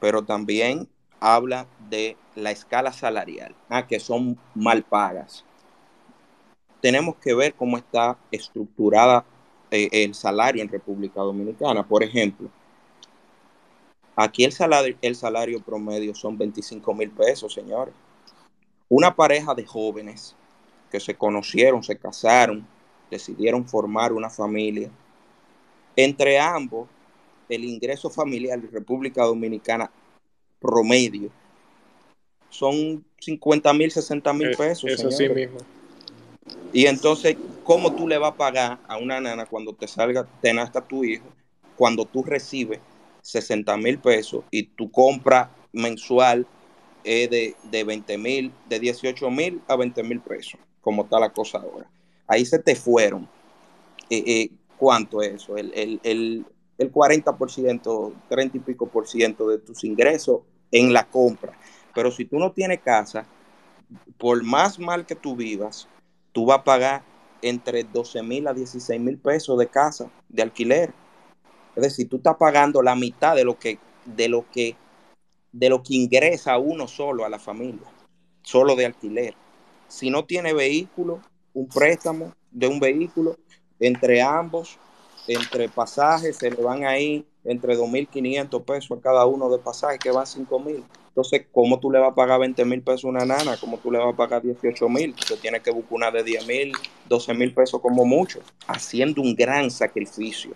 [0.00, 0.88] pero también
[1.20, 5.44] habla de la escala salarial, ah, que son mal pagas.
[6.80, 9.24] Tenemos que ver cómo está estructurada
[9.70, 11.86] eh, el salario en República Dominicana.
[11.86, 12.48] Por ejemplo,
[14.16, 17.94] aquí el salario, el salario promedio son 25 mil pesos, señores.
[18.88, 20.34] Una pareja de jóvenes
[20.92, 22.66] que se conocieron, se casaron,
[23.10, 24.90] decidieron formar una familia.
[25.96, 26.86] Entre ambos,
[27.48, 29.90] el ingreso familiar de República Dominicana
[30.60, 31.30] promedio
[32.50, 34.90] son 50 mil, 60 mil eh, pesos.
[34.90, 35.58] Eso sí mismo.
[36.74, 40.52] Y entonces, ¿cómo tú le vas a pagar a una nana cuando te salga, te
[40.52, 41.24] nazca tu hijo,
[41.74, 42.80] cuando tú recibes
[43.22, 46.46] 60 mil pesos y tu compra mensual
[47.02, 51.32] es de, de 20 mil, de 18 mil a 20 mil pesos, como está la
[51.32, 51.88] cosa ahora?
[52.26, 53.26] Ahí se te fueron.
[54.10, 55.56] Eh, eh, ¿Cuánto es eso?
[55.56, 56.44] El, el, el,
[56.76, 60.40] el 40%, 30 y pico por ciento de tus ingresos
[60.70, 61.52] en la compra.
[61.94, 63.24] Pero si tú no tienes casa,
[64.18, 65.88] por más mal que tú vivas,
[66.32, 67.02] tú vas a pagar
[67.42, 70.92] entre 12 mil a 16 mil pesos de casa, de alquiler.
[71.76, 74.76] Es decir, tú estás pagando la mitad de lo que, de lo que,
[75.52, 77.86] de lo que ingresa uno solo a la familia,
[78.42, 79.34] solo de alquiler.
[79.92, 81.20] Si no tiene vehículo,
[81.52, 83.36] un préstamo de un vehículo,
[83.78, 84.78] entre ambos,
[85.28, 90.10] entre pasajes, se le van ahí entre 2.500 pesos a cada uno de pasajes, que
[90.10, 90.82] van 5.000.
[91.08, 93.58] Entonces, ¿cómo tú le vas a pagar 20 mil pesos a una nana?
[93.60, 95.14] ¿Cómo tú le vas a pagar 18 mil?
[95.14, 96.72] Tú tienes que buscar una de 10 mil,
[97.10, 100.52] 12 mil pesos como mucho, haciendo un gran sacrificio.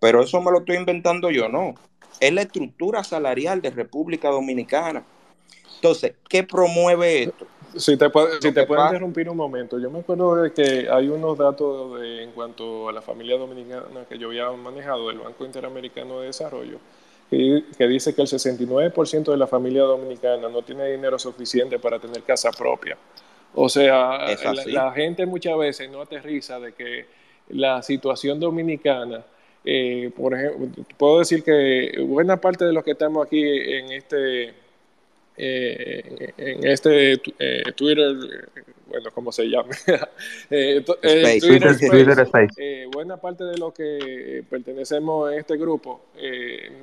[0.00, 1.76] Pero eso me lo estoy inventando yo, no.
[2.20, 5.02] Es la estructura salarial de República Dominicana.
[5.76, 7.46] Entonces, ¿qué promueve esto?
[7.74, 11.08] Si te, puedo, si te puedo interrumpir un momento, yo me acuerdo de que hay
[11.08, 16.20] unos datos en cuanto a la familia dominicana que yo había manejado del Banco Interamericano
[16.20, 16.78] de Desarrollo,
[17.30, 22.22] que, dice que el 69% de la familia dominicana no tiene dinero suficiente para tener
[22.22, 22.96] casa propia.
[23.54, 24.26] O sea,
[24.66, 27.06] la, gente muchas veces no aterriza de que
[27.48, 29.24] la situación dominicana,
[29.64, 34.65] eh, por ejemplo, puedo decir que buena parte de los que estamos aquí en este
[35.36, 38.14] eh, en este eh, Twitter,
[38.86, 39.74] bueno, como se llame,
[40.50, 40.82] eh,
[41.40, 42.28] Twitter,
[42.90, 46.06] buena parte de los que pertenecemos a este grupo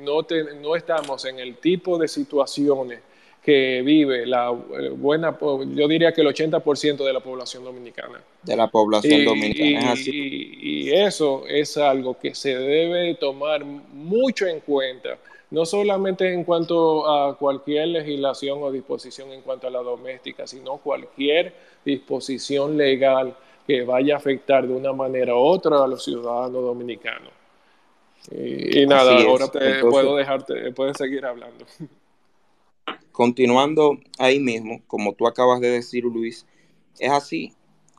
[0.01, 0.25] no,
[0.61, 2.99] no estamos en el tipo de situaciones
[3.41, 8.21] que vive la buena, yo diría que el 80% de la población dominicana.
[8.41, 9.95] De la población dominicana.
[9.97, 15.17] y, eso es algo que se debe tomar mucho en cuenta
[15.53, 20.77] no solamente en cuanto a cualquier legislación o disposición en cuanto a la doméstica, sino
[20.77, 21.53] cualquier
[21.85, 27.31] disposición legal que vaya a afectar de una manera u otra a los ciudadanos dominicanos.
[28.31, 31.65] Y, nada, ahora te puedo dejarte, puedes seguir hablando.
[33.11, 36.47] Continuando ahí mismo, como tú acabas de decir, Luis,
[36.97, 37.53] es así,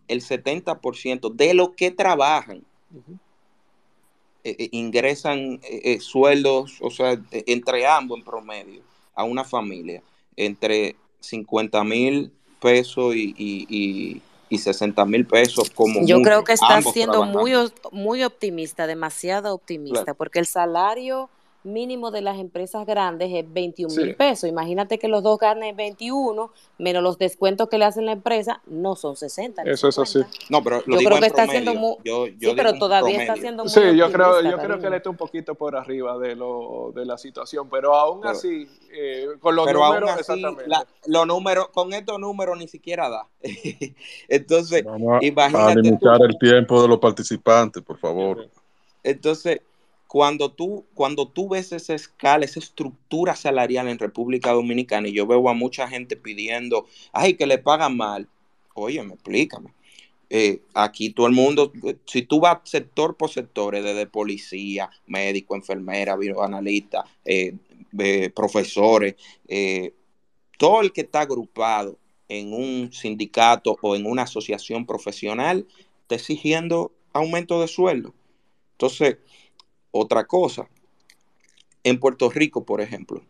[0.09, 2.65] el 70% de los que trabajan
[4.45, 8.83] eh, ingresan eh, sueldos, o sea, entre ambos en promedio,
[9.15, 10.03] a una familia,
[10.37, 12.31] entre 50 mil
[12.61, 16.07] pesos y, y, y, 60 mil pesos como...
[16.07, 17.53] Yo creo que está siendo muy,
[17.91, 21.29] muy optimista, demasiado optimista, porque el salario
[21.65, 24.49] mínimo de las empresas grandes es 21 mil pesos.
[24.49, 28.95] Imagínate que los dos ganen 21, menos los descuentos que le hacen la empresa, no
[28.97, 29.63] son 60.
[29.63, 30.21] Eso es así.
[30.51, 31.97] No, pero yo creo que está haciendo muy...
[32.05, 35.17] sí, pero todavía está haciendo muy Sí, yo creo, yo creo que él está un
[35.17, 40.11] poquito por arriba de, lo, de la situación, pero aún así, eh, con los números,
[40.19, 40.65] exactamente.
[41.07, 43.27] los números, con estos números ni siquiera da.
[44.29, 45.73] Entonces, Vamos a, imagínate.
[45.73, 48.49] A limitar el tiempo de los participantes, por favor.
[49.03, 49.61] Entonces,
[50.15, 55.27] cuando tú, cuando tú ves esa escala, esa estructura salarial en República Dominicana, y yo
[55.27, 58.29] veo a mucha gente pidiendo, ay, que le pagan mal,
[58.75, 59.75] oye, me explícame.
[60.31, 61.73] Eh, aquí todo el mundo,
[62.05, 67.57] si tú vas sector por sector, desde policía, médico, enfermera, bioanalista, eh,
[67.99, 69.17] eh, profesores,
[70.57, 75.67] todo el que está agrupado en un sindicato o en una asociación profesional,
[76.03, 78.15] está exigiendo aumento de sueldo.
[78.75, 79.17] Entonces,
[79.97, 80.69] otra cosa,
[81.85, 83.23] en Puerto Rico, por ejemplo,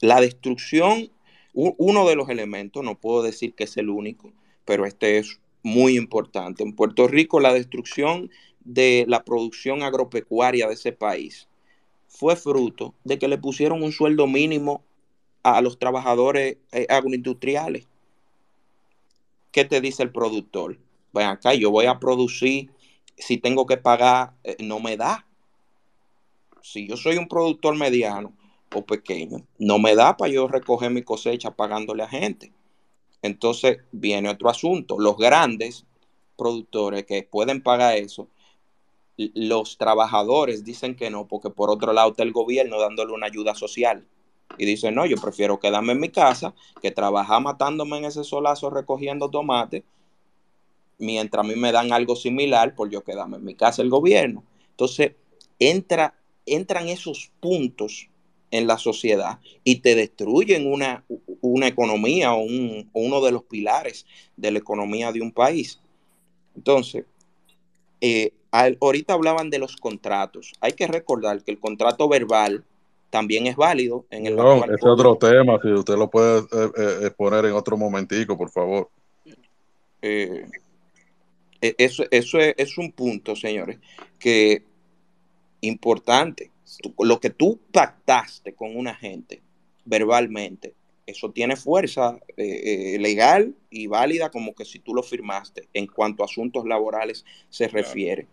[0.00, 1.10] la destrucción,
[1.52, 4.32] uno de los elementos, no puedo decir que es el único,
[4.64, 6.62] pero este es muy importante.
[6.62, 8.30] En Puerto Rico, la destrucción
[8.60, 11.48] de la producción agropecuaria de ese país
[12.08, 14.82] fue fruto de que le pusieron un sueldo mínimo
[15.42, 17.86] a los trabajadores eh, agroindustriales.
[19.52, 20.78] ¿Qué te dice el productor?
[21.12, 22.70] Ven acá, yo voy a producir,
[23.18, 25.26] si tengo que pagar, eh, no me da
[26.66, 28.32] si yo soy un productor mediano
[28.74, 32.52] o pequeño, no me da para yo recoger mi cosecha pagándole a gente.
[33.22, 34.98] Entonces viene otro asunto.
[34.98, 35.86] Los grandes
[36.36, 38.28] productores que pueden pagar eso,
[39.16, 43.54] los trabajadores dicen que no, porque por otro lado está el gobierno dándole una ayuda
[43.54, 44.04] social.
[44.58, 46.52] Y dicen, no, yo prefiero quedarme en mi casa
[46.82, 49.84] que trabajar matándome en ese solazo recogiendo tomate,
[50.98, 54.42] mientras a mí me dan algo similar por yo quedarme en mi casa el gobierno.
[54.70, 55.12] Entonces
[55.58, 56.14] entra
[56.46, 58.08] entran esos puntos
[58.50, 61.04] en la sociedad y te destruyen una,
[61.40, 62.46] una economía o,
[62.92, 64.06] uno de los pilares
[64.36, 65.80] de la economía de un país.
[66.54, 67.04] Entonces,
[68.00, 70.52] eh, ahorita hablaban de los contratos.
[70.60, 72.64] Hay que recordar que el contrato verbal
[73.10, 76.98] también es válido en el no, es otro tema, si usted lo puede eh, eh,
[77.02, 78.90] exponer en otro momentico, por favor.
[80.02, 80.44] E,
[81.60, 83.78] eso, eso es un punto, señores,
[84.18, 84.62] que
[85.60, 86.50] importante.
[86.98, 89.42] Lo que tú pactaste con una gente
[89.84, 90.74] verbalmente,
[91.06, 95.86] eso tiene fuerza eh, eh, legal y válida como que si tú lo firmaste en
[95.86, 98.26] cuanto a asuntos laborales se refiere.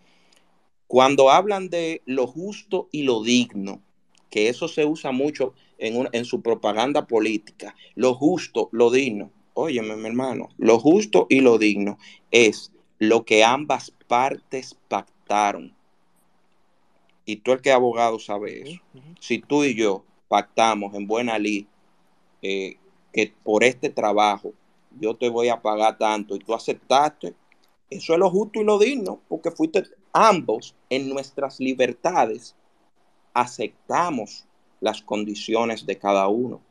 [0.87, 3.81] Cuando hablan de lo justo y lo digno,
[4.29, 9.95] que eso se usa mucho en, en su propaganda política, lo justo, lo digno, óyeme
[9.95, 11.99] mi hermano, lo justo y lo digno
[12.31, 15.72] es lo que ambas partes pactaron
[17.25, 18.81] y tú el que es abogado sabe eso.
[19.19, 21.67] Si tú y yo pactamos en buena ley
[22.41, 22.77] eh,
[23.11, 24.53] que por este trabajo
[24.99, 27.33] yo te voy a pagar tanto y tú aceptaste,
[27.89, 32.55] eso es lo justo y lo digno, porque fuiste ambos en nuestras libertades,
[33.33, 34.45] aceptamos
[34.79, 36.61] las condiciones de cada uno.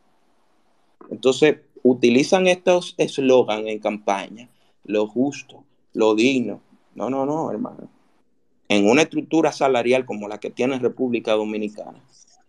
[1.10, 4.48] Entonces, utilizan estos eslogan en campaña,
[4.84, 5.64] lo justo,
[5.94, 6.60] lo digno.
[6.94, 7.88] No, no, no, hermano
[8.76, 12.00] en una estructura salarial como la que tiene República Dominicana,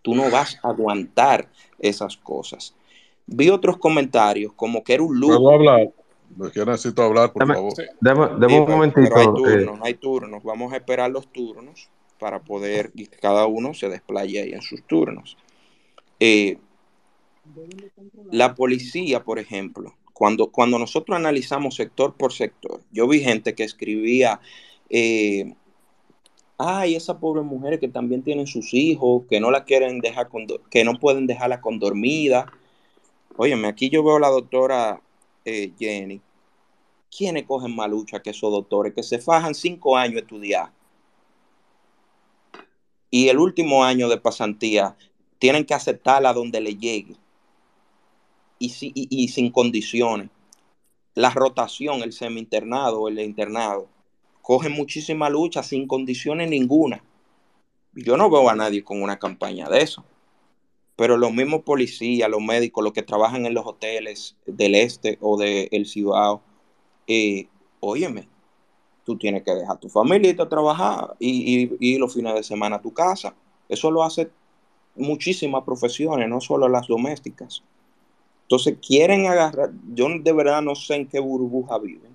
[0.02, 2.74] tú no vas a aguantar esas cosas.
[3.26, 5.38] Vi otros comentarios como que era un lujo.
[5.38, 5.92] ¿Puedo hablar?
[6.54, 7.74] Yo necesito hablar, por favor.
[8.00, 9.16] Deme, un momentito.
[9.16, 10.44] hay turnos, hay turnos.
[10.44, 11.90] Vamos a esperar los turnos
[12.20, 15.38] para poder que cada uno se desplaye ahí en sus turnos.
[16.20, 16.58] Eh,
[18.32, 23.64] la policía, por ejemplo, cuando, cuando nosotros analizamos sector por sector, yo vi gente que
[23.64, 24.40] escribía
[24.90, 25.54] eh,
[26.66, 30.48] ay, esa pobre mujer que también tienen sus hijos, que no la quieren dejar con,
[30.70, 32.52] que no pueden dejarla con dormida.
[33.36, 35.02] Óyeme, aquí yo veo a la doctora
[35.44, 36.22] eh, Jenny.
[37.16, 40.72] ¿Quiénes cogen malucha que esos doctores que se fajan cinco años estudiar?
[43.12, 44.96] Y el último año de pasantía
[45.40, 47.18] tienen que aceptarla donde le llegue.
[48.58, 50.30] Y, sin condiciones.
[51.14, 53.90] La rotación, el semi-internado el internado
[54.44, 57.02] cogen muchísima lucha sin condiciones ninguna.
[57.94, 60.04] Yo no veo a nadie con una campaña de eso.
[60.98, 65.38] Pero los mismos policías, los médicos, los que trabajan en los hoteles del este o
[65.38, 66.42] del El Cibao,
[67.08, 67.48] eh,
[67.80, 68.28] óyeme,
[69.06, 72.82] tú tienes que dejar tu familia y trabajar y, y, los fines de semana a
[72.82, 73.34] tu casa.
[73.70, 74.30] Eso lo hace
[74.96, 77.64] muchísimas profesiones, no solo las domésticas.
[78.44, 82.14] Entonces quieren agarrar, yo de verdad no sé en qué burbuja viven.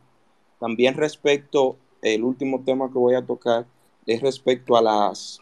[0.60, 3.66] También respecto el último tema que voy a tocar
[4.06, 5.40] es respecto a las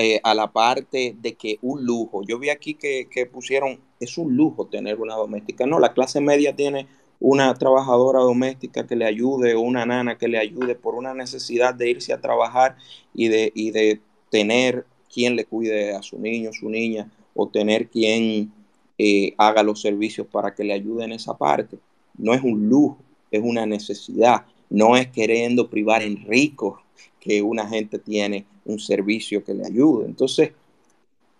[0.00, 2.22] eh, a la parte de que un lujo.
[2.22, 5.66] Yo vi aquí que, que pusieron, es un lujo tener una doméstica.
[5.66, 6.86] No, la clase media tiene
[7.18, 11.74] una trabajadora doméstica que le ayude o una nana que le ayude por una necesidad
[11.74, 12.76] de irse a trabajar
[13.12, 14.00] y de, y de
[14.30, 18.52] tener quien le cuide a su niño, su niña, o tener quien
[18.98, 21.78] eh, haga los servicios para que le ayude en esa parte.
[22.16, 22.98] No es un lujo,
[23.32, 24.44] es una necesidad.
[24.70, 26.82] No es queriendo privar en rico
[27.20, 30.06] que una gente tiene un servicio que le ayude.
[30.06, 30.52] Entonces,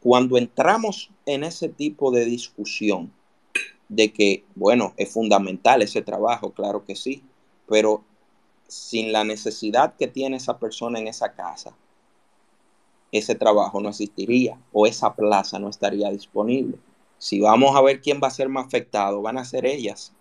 [0.01, 3.13] cuando entramos en ese tipo de discusión,
[3.89, 7.23] de que, bueno, es fundamental ese trabajo, claro que sí,
[7.67, 8.05] pero
[8.67, 11.75] sin la necesidad que tiene esa persona en esa casa,
[13.11, 16.79] ese trabajo no existiría o esa plaza no estaría disponible.
[17.17, 20.13] Si vamos a ver quién va a ser más afectado, van a ser ellas.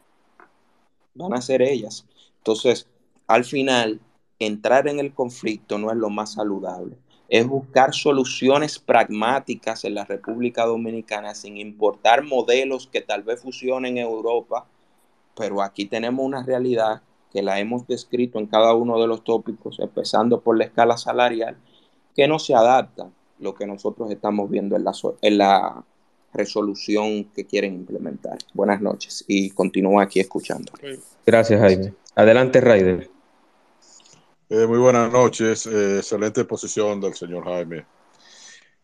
[1.14, 2.06] Van a ser ellas.
[2.38, 2.88] Entonces,
[3.28, 4.00] al final,
[4.40, 6.98] entrar en el conflicto no es lo más saludable
[7.30, 13.98] es buscar soluciones pragmáticas en la República Dominicana sin importar modelos que tal vez fusionen
[13.98, 14.66] en Europa,
[15.36, 17.02] pero aquí tenemos una realidad
[17.32, 21.58] que la hemos descrito en cada uno de los tópicos, empezando por la escala salarial,
[22.16, 25.84] que no se adapta a lo que nosotros estamos viendo en la, en la
[26.34, 28.38] resolución que quieren implementar.
[28.54, 30.72] Buenas noches y continúo aquí escuchando.
[31.26, 31.94] Gracias, Jaime.
[32.16, 33.17] Adelante, Raider.
[34.50, 37.86] Eh, muy buenas noches, eh, excelente posición del señor Jaime.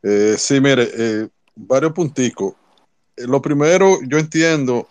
[0.01, 2.53] Eh, sí, mire, varios punticos.
[3.15, 4.89] lo primero, yo entiendo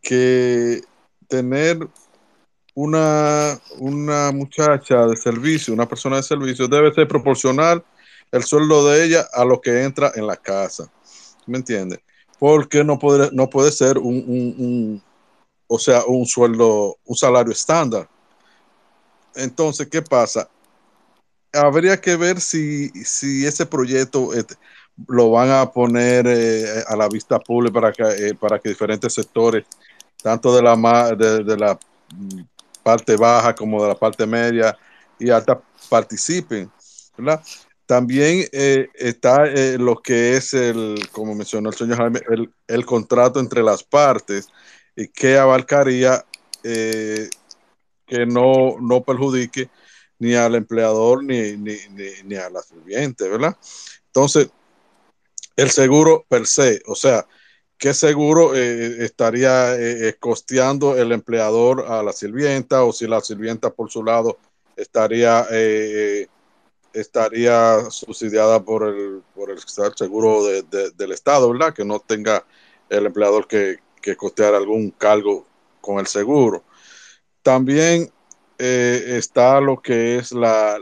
[0.00, 0.80] que
[1.26, 1.78] tener
[2.74, 7.84] una, una muchacha de servicio, una persona de servicio, debe ser proporcional
[8.30, 10.88] el sueldo de ella a lo que entra en la casa.
[11.46, 12.04] ¿Me entiende?
[12.38, 15.02] Porque no puede, no puede ser un, un
[15.66, 18.08] o sea, un sueldo, un salario estándar
[19.36, 20.48] entonces, ¿qué pasa?
[21.52, 24.30] Habría que ver si, si ese proyecto
[25.08, 29.12] lo van a poner eh, a la vista pública para que, eh, para que diferentes
[29.12, 29.64] sectores,
[30.22, 30.76] tanto de la,
[31.16, 31.78] de, la
[32.82, 34.76] parte baja como de la parte media
[35.18, 36.70] y alta, participen.
[37.86, 39.44] También eh, está
[39.76, 44.48] lo que es el, como mencionó el señor Jaime, el, el contrato entre las partes
[44.96, 46.24] y que abarcaría
[48.06, 49.70] que no, no perjudique
[50.18, 53.56] ni al empleador ni, ni, a la sirviente, ¿verdad?
[54.06, 54.50] Entonces,
[55.56, 57.26] el seguro per se, o sea,
[57.78, 63.20] ¿qué seguro eh, estaría eh, eh, costeando el empleador a la sirvienta o si la
[63.20, 64.38] sirvienta por su lado
[64.76, 65.46] estaría,
[66.92, 69.58] estaría subsidiada por el, por el
[69.96, 71.74] seguro del Estado, ¿verdad?
[71.74, 72.44] Que no tenga
[72.88, 75.46] el empleador que, que costear algún cargo
[75.80, 76.64] con el seguro.
[77.44, 78.10] También
[78.58, 80.78] eh, está lo que es la,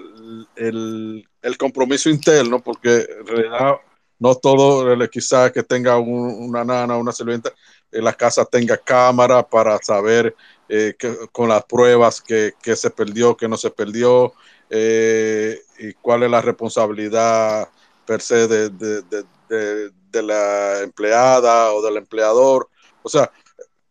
[0.55, 1.27] el,
[1.59, 3.79] compromiso interno, porque en realidad
[4.21, 7.51] no todo, quizás que tenga una nana, una sirvienta,
[7.91, 10.37] en la casa tenga cámara para saber
[10.69, 10.95] eh,
[11.33, 14.33] con las pruebas que, se perdió, que no se perdió,
[14.71, 17.69] eh, y cuál es la responsabilidad
[18.07, 22.69] per se de, de la empleada o del empleador.
[23.03, 23.33] O sea,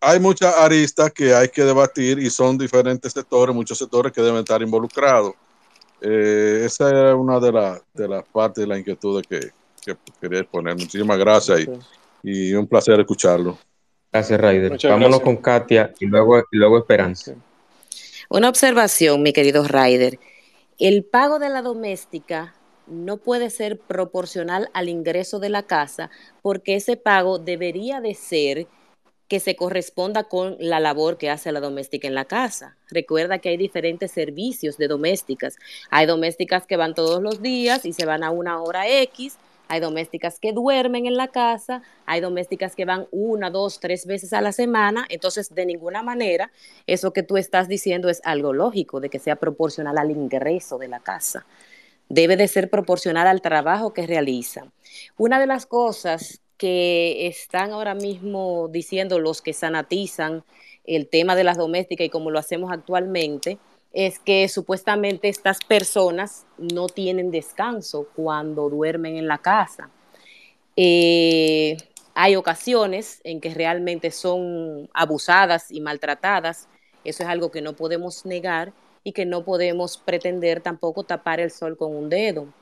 [0.01, 4.39] hay muchas aristas que hay que debatir y son diferentes sectores, muchos sectores que deben
[4.39, 5.35] estar involucrados.
[6.01, 9.51] Eh, esa era una de, de las partes de la inquietud que,
[10.19, 10.75] quería exponer.
[10.75, 11.67] Muchísimas gracias
[12.23, 13.57] y, un placer escucharlo.
[14.11, 14.77] Gracias, Raider.
[14.83, 17.35] Vámonos con Katia y luego, y luego Esperanza.
[18.29, 20.19] Una observación, mi querido Raider.
[20.79, 22.55] El pago de la doméstica
[22.87, 26.09] no puede ser proporcional al ingreso de la casa
[26.41, 28.67] porque ese pago debería de ser
[29.31, 32.75] que se corresponda con la labor que hace la doméstica en la casa.
[32.89, 35.55] Recuerda que hay diferentes servicios de domésticas.
[35.89, 39.37] Hay domésticas que van todos los días y se van a una hora X.
[39.69, 44.33] Hay domésticas que duermen en la casa, hay domésticas que van una, dos, tres veces
[44.33, 45.05] a la semana.
[45.07, 46.51] Entonces, de ninguna manera,
[46.85, 50.89] eso que tú estás diciendo es algo lógico, de que sea proporcional al ingreso de
[50.89, 51.45] la casa.
[52.09, 54.73] Debe de ser proporcional al trabajo que realizan.
[55.15, 60.43] Una de las cosas que están ahora mismo diciendo los que sanatizan
[60.85, 63.57] el tema de las domésticas y como lo hacemos actualmente,
[63.93, 69.89] es que supuestamente estas personas no tienen descanso cuando duermen en la casa.
[70.77, 71.77] Eh,
[72.13, 76.67] hay ocasiones en que realmente son abusadas y maltratadas,
[77.03, 78.71] eso es algo que no podemos negar
[79.03, 82.53] y que no podemos pretender tampoco tapar el sol con un dedo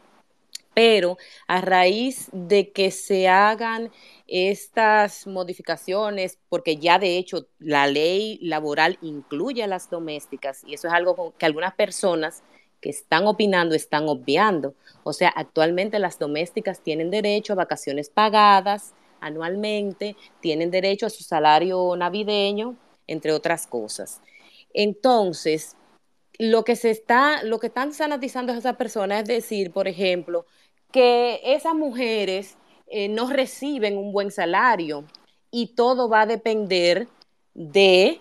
[0.80, 3.92] pero a raíz de que se hagan
[4.28, 10.88] estas modificaciones, porque ya de hecho la ley laboral incluye a las domésticas, y eso
[10.88, 12.44] es algo que algunas personas
[12.80, 14.74] que están opinando están obviando.
[15.04, 21.24] O sea, actualmente las domésticas tienen derecho a vacaciones pagadas anualmente, tienen derecho a su
[21.26, 24.22] salario navideño, entre otras cosas.
[24.74, 25.76] Entonces,
[26.40, 30.46] lo que se está, lo que están sanatizando a esas personas es decir, por ejemplo,
[30.92, 32.58] que esas mujeres
[32.88, 35.04] eh, no reciben un buen salario
[35.52, 37.08] y todo va a depender
[37.54, 38.20] de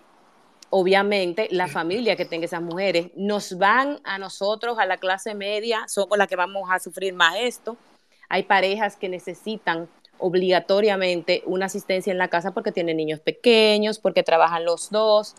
[0.70, 3.10] obviamente la familia que tenga esas mujeres.
[3.16, 7.36] Nos van a nosotros, a la clase media, somos las que vamos a sufrir más
[7.38, 7.76] esto.
[8.28, 9.88] Hay parejas que necesitan
[10.18, 15.34] obligatoriamente una asistencia en la casa porque tienen niños pequeños, porque trabajan los dos.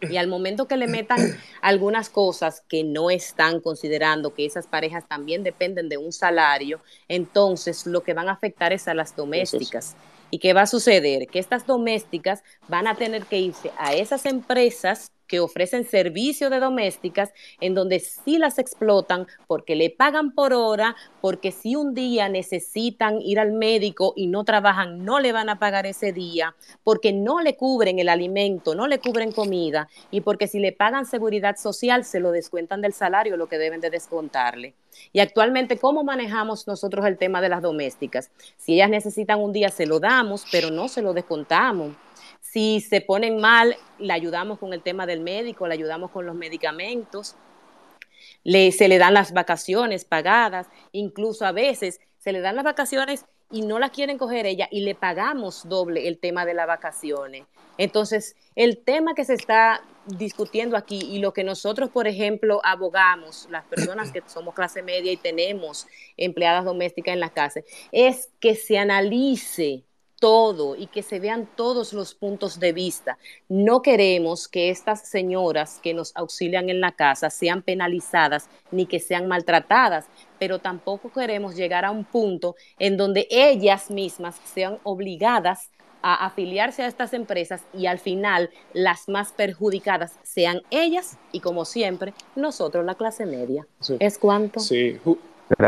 [0.00, 5.08] Y al momento que le metan algunas cosas que no están considerando que esas parejas
[5.08, 9.96] también dependen de un salario, entonces lo que van a afectar es a las domésticas.
[10.30, 11.28] ¿Y qué va a suceder?
[11.28, 16.60] Que estas domésticas van a tener que irse a esas empresas que ofrecen servicio de
[16.60, 22.28] domésticas en donde sí las explotan porque le pagan por hora, porque si un día
[22.28, 26.54] necesitan ir al médico y no trabajan, no le van a pagar ese día,
[26.84, 31.06] porque no le cubren el alimento, no le cubren comida y porque si le pagan
[31.06, 34.74] seguridad social se lo descuentan del salario lo que deben de descontarle.
[35.12, 38.30] Y actualmente, ¿cómo manejamos nosotros el tema de las domésticas?
[38.56, 41.92] Si ellas necesitan un día, se lo damos, pero no se lo descontamos
[42.56, 46.34] si se ponen mal, le ayudamos con el tema del médico, le ayudamos con los
[46.34, 47.36] medicamentos,
[48.42, 53.60] se le dan las vacaciones pagadas, incluso a veces se le dan las vacaciones y
[53.60, 57.44] no las quieren coger ella y le pagamos doble el tema de las vacaciones.
[57.76, 63.48] Entonces, el tema que se está discutiendo aquí y lo que nosotros, por ejemplo, abogamos,
[63.50, 67.60] las personas que somos clase media y tenemos empleadas domésticas en la casa,
[67.92, 69.84] es que se analice
[70.18, 73.18] todo y que se vean todos los puntos de vista.
[73.48, 79.00] No queremos que estas señoras que nos auxilian en la casa sean penalizadas ni que
[79.00, 80.06] sean maltratadas,
[80.38, 85.70] pero tampoco queremos llegar a un punto en donde ellas mismas sean obligadas
[86.02, 91.64] a afiliarse a estas empresas y al final las más perjudicadas sean ellas y como
[91.64, 93.66] siempre nosotros la clase media.
[93.98, 94.60] ¿Es cuánto?
[94.60, 95.00] Sí,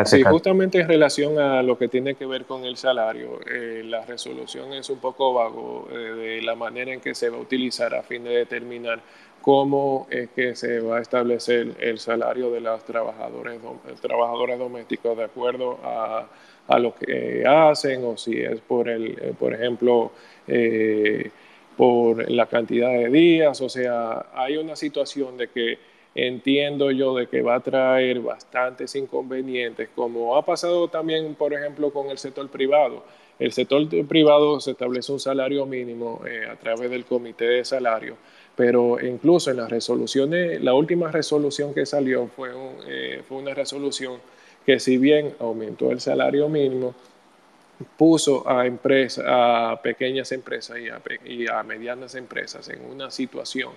[0.04, 4.04] sí, justamente en relación a lo que tiene que ver con el salario, eh, la
[4.04, 7.94] resolución es un poco vago eh, de la manera en que se va a utilizar
[7.94, 9.00] a fin de determinar
[9.40, 13.60] cómo es que se va a establecer el salario de las trabajadores,
[14.00, 16.26] trabajadores domésticos de acuerdo a,
[16.66, 20.10] a, lo que hacen o si es por, el, eh, por ejemplo,
[21.76, 23.60] por la cantidad de días.
[23.60, 25.78] O sea, hay una situación de que
[26.26, 31.92] entiendo yo de que va a traer bastantes inconvenientes, como ha pasado también, por ejemplo,
[31.92, 33.04] con el sector privado.
[33.38, 38.16] El sector privado se establece un salario mínimo eh, a través del comité de salario,
[38.56, 42.50] pero incluso en las resoluciones, la última resolución que salió fue,
[42.88, 44.20] eh, fue una resolución
[44.66, 46.96] que si bien aumentó el salario mínimo,
[47.96, 53.70] puso a empresas, a pequeñas empresas y a, y a medianas empresas en una situación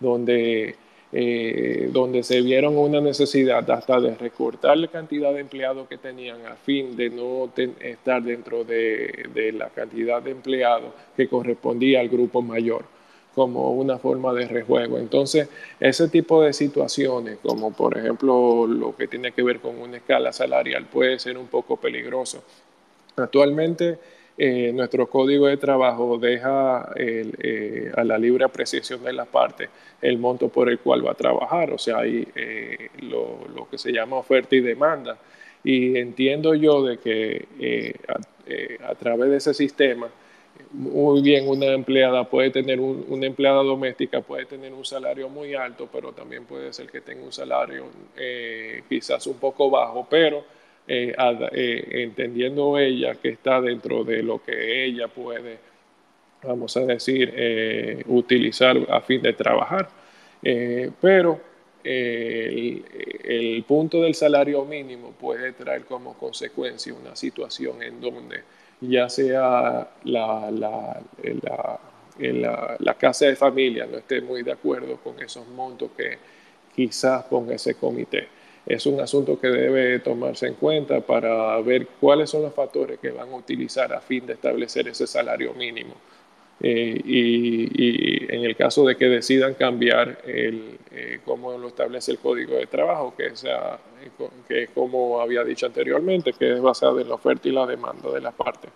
[0.00, 0.74] donde
[1.12, 6.44] eh, donde se vieron una necesidad hasta de recortar la cantidad de empleados que tenían
[6.46, 7.50] a fin de no
[7.80, 12.84] estar dentro de, la cantidad de empleados que correspondía al grupo mayor
[13.34, 14.98] como una forma de rejuego.
[14.98, 15.48] Entonces,
[15.78, 20.32] ese tipo de situaciones, como por ejemplo lo que tiene que ver con una escala
[20.32, 22.42] salarial, puede ser un poco peligroso.
[23.16, 23.98] Actualmente,
[24.36, 29.68] eh, nuestro código de trabajo deja eh, a la libre apreciación de la parte
[30.02, 33.92] el monto por el cual va a trabajar, o sea, hay eh, lo, que se
[33.92, 35.16] llama oferta y demanda.
[35.62, 37.94] Y entiendo yo de que
[38.84, 40.08] a, través de ese sistema,
[40.72, 45.88] muy bien una empleada puede tener una empleada doméstica puede tener un salario muy alto,
[45.90, 47.86] pero también puede ser que tenga un salario
[48.88, 50.44] quizás un poco bajo, pero
[50.86, 51.14] eh,
[51.52, 55.58] eh, entendiendo ella que está dentro de lo que ella puede,
[56.42, 59.88] vamos a decir, eh, utilizar a fin de trabajar.
[61.00, 61.40] pero
[61.82, 68.42] el, punto del salario mínimo puede traer como consecuencia una situación en donde
[68.80, 71.00] ya sea la, la,
[72.18, 76.18] la, la casa de familia no esté muy de acuerdo con esos montos que
[76.74, 78.28] quizás ponga ese comité
[78.66, 83.10] es un asunto que debe tomarse en cuenta para ver cuáles son los factores que
[83.10, 85.94] van a utilizar a fin de establecer ese salario mínimo.
[86.60, 92.18] Eh, y, en el caso de que decidan cambiar el, eh, cómo lo establece el
[92.18, 93.78] código de trabajo, que, sea,
[94.48, 98.10] que es como había dicho anteriormente, que es basado en la oferta y la demanda
[98.10, 98.68] de la parte.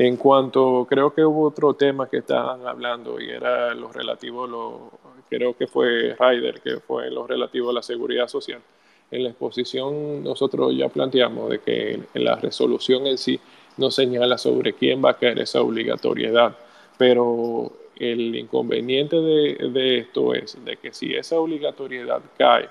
[0.00, 4.90] En cuanto, creo que hubo otro tema que estaban hablando y era lo relativo,
[5.28, 8.62] creo que fue Ryder, que fue lo relativo a la seguridad social.
[9.10, 13.38] En la exposición nosotros ya planteamos de que la resolución en sí
[13.76, 16.56] no señala sobre quién va a caer esa obligatoriedad,
[16.96, 22.70] pero el inconveniente de, esto es de que si esa obligatoriedad cae,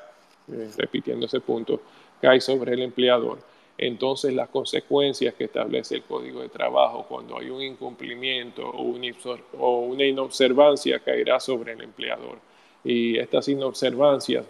[0.51, 1.79] eh, repitiendo ese punto,
[2.19, 3.37] cae sobre el empleador,
[3.81, 10.05] entonces las consecuencias que establece el Código de Trabajo cuando hay un incumplimiento o, una
[10.05, 12.39] inobservancia caerá sobre el empleador.
[12.83, 14.45] Y estas inobservancias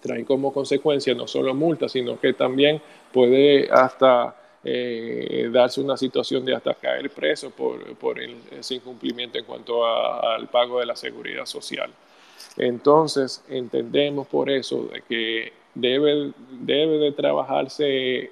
[0.00, 2.82] traen como consecuencia no solo multas, sino que también
[3.12, 9.86] puede hasta eh, darse una situación de hasta caer preso por, ese incumplimiento en cuanto
[9.86, 11.92] al pago de la seguridad social.
[12.56, 18.30] Entonces, entendemos por eso de que debe, debe de trabajarse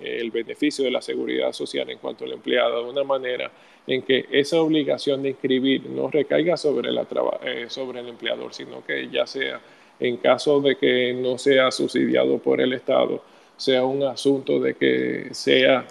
[0.00, 3.50] el beneficio de la seguridad social en cuanto al empleado de una manera
[3.86, 9.08] en que esa obligación de inscribir no recaiga sobre, eh, sobre el empleador, sino que
[9.08, 9.60] ya sea
[9.98, 13.22] en caso de que no sea subsidiado por el Estado,
[13.56, 15.86] sea un asunto de que sea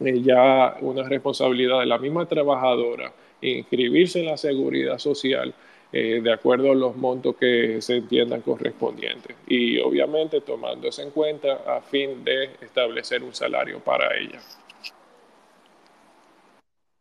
[0.00, 3.12] eh, ya una responsabilidad de la misma trabajadora
[3.42, 5.52] inscribirse en la seguridad social
[5.98, 11.62] eh, de acuerdo a los montos que se entiendan correspondientes y obviamente tomándose en cuenta
[11.66, 14.38] a fin de establecer un salario para ella.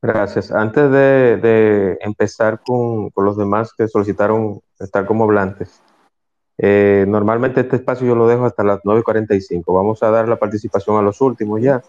[0.02, 0.50] Gracias.
[0.50, 5.82] Antes de, empezar con, los demás que solicitaron estar como hablantes,
[6.58, 9.74] eh, normalmente este espacio yo lo dejo hasta las 9.45.
[9.74, 11.84] Vamos a dar la participación a los últimos ya.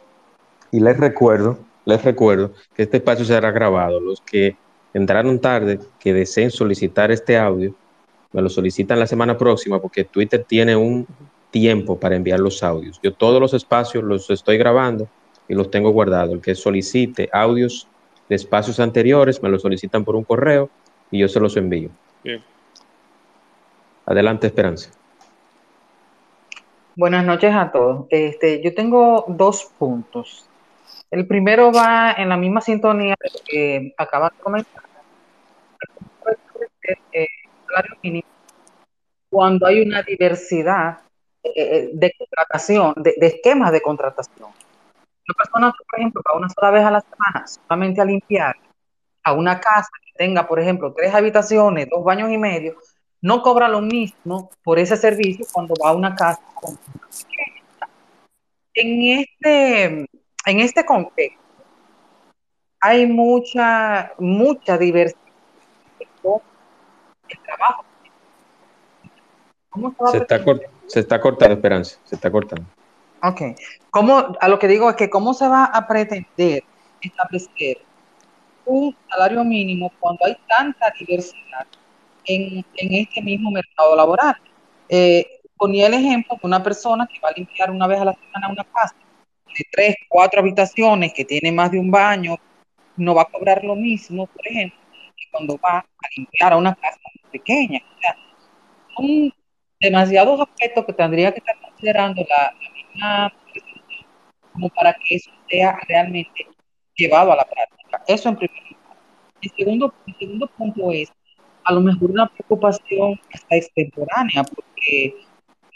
[0.73, 4.01] Y les recuerdo, les recuerdo que este espacio será grabado.
[4.01, 4.57] Los que
[4.97, 7.75] entraron tarde, que deseen solicitar este audio,
[8.33, 11.07] me lo solicitan la semana próxima porque Twitter tiene un
[11.51, 12.99] tiempo para enviar los audios.
[13.03, 15.07] Yo todos los espacios los estoy grabando
[15.49, 16.33] y los tengo guardados.
[16.33, 17.87] El que solicite audios
[18.29, 20.71] de espacios anteriores me lo solicitan por un correo
[21.11, 21.91] y yo se los envío.
[22.25, 22.43] Bien.
[24.07, 24.91] Adelante, Esperanza.
[26.97, 28.07] Buenas noches a todos.
[28.09, 30.47] Este, yo tengo dos puntos.
[31.11, 33.15] El primero va en la misma sintonía
[33.45, 34.86] que acaba de comentar.
[39.29, 40.99] Cuando hay una diversidad
[41.43, 44.51] eh, eh, de contratación, de, esquemas de contratación.
[45.29, 48.57] Una persona, por ejemplo, va una sola vez a la semana solamente a limpiar
[49.23, 52.77] a una casa que tenga, por ejemplo, tres habitaciones, dos baños y medio,
[53.21, 56.41] no cobra lo mismo por ese servicio cuando va a una casa
[58.75, 59.85] En este,
[60.47, 61.41] en este contexto
[62.81, 65.26] hay mucha, mucha diversidad
[67.29, 67.85] el trabajo.
[70.11, 70.43] Se está,
[70.87, 72.67] se está cortando, Esperanza, se está cortando.
[73.23, 73.43] Ok.
[73.91, 76.65] ¿Cómo, a lo que digo es que cómo se va a pretender
[77.01, 77.79] establecer
[78.65, 81.67] un salario mínimo cuando hay tanta diversidad
[82.25, 84.37] en, este mismo mercado laboral.
[84.89, 85.25] Eh,
[85.57, 88.49] ponía el ejemplo de una persona que va a limpiar una vez a la semana
[88.49, 88.95] una casa
[89.47, 92.37] de tres, cuatro habitaciones, que tiene más de un baño,
[92.97, 94.79] no va a cobrar lo mismo, por ejemplo,
[95.37, 96.99] cuando va a limpiar a una casa
[97.31, 97.81] pequeña.
[97.85, 98.17] O sea,
[98.97, 99.33] son
[99.81, 103.33] demasiados aspectos que tendría que estar considerando la, misma
[104.53, 106.47] como para que eso sea realmente
[106.95, 108.03] llevado a la práctica.
[108.07, 108.97] Eso en primer lugar.
[109.43, 111.13] El segundo, el segundo punto es
[111.65, 115.15] a lo mejor una preocupación hasta extemporánea, porque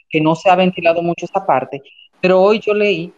[0.09, 1.83] que no se ha ventilado mucho esta parte,
[2.21, 3.13] pero hoy yo leí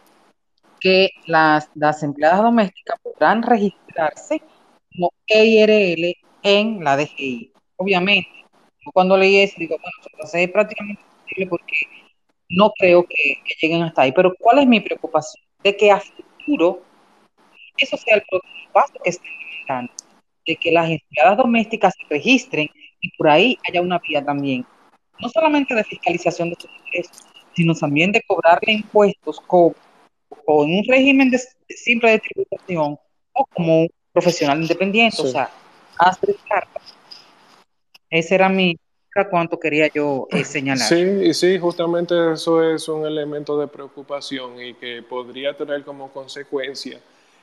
[0.79, 4.41] que las, las empleadas domésticas podrán registrarse
[4.93, 6.13] como EIRL
[6.43, 7.51] en la DGI.
[7.77, 8.29] Obviamente,
[8.93, 11.87] cuando leí eso, digo, bueno, eso es prácticamente imposible porque
[12.49, 14.11] no creo que, que, lleguen hasta ahí.
[14.11, 15.43] Pero ¿cuál es mi preocupación?
[15.63, 16.81] De que a futuro
[17.77, 19.93] eso sea el próximo paso que estén implementando
[20.45, 22.69] de que las empleadas domésticas se registren
[23.01, 24.65] y por ahí haya una vía también,
[25.19, 27.23] no solamente de fiscalización de sus ingresos,
[27.55, 29.73] sino también de cobrarle impuestos con,
[30.45, 31.39] un régimen de,
[31.69, 32.97] simple de tributación
[33.33, 35.49] o como un profesional independiente, o sea,
[35.97, 36.95] cartas.
[38.09, 38.77] Ese era mi
[39.29, 40.87] cuanto quería yo eh, señalar.
[40.87, 46.99] Sí, sí, justamente eso es un elemento de preocupación y que podría tener como consecuencia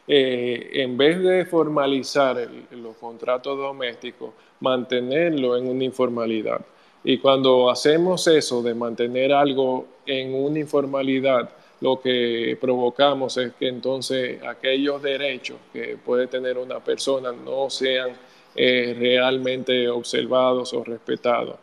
[0.09, 6.61] eh, en vez de formalizar los contratos domésticos, mantenerlo en una informalidad.
[7.05, 11.49] Y cuando hacemos eso de mantener algo en una informalidad,
[11.81, 18.11] lo que provocamos es que entonces aquellos derechos que puede tener una persona no sean
[18.55, 21.57] realmente observados o respetados.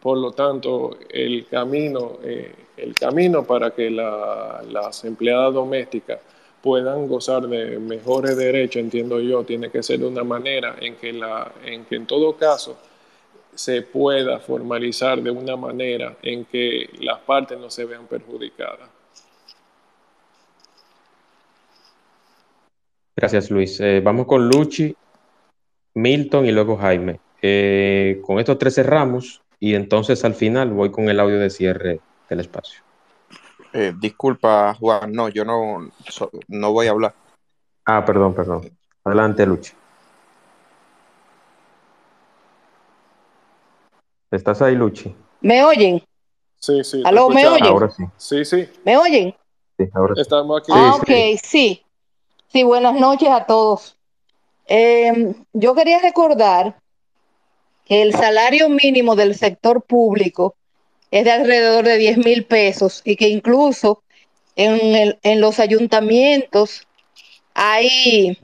[0.00, 6.20] Por lo tanto, el camino, eh, el camino para que las empleadas domésticas
[6.62, 11.12] puedan gozar de mejores derechos, entiendo yo, tiene que ser de una manera en que,
[11.12, 12.76] la, en, que en todo caso
[13.54, 18.88] se pueda formalizar de una manera en que las partes no se vean perjudicadas.
[23.16, 23.80] Gracias, Luis.
[23.80, 24.94] Eh, vamos con Luchi,
[25.94, 27.20] Milton y luego Jaime.
[27.40, 32.00] Eh, con estos tres cerramos y entonces al final voy con el audio de cierre
[32.28, 32.82] del espacio.
[33.72, 35.90] Eh, disculpa, Juan, no, yo no,
[36.48, 37.14] no voy a hablar.
[37.84, 38.70] Ah, perdón, perdón.
[39.04, 39.72] Adelante, Luchi.
[44.30, 45.14] ¿Estás ahí, Luchi?
[45.40, 46.02] ¿Me oyen?
[46.56, 47.02] Sí, sí.
[47.04, 47.66] ¿Aló, me oyen?
[47.66, 48.04] Ahora sí.
[48.16, 48.68] Sí, sí.
[48.84, 49.34] ¿Me oyen?
[49.76, 50.20] Sí, ahora sí.
[50.22, 50.72] Estamos aquí.
[50.74, 51.84] Ah, ok, sí.
[52.48, 53.96] Sí, buenas noches a todos.
[54.66, 56.76] Eh, yo quería recordar
[57.84, 60.56] que el salario mínimo del sector público
[61.10, 64.02] es de alrededor de 10 mil pesos y que incluso
[64.56, 66.86] en, el, en los ayuntamientos
[67.52, 68.38] hay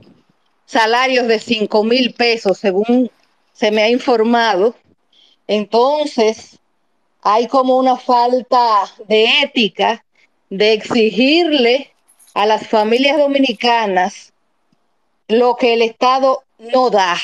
[0.65, 3.11] salarios de 5 mil pesos, según
[3.53, 4.75] se me ha informado.
[5.47, 6.59] Entonces,
[7.21, 10.05] hay como una falta de ética
[10.49, 11.91] de exigirle
[12.33, 14.30] a las familias dominicanas
[15.31, 17.17] lo que el Estado no da.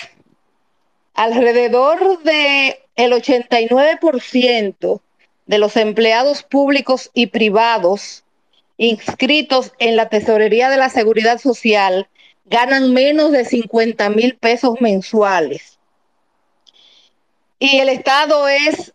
[1.13, 5.01] Alrededor de el 89%
[5.45, 8.23] de los empleados públicos y privados
[8.77, 12.07] inscritos en la Tesorería de la Seguridad Social
[12.45, 15.79] ganan menos de 50 mil pesos mensuales.
[17.59, 18.93] Y el Estado es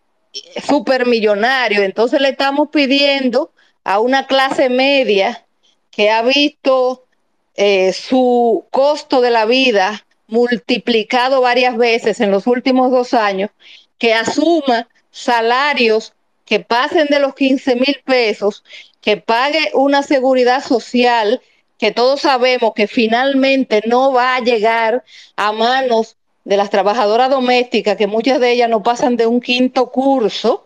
[0.67, 3.53] supermillonario, entonces le estamos pidiendo
[3.85, 5.45] a una clase media
[5.91, 7.05] que ha visto
[7.55, 13.51] eh, su costo de la vida multiplicado varias veces en los últimos dos años,
[13.99, 16.15] que asuma salarios
[16.45, 18.65] que pasen de los 15 mil pesos,
[19.01, 21.41] que pague una seguridad social
[21.83, 25.03] que todos sabemos que finalmente no va a llegar
[25.35, 29.91] a manos de las trabajadoras domésticas, que muchas de ellas no pasan de un quinto
[29.91, 30.65] curso,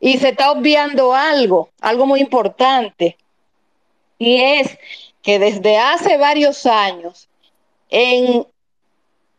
[0.00, 3.18] y se está obviando algo, algo muy importante,
[4.18, 4.78] y es
[5.28, 7.28] que desde hace varios años
[7.90, 8.46] en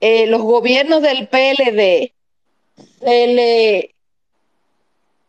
[0.02, 2.14] eh, los gobiernos del PLD
[3.00, 3.96] se le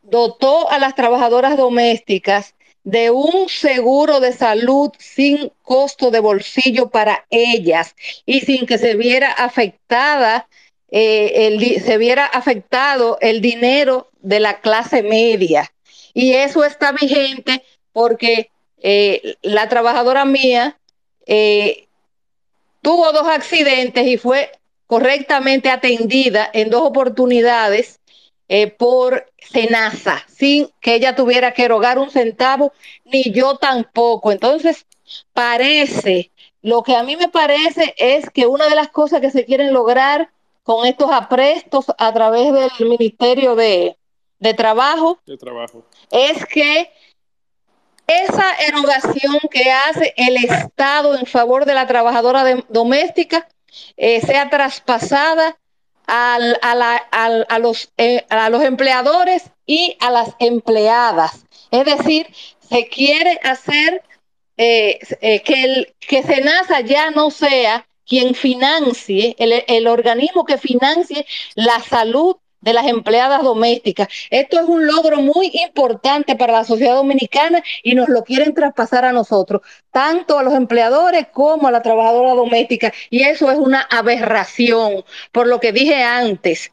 [0.03, 2.55] dotó a las trabajadoras domésticas
[2.85, 7.97] de un seguro de salud sin costo de bolsillo para ellas
[8.27, 10.47] y sin que se viera afectada
[10.91, 15.73] eh, el, se viera afectado el dinero de la clase media.
[16.13, 17.65] Y eso está vigente
[17.95, 18.51] porque
[18.81, 20.79] eh, la trabajadora mía
[21.27, 21.89] eh,
[22.83, 24.51] tuvo dos accidentes y fue
[24.87, 28.01] correctamente atendida en dos oportunidades
[28.49, 32.73] eh, por Senasa, sin que ella tuviera que erogar un centavo,
[33.05, 34.33] ni yo tampoco.
[34.33, 34.87] Entonces,
[35.33, 36.33] parece,
[36.63, 39.73] lo que a mí me parece es que una de las cosas que se quieren
[39.73, 40.31] lograr
[40.65, 43.97] con estos aprestos a través del Ministerio de,
[44.41, 46.91] de Trabajo, de Trabajo es que
[48.11, 53.49] esa erogación que hace el Estado en favor de la trabajadora doméstica
[53.97, 55.57] eh, sea traspasada
[56.07, 61.45] al, a, los, eh, a los empleadores y a las empleadas.
[61.71, 62.27] Es decir,
[62.69, 64.03] se quiere hacer
[64.57, 64.99] eh,
[65.45, 71.79] que, el, que Senasa ya no sea quien financie, el, el organismo que financie la
[71.79, 74.09] salud de las empleadas domésticas.
[74.31, 79.05] Esto es un logro muy importante para la sociedad dominicana y nos lo quieren traspasar
[79.05, 82.93] a nosotros, tanto a los empleadores como a la trabajadora doméstica.
[83.11, 86.71] Y eso es una aberración, por lo que dije antes.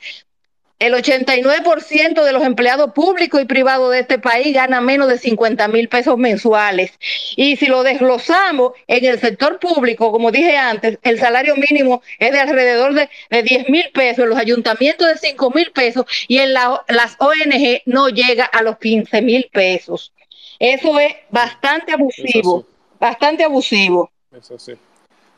[0.79, 5.67] El 89% de los empleados públicos y privados de este país gana menos de 50
[5.69, 6.91] mil pesos mensuales.
[7.35, 12.31] Y si lo desglosamos en el sector público, como dije antes, el salario mínimo es
[12.31, 13.09] de alrededor de,
[13.41, 18.09] 10 mil pesos, en los ayuntamientos de 5 mil pesos y en las ONG no
[18.09, 20.13] llega a los 15 mil pesos.
[20.59, 22.67] Eso es bastante abusivo,
[22.99, 24.11] bastante abusivo.
[24.31, 24.73] Eso sí.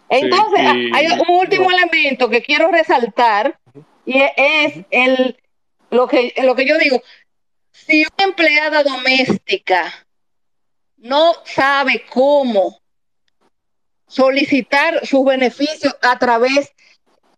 [0.10, 0.62] Entonces,
[0.94, 3.59] hay un último elemento que quiero resaltar
[4.10, 5.38] y es el,
[5.92, 7.00] lo, que, lo que yo digo,
[7.72, 9.94] si una empleada doméstica
[10.98, 12.80] no sabe cómo
[14.08, 16.74] solicitar sus beneficios a través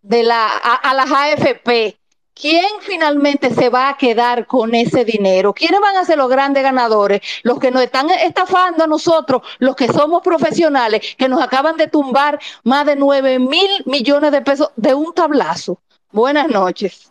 [0.00, 1.98] de la, a, las AFP,
[2.32, 5.52] ¿quién finalmente se va a quedar con ese dinero?
[5.52, 7.20] ¿Quiénes van a ser los grandes ganadores?
[7.42, 11.88] Los que nos están estafando a nosotros, los que somos profesionales, que nos acaban de
[11.88, 15.78] tumbar más de 9 mil millones de pesos de un tablazo.
[16.12, 17.10] Buenas noches.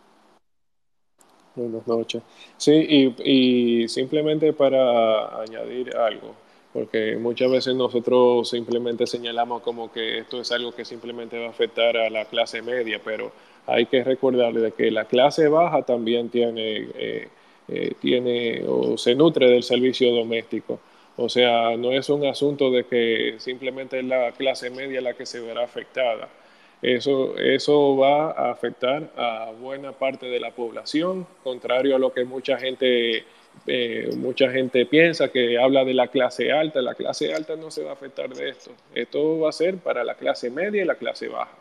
[1.55, 2.21] Buenas noches.
[2.57, 6.35] Sí, y, simplemente para añadir algo,
[6.71, 11.49] porque muchas veces nosotros simplemente señalamos como que esto es algo que simplemente va a
[11.49, 13.31] afectar a la clase media, pero
[13.65, 17.27] hay que recordarle que la clase baja también tiene, eh,
[17.67, 20.79] eh, tiene o se nutre del servicio doméstico.
[21.17, 25.25] O sea, no es un asunto de que simplemente es la clase media la que
[25.25, 26.29] se verá afectada.
[26.81, 32.25] Eso, eso va a afectar a buena parte de la población, contrario a lo que
[32.25, 33.23] mucha gente
[33.67, 37.83] eh, mucha gente piensa que habla de la clase alta, la clase alta no se
[37.83, 40.95] va a afectar de esto, esto va a ser para la clase media y la
[40.95, 41.55] clase baja.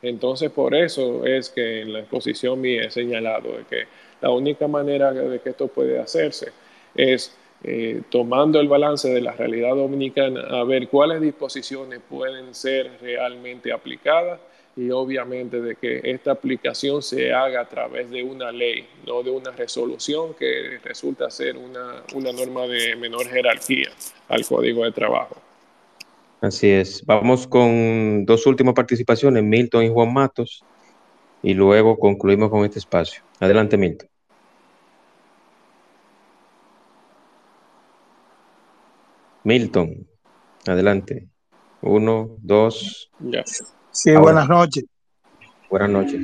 [0.00, 3.84] Entonces, por eso es que en la exposición mía he señalado de que
[4.20, 6.52] la única manera de que esto puede hacerse
[6.94, 12.90] es eh, tomando el balance de la realidad dominicana a ver cuáles disposiciones pueden ser
[13.00, 14.40] realmente aplicadas
[14.74, 19.30] y obviamente de que esta aplicación se haga a través de una ley, no de
[19.30, 23.90] una resolución que resulta ser una, una norma de menor jerarquía
[24.28, 25.36] al código de trabajo.
[26.40, 27.04] Así es.
[27.06, 30.64] Vamos con dos últimas participaciones, Milton y Juan Matos,
[31.42, 33.22] y luego concluimos con este espacio.
[33.38, 34.08] Adelante, Milton.
[39.44, 40.06] Milton,
[40.66, 41.28] adelante.
[41.82, 43.10] Uno, dos.
[43.18, 43.44] Ya.
[43.92, 44.84] Sí, buenas noches.
[45.68, 46.20] Buenas noches.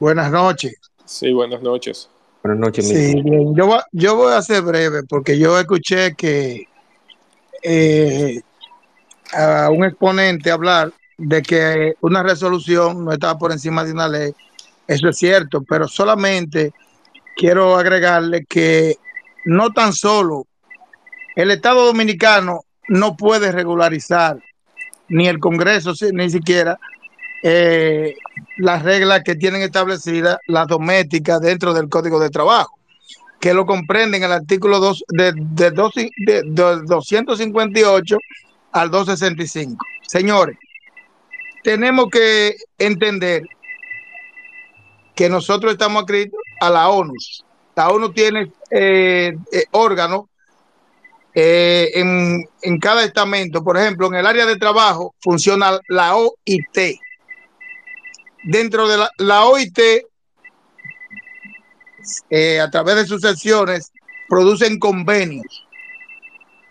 [0.00, 0.74] Buenas noches.
[1.04, 2.08] Sí, buenas noches.
[2.42, 3.54] Buenas noches, Sí, bien.
[3.54, 6.66] Yo, yo voy a ser breve porque yo escuché que
[7.62, 8.40] eh,
[9.34, 14.32] a un exponente hablar de que una resolución no estaba por encima de una ley.
[14.86, 16.72] Eso es cierto, pero solamente
[17.36, 18.96] quiero agregarle que
[19.44, 20.46] no tan solo
[21.36, 24.38] el Estado Dominicano no puede regularizar
[25.08, 26.78] ni el Congreso, ni siquiera
[27.42, 28.16] eh,
[28.56, 32.78] las reglas que tienen establecidas las domésticas dentro del Código de Trabajo,
[33.40, 35.70] que lo comprenden el artículo 2 de, de,
[36.16, 38.18] de, 258
[38.72, 39.84] al 265.
[40.06, 40.56] Señores,
[41.62, 43.42] tenemos que entender
[45.14, 47.14] que nosotros estamos adscritos a la ONU.
[47.76, 50.26] La ONU tiene eh, eh, órganos
[51.40, 56.98] eh, en, cada estamento, por ejemplo, en el área de trabajo funciona la OIT.
[58.42, 59.78] Dentro de la, OIT,
[62.30, 63.92] eh, a través de sus secciones,
[64.28, 65.64] producen convenios.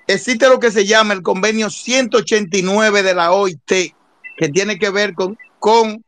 [0.06, 3.94] Existe lo que se llama el convenio 189 de la OIT,
[4.36, 6.04] que tiene que ver con, con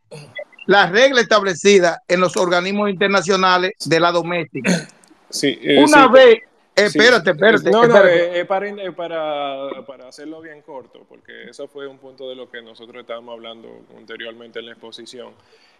[0.66, 4.86] la regla establecida en los organismos internacionales de la doméstica.
[5.30, 6.40] Sí, eh, Una vez
[6.86, 7.70] espérate, espérate.
[7.70, 12.50] No, no, es para, para, hacerlo bien corto, porque eso fue un punto de lo
[12.50, 15.32] que nosotros estábamos hablando anteriormente en la exposición.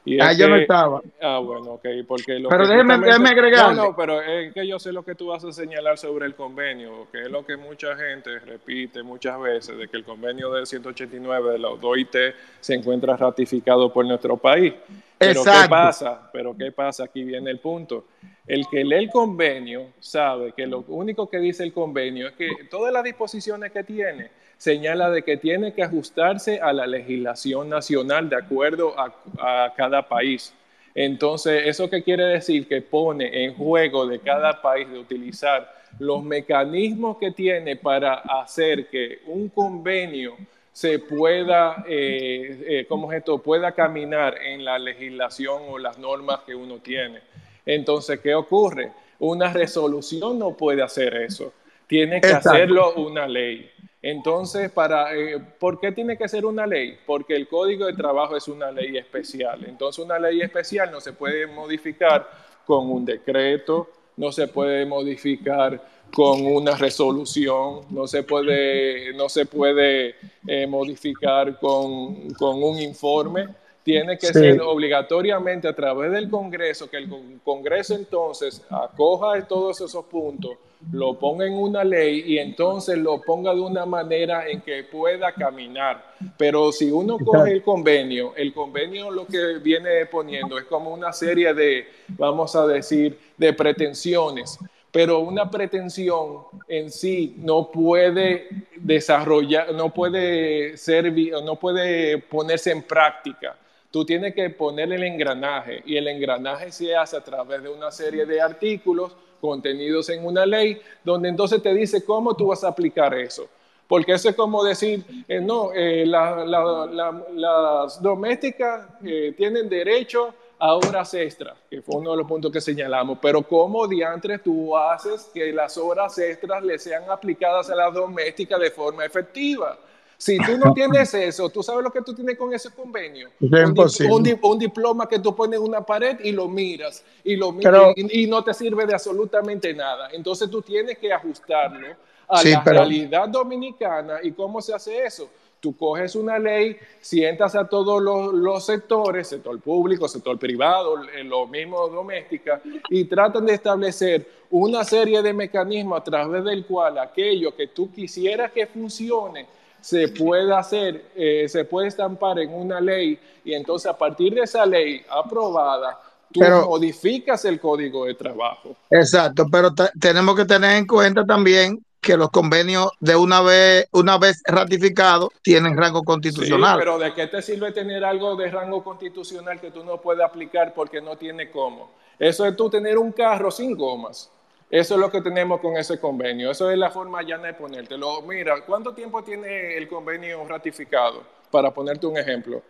[0.04, 1.02] Y ah, yo no estaba.
[1.20, 2.94] Ah, bueno, ok, porque lo Pero déjeme,
[3.28, 3.74] agregar.
[3.74, 6.34] No, no, pero es que yo sé lo que tú vas a señalar sobre el
[6.34, 10.66] convenio, que es lo que mucha gente repite muchas veces, de que el convenio del
[10.66, 12.16] 189 de la OIT
[12.60, 14.72] se encuentra ratificado por nuestro país.
[15.20, 16.30] Pero ¿qué pasa?
[16.32, 17.04] Pero ¿qué pasa?
[17.04, 18.06] Aquí viene el punto.
[18.46, 22.48] El que lee el convenio sabe que lo único que dice el convenio es que
[22.70, 28.30] todas las disposiciones que tiene señala de que tiene que ajustarse a la legislación nacional
[28.30, 30.54] de acuerdo a, cada país.
[30.94, 32.66] Entonces, ¿eso qué quiere decir?
[32.66, 38.88] Que pone en juego de cada país de utilizar los mecanismos que tiene para hacer
[38.88, 40.34] que un convenio
[40.72, 43.38] se pueda, eh, eh, ¿cómo es esto?
[43.38, 47.20] Pueda caminar en la legislación o las normas que uno tiene.
[47.66, 48.92] Entonces, ¿qué ocurre?
[49.18, 51.52] Una resolución no puede hacer eso.
[51.86, 53.70] Tiene que hacerlo una ley.
[54.02, 56.98] Entonces, para, eh, ¿por qué tiene que ser una ley?
[57.04, 59.64] Porque el Código de Trabajo es una ley especial.
[59.66, 62.26] Entonces, una ley especial no se puede modificar
[62.64, 65.82] con un decreto, no se puede modificar
[66.12, 70.14] con una resolución, no se puede, no se puede
[70.46, 73.48] eh, modificar con, con, un informe,
[73.82, 77.08] tiene que ser obligatoriamente a través del Congreso, que el
[77.42, 80.52] Congreso entonces acoja todos esos puntos,
[80.92, 85.32] lo ponga en una ley y entonces lo ponga de una manera en que pueda
[85.32, 86.14] caminar.
[86.36, 91.12] Pero si uno coge el convenio, el convenio lo que viene poniendo es como una
[91.12, 94.58] serie de, vamos a decir, de pretensiones
[94.92, 101.12] pero una pretensión en sí no puede desarrollar, no puede ser,
[101.44, 103.56] no puede ponerse en práctica.
[103.90, 107.90] Tú tienes que poner el engranaje y el engranaje se hace a través de una
[107.90, 112.68] serie de artículos contenidos en una ley, donde entonces te dice cómo tú vas a
[112.68, 113.48] aplicar eso.
[113.88, 121.14] Porque eso es como decir, eh, no, eh, las domésticas eh, tienen derecho a horas
[121.14, 125.52] extras, que fue uno de los puntos que señalamos, pero ¿cómo diantres tú haces que
[125.54, 129.78] las horas extras le sean aplicadas a las domésticas de forma efectiva?
[130.18, 133.30] Si tú no tienes eso, tú sabes lo que tú tienes con ese convenio.
[133.40, 137.94] Un, un, diploma que tú pones en una pared y lo miras y lo miras
[137.96, 140.10] y, no te sirve de absolutamente nada.
[140.12, 141.96] Entonces tú tienes que ajustarlo
[142.28, 145.30] a la realidad dominicana y cómo se hace eso
[145.60, 151.88] tú coges una ley, sientas a todos los, sectores, sector público, sector privado, lo mismo
[151.88, 157.68] doméstica, y tratan de establecer una serie de mecanismos a través del cual aquello que
[157.68, 159.46] tú quisieras que funcione
[159.80, 164.42] se puede hacer, eh, se puede estampar en una ley, y entonces a partir de
[164.42, 165.98] esa ley aprobada,
[166.32, 168.76] tú modificas el código de trabajo.
[168.90, 174.18] Exacto, pero tenemos que tener en cuenta también que los convenios de una vez, una
[174.18, 176.78] vez ratificados tienen rango constitucional.
[176.78, 180.72] pero ¿de qué te sirve tener algo de rango constitucional que tú no puedes aplicar
[180.74, 181.90] porque no tiene cómo?
[182.18, 184.30] Eso es tú tener un carro sin gomas.
[184.70, 186.50] Eso es lo que tenemos con ese convenio.
[186.52, 188.22] Eso es la forma llana de ponértelo.
[188.22, 191.24] Mira, ¿cuánto tiempo tiene el convenio ratificado?
[191.50, 192.62] Para ponerte un ejemplo.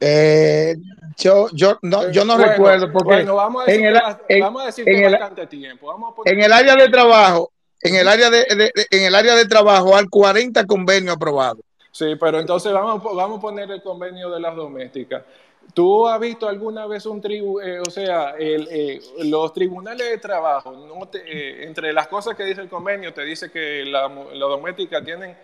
[0.00, 0.76] Eh,
[1.18, 3.96] yo, yo no, yo no recuerdo porque bueno, vamos a decir, en
[4.28, 5.88] el, vamos a decir que bastante tiempo.
[5.88, 9.46] Vamos a en el área de trabajo, en el área de, en el área de
[9.46, 11.64] trabajo hay 40 convenios aprobados.
[11.92, 15.22] Sí, pero entonces vamos, vamos a poner el convenio de las domésticas.
[15.74, 20.72] ¿Tú has visto alguna vez un tribu, eh, o sea, eh, los tribunales de trabajo,
[20.72, 25.02] no eh, entre las cosas que dice el convenio, te dice que la, la doméstica
[25.02, 25.36] tienen,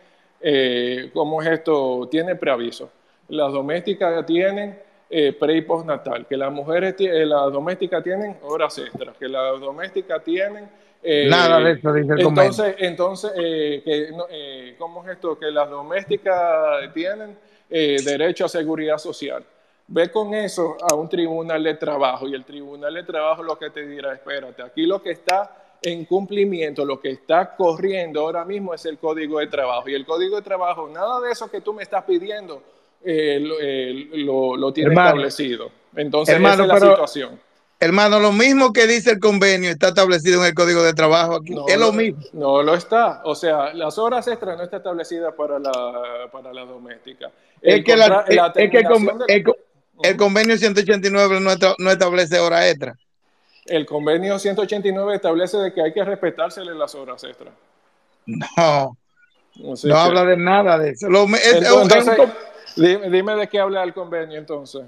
[1.13, 2.09] ¿cómo es esto?
[2.11, 2.91] Tiene preaviso.
[3.29, 9.29] Las domésticas tienen pre y postnatal, que las mujeres, las domésticas tienen horas extras, que
[9.29, 10.69] las domésticas tienen
[11.03, 15.39] eh, Nada de eso dice el Entonces, entonces eh, que, eh, ¿cómo es esto?
[15.39, 17.37] Que las domésticas tienen
[17.69, 19.45] derecho a seguridad social.
[19.89, 23.71] Ve con eso a un tribunal de trabajo y el tribunal de trabajo lo que
[23.71, 28.75] te dirá, espérate, aquí lo que está en cumplimiento, lo que está corriendo ahora mismo
[28.75, 29.89] es el código de trabajo.
[29.89, 32.63] Y el código de trabajo, nada de eso que tú me estás pidiendo,
[33.05, 35.71] lo, lo, tiene establecido.
[35.95, 37.46] Entonces, esa es la situación.
[37.79, 41.55] Hermano, lo mismo que dice el convenio está establecido en el Código de Trabajo aquí.
[41.69, 42.21] es lo mismo.
[42.33, 43.21] No lo está.
[43.25, 45.73] O sea, las horas extras no está establecida para la,
[46.33, 47.31] para la doméstica.
[47.61, 47.93] El es que,
[50.03, 51.41] el, convenio 189
[51.79, 52.97] no, establece horas extras.
[53.67, 57.53] El convenio 189 establece de que hay que respetársele las horas extras.
[58.25, 58.97] No.
[59.85, 61.09] no habla de nada de eso.
[62.77, 64.83] dime de qué habla el convenio entonces.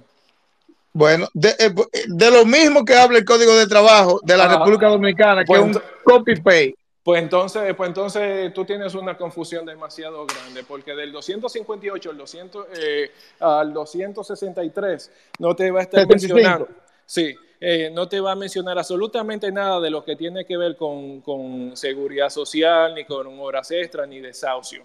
[0.98, 1.70] Bueno, eh,
[2.08, 5.52] de, lo mismo que habla el Código de Trabajo de la ah, República Dominicana, que
[5.52, 6.74] es un copy-paste.
[7.04, 12.66] Pues entonces, pues entonces tú tienes una confusión demasiado grande, porque del 258 al, 200,
[12.82, 16.68] eh, al 263 no te va a estar mencionando.
[17.06, 20.76] Sí, eh, no te va a mencionar absolutamente nada de lo que tiene que ver
[20.76, 24.82] con, con seguridad social, ni con horas extras, ni desahucio.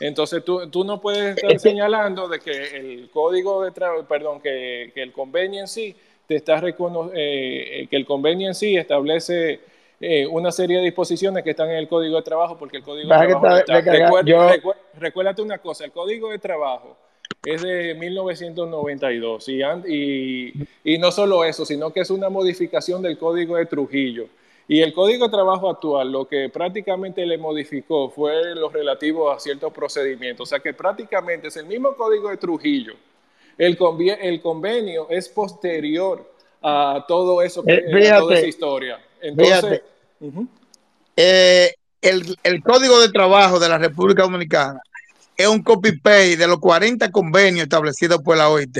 [0.00, 4.90] Entonces tú, tú no puedes estar señalando de que el código de trabajo, perdón, que,
[4.94, 5.94] que, el convenio en sí
[6.26, 9.60] te está reconociendo, eh, que el convenio en sí establece
[10.00, 13.12] eh, una serie de disposiciones que están en el código de trabajo, porque el código
[13.12, 16.96] de trabajo está, recuérdate una cosa, el código de trabajo
[17.44, 20.52] es de 1992 y, y,
[20.84, 24.28] y no solo eso, sino que es una modificación del código de Trujillo.
[24.72, 29.40] Y el Código de Trabajo actual lo que prácticamente le modificó fue lo relativo a
[29.40, 30.44] ciertos procedimientos.
[30.44, 32.92] O sea que prácticamente es el mismo Código de Trujillo.
[33.58, 33.76] El,
[34.20, 36.24] el convenio es posterior
[36.62, 39.00] a todo eso, que, eh, toda esa historia.
[39.20, 39.82] Entonces,
[41.16, 44.80] eh, el, el, Código de Trabajo de la República Dominicana
[45.36, 48.78] es un copy-paste de los 40 convenios establecidos por la OIT.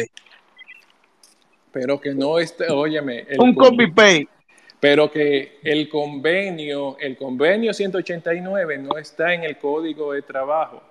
[1.73, 3.27] Pero que no esté, óyeme.
[3.41, 4.29] Un copy-paste
[4.81, 10.83] pero que el convenio, el convenio 189 no está en el código de trabajo.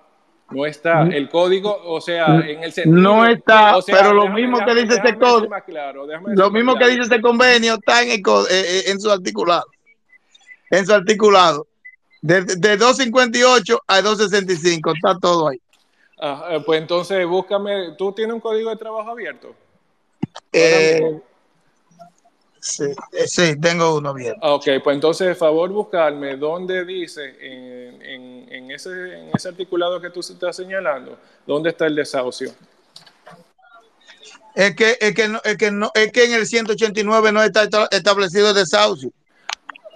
[0.50, 1.02] No está.
[1.02, 2.96] El código, o sea, en el sentido.
[2.96, 5.54] No está, pero lo mismo que dice este código.
[6.26, 9.66] lo mismo que dice este convenio está en, el, eh, eh, en su articulado.
[10.70, 11.66] En su articulado.
[12.22, 15.60] De, de 258 a 265, está todo ahí.
[16.20, 17.94] Ah, eh, pues entonces búscame.
[17.96, 19.54] ¿Tú tienes un código de trabajo abierto?
[20.52, 21.20] Eh,
[23.12, 24.34] eh, sí, tengo uno bien.
[24.42, 31.18] Ok, pues entonces, por favor, buscarme dónde dice en, ese, articulado que tú estás señalando,
[31.46, 32.52] dónde está el desahucio.
[34.54, 38.50] Es que, es que, es que, no, es que en el 189 no está establecido
[38.50, 39.10] el desahucio.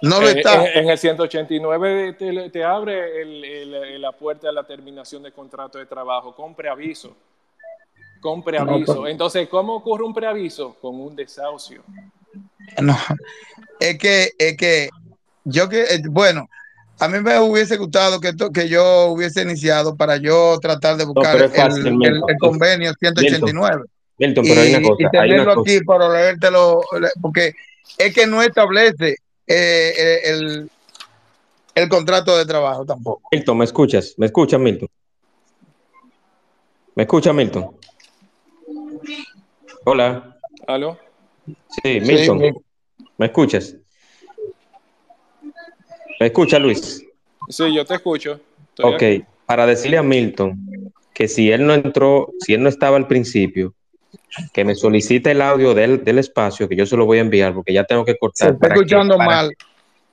[0.01, 0.65] No lo está.
[0.71, 3.25] En, el 189 te, te abre
[3.97, 7.15] la puerta a la terminación de contrato de trabajo con preaviso
[8.21, 9.01] Con preaviso.
[9.01, 9.11] Pues.
[9.11, 10.75] Entonces, ¿cómo ocurre un preaviso?
[10.81, 11.83] Con un desahucio.
[12.81, 12.97] No,
[13.79, 14.89] es que, es que
[15.43, 16.49] yo que, eh, bueno,
[16.99, 21.35] a mí me hubiese gustado que, que yo hubiese iniciado para yo tratar de buscar
[21.41, 23.83] el, convenio 189.
[24.17, 24.95] Milton, pero hay una cosa.
[24.99, 26.81] Y tenerlo aquí para leértelo,
[27.21, 27.53] porque
[27.97, 30.71] es que no establece eh, eh, el,
[31.75, 33.21] el contrato de trabajo tampoco.
[33.31, 34.13] Milton, ¿me escuchas?
[34.17, 34.87] ¿Me escuchas, Milton?
[36.95, 37.75] ¿Me escucha, Milton?
[39.83, 40.37] Hola.
[40.65, 40.97] ¿Aló?
[41.83, 42.41] Sí, Milton.
[43.17, 43.75] ¿Me escuchas?
[46.19, 47.05] ¿Me escucha, Luis?
[47.49, 48.39] Sí, yo te escucho.
[48.81, 49.03] ok,
[49.45, 53.73] para decirle a Milton que si él no entró, si él no estaba al principio,
[54.53, 57.73] que me solicite el audio del, espacio, que yo se lo voy a enviar, porque
[57.73, 58.49] ya tengo que cortar.
[58.49, 59.51] Se está escuchando mal.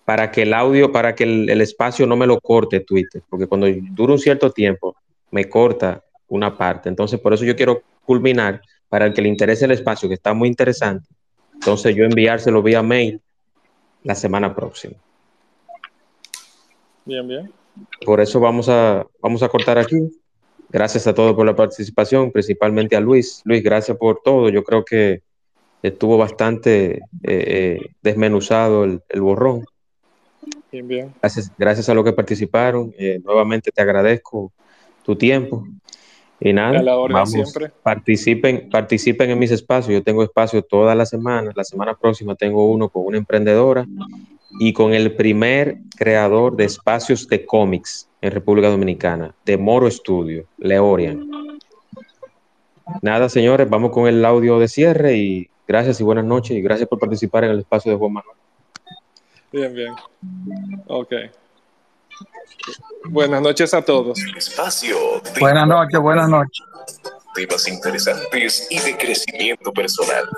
[0.05, 3.69] Para que el audio, para que el, espacio no me lo corte Twitter, porque cuando
[3.93, 4.97] dura un cierto tiempo,
[5.31, 6.89] me corta una parte.
[6.89, 10.35] Entonces, por eso yo quiero culminar, para el que le interese el espacio, que está
[10.35, 11.09] muy interesante.
[11.63, 13.21] Entonces, yo enviárselo vía mail
[14.03, 14.95] la semana próxima.
[17.05, 17.53] Bien, bien.
[18.05, 20.11] Por eso vamos a, vamos a cortar aquí.
[20.71, 23.43] Gracias a todos por la participación, principalmente a Luis.
[23.45, 24.49] Luis, gracias por todo.
[24.49, 25.23] Yo creo que
[25.83, 29.65] estuvo bastante eh, eh, desmenuzado el, borrón.
[30.73, 31.15] Bien, bien.
[31.21, 32.93] Gracias, gracias a los que participaron.
[32.99, 34.53] Eh, nuevamente te agradezco
[35.05, 35.65] tu tiempo.
[36.45, 37.71] Y nada, siempre.
[37.83, 39.93] participen, participen en mis espacios.
[39.95, 41.53] Yo tengo espacio toda la semana.
[41.55, 43.87] La semana próxima tengo uno con una emprendedora
[44.59, 50.45] y con el primer creador de espacios de cómics en República Dominicana, de Moro Studio,
[50.59, 51.29] Leorian.
[53.01, 56.89] Nada, señores, vamos con el audio de cierre y gracias y buenas noches y gracias
[56.89, 58.37] por participar en el espacio de Juan Manuel.
[59.53, 59.93] Bien, bien.
[60.89, 61.13] Ok.
[63.05, 64.19] Buenas noches a todos.
[64.37, 64.97] espacio.
[65.41, 66.63] Buenas noches, buenas noches
[67.35, 70.29] temas interesantes y de crecimiento personal.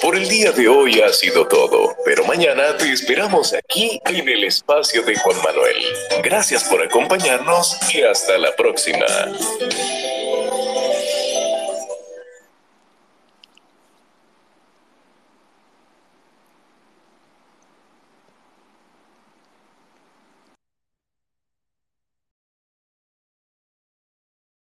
[0.00, 4.44] Por el día de hoy ha sido todo, pero mañana te esperamos aquí en el
[4.44, 5.76] espacio de Juan Manuel.
[6.22, 9.06] Gracias por acompañarnos y hasta la próxima.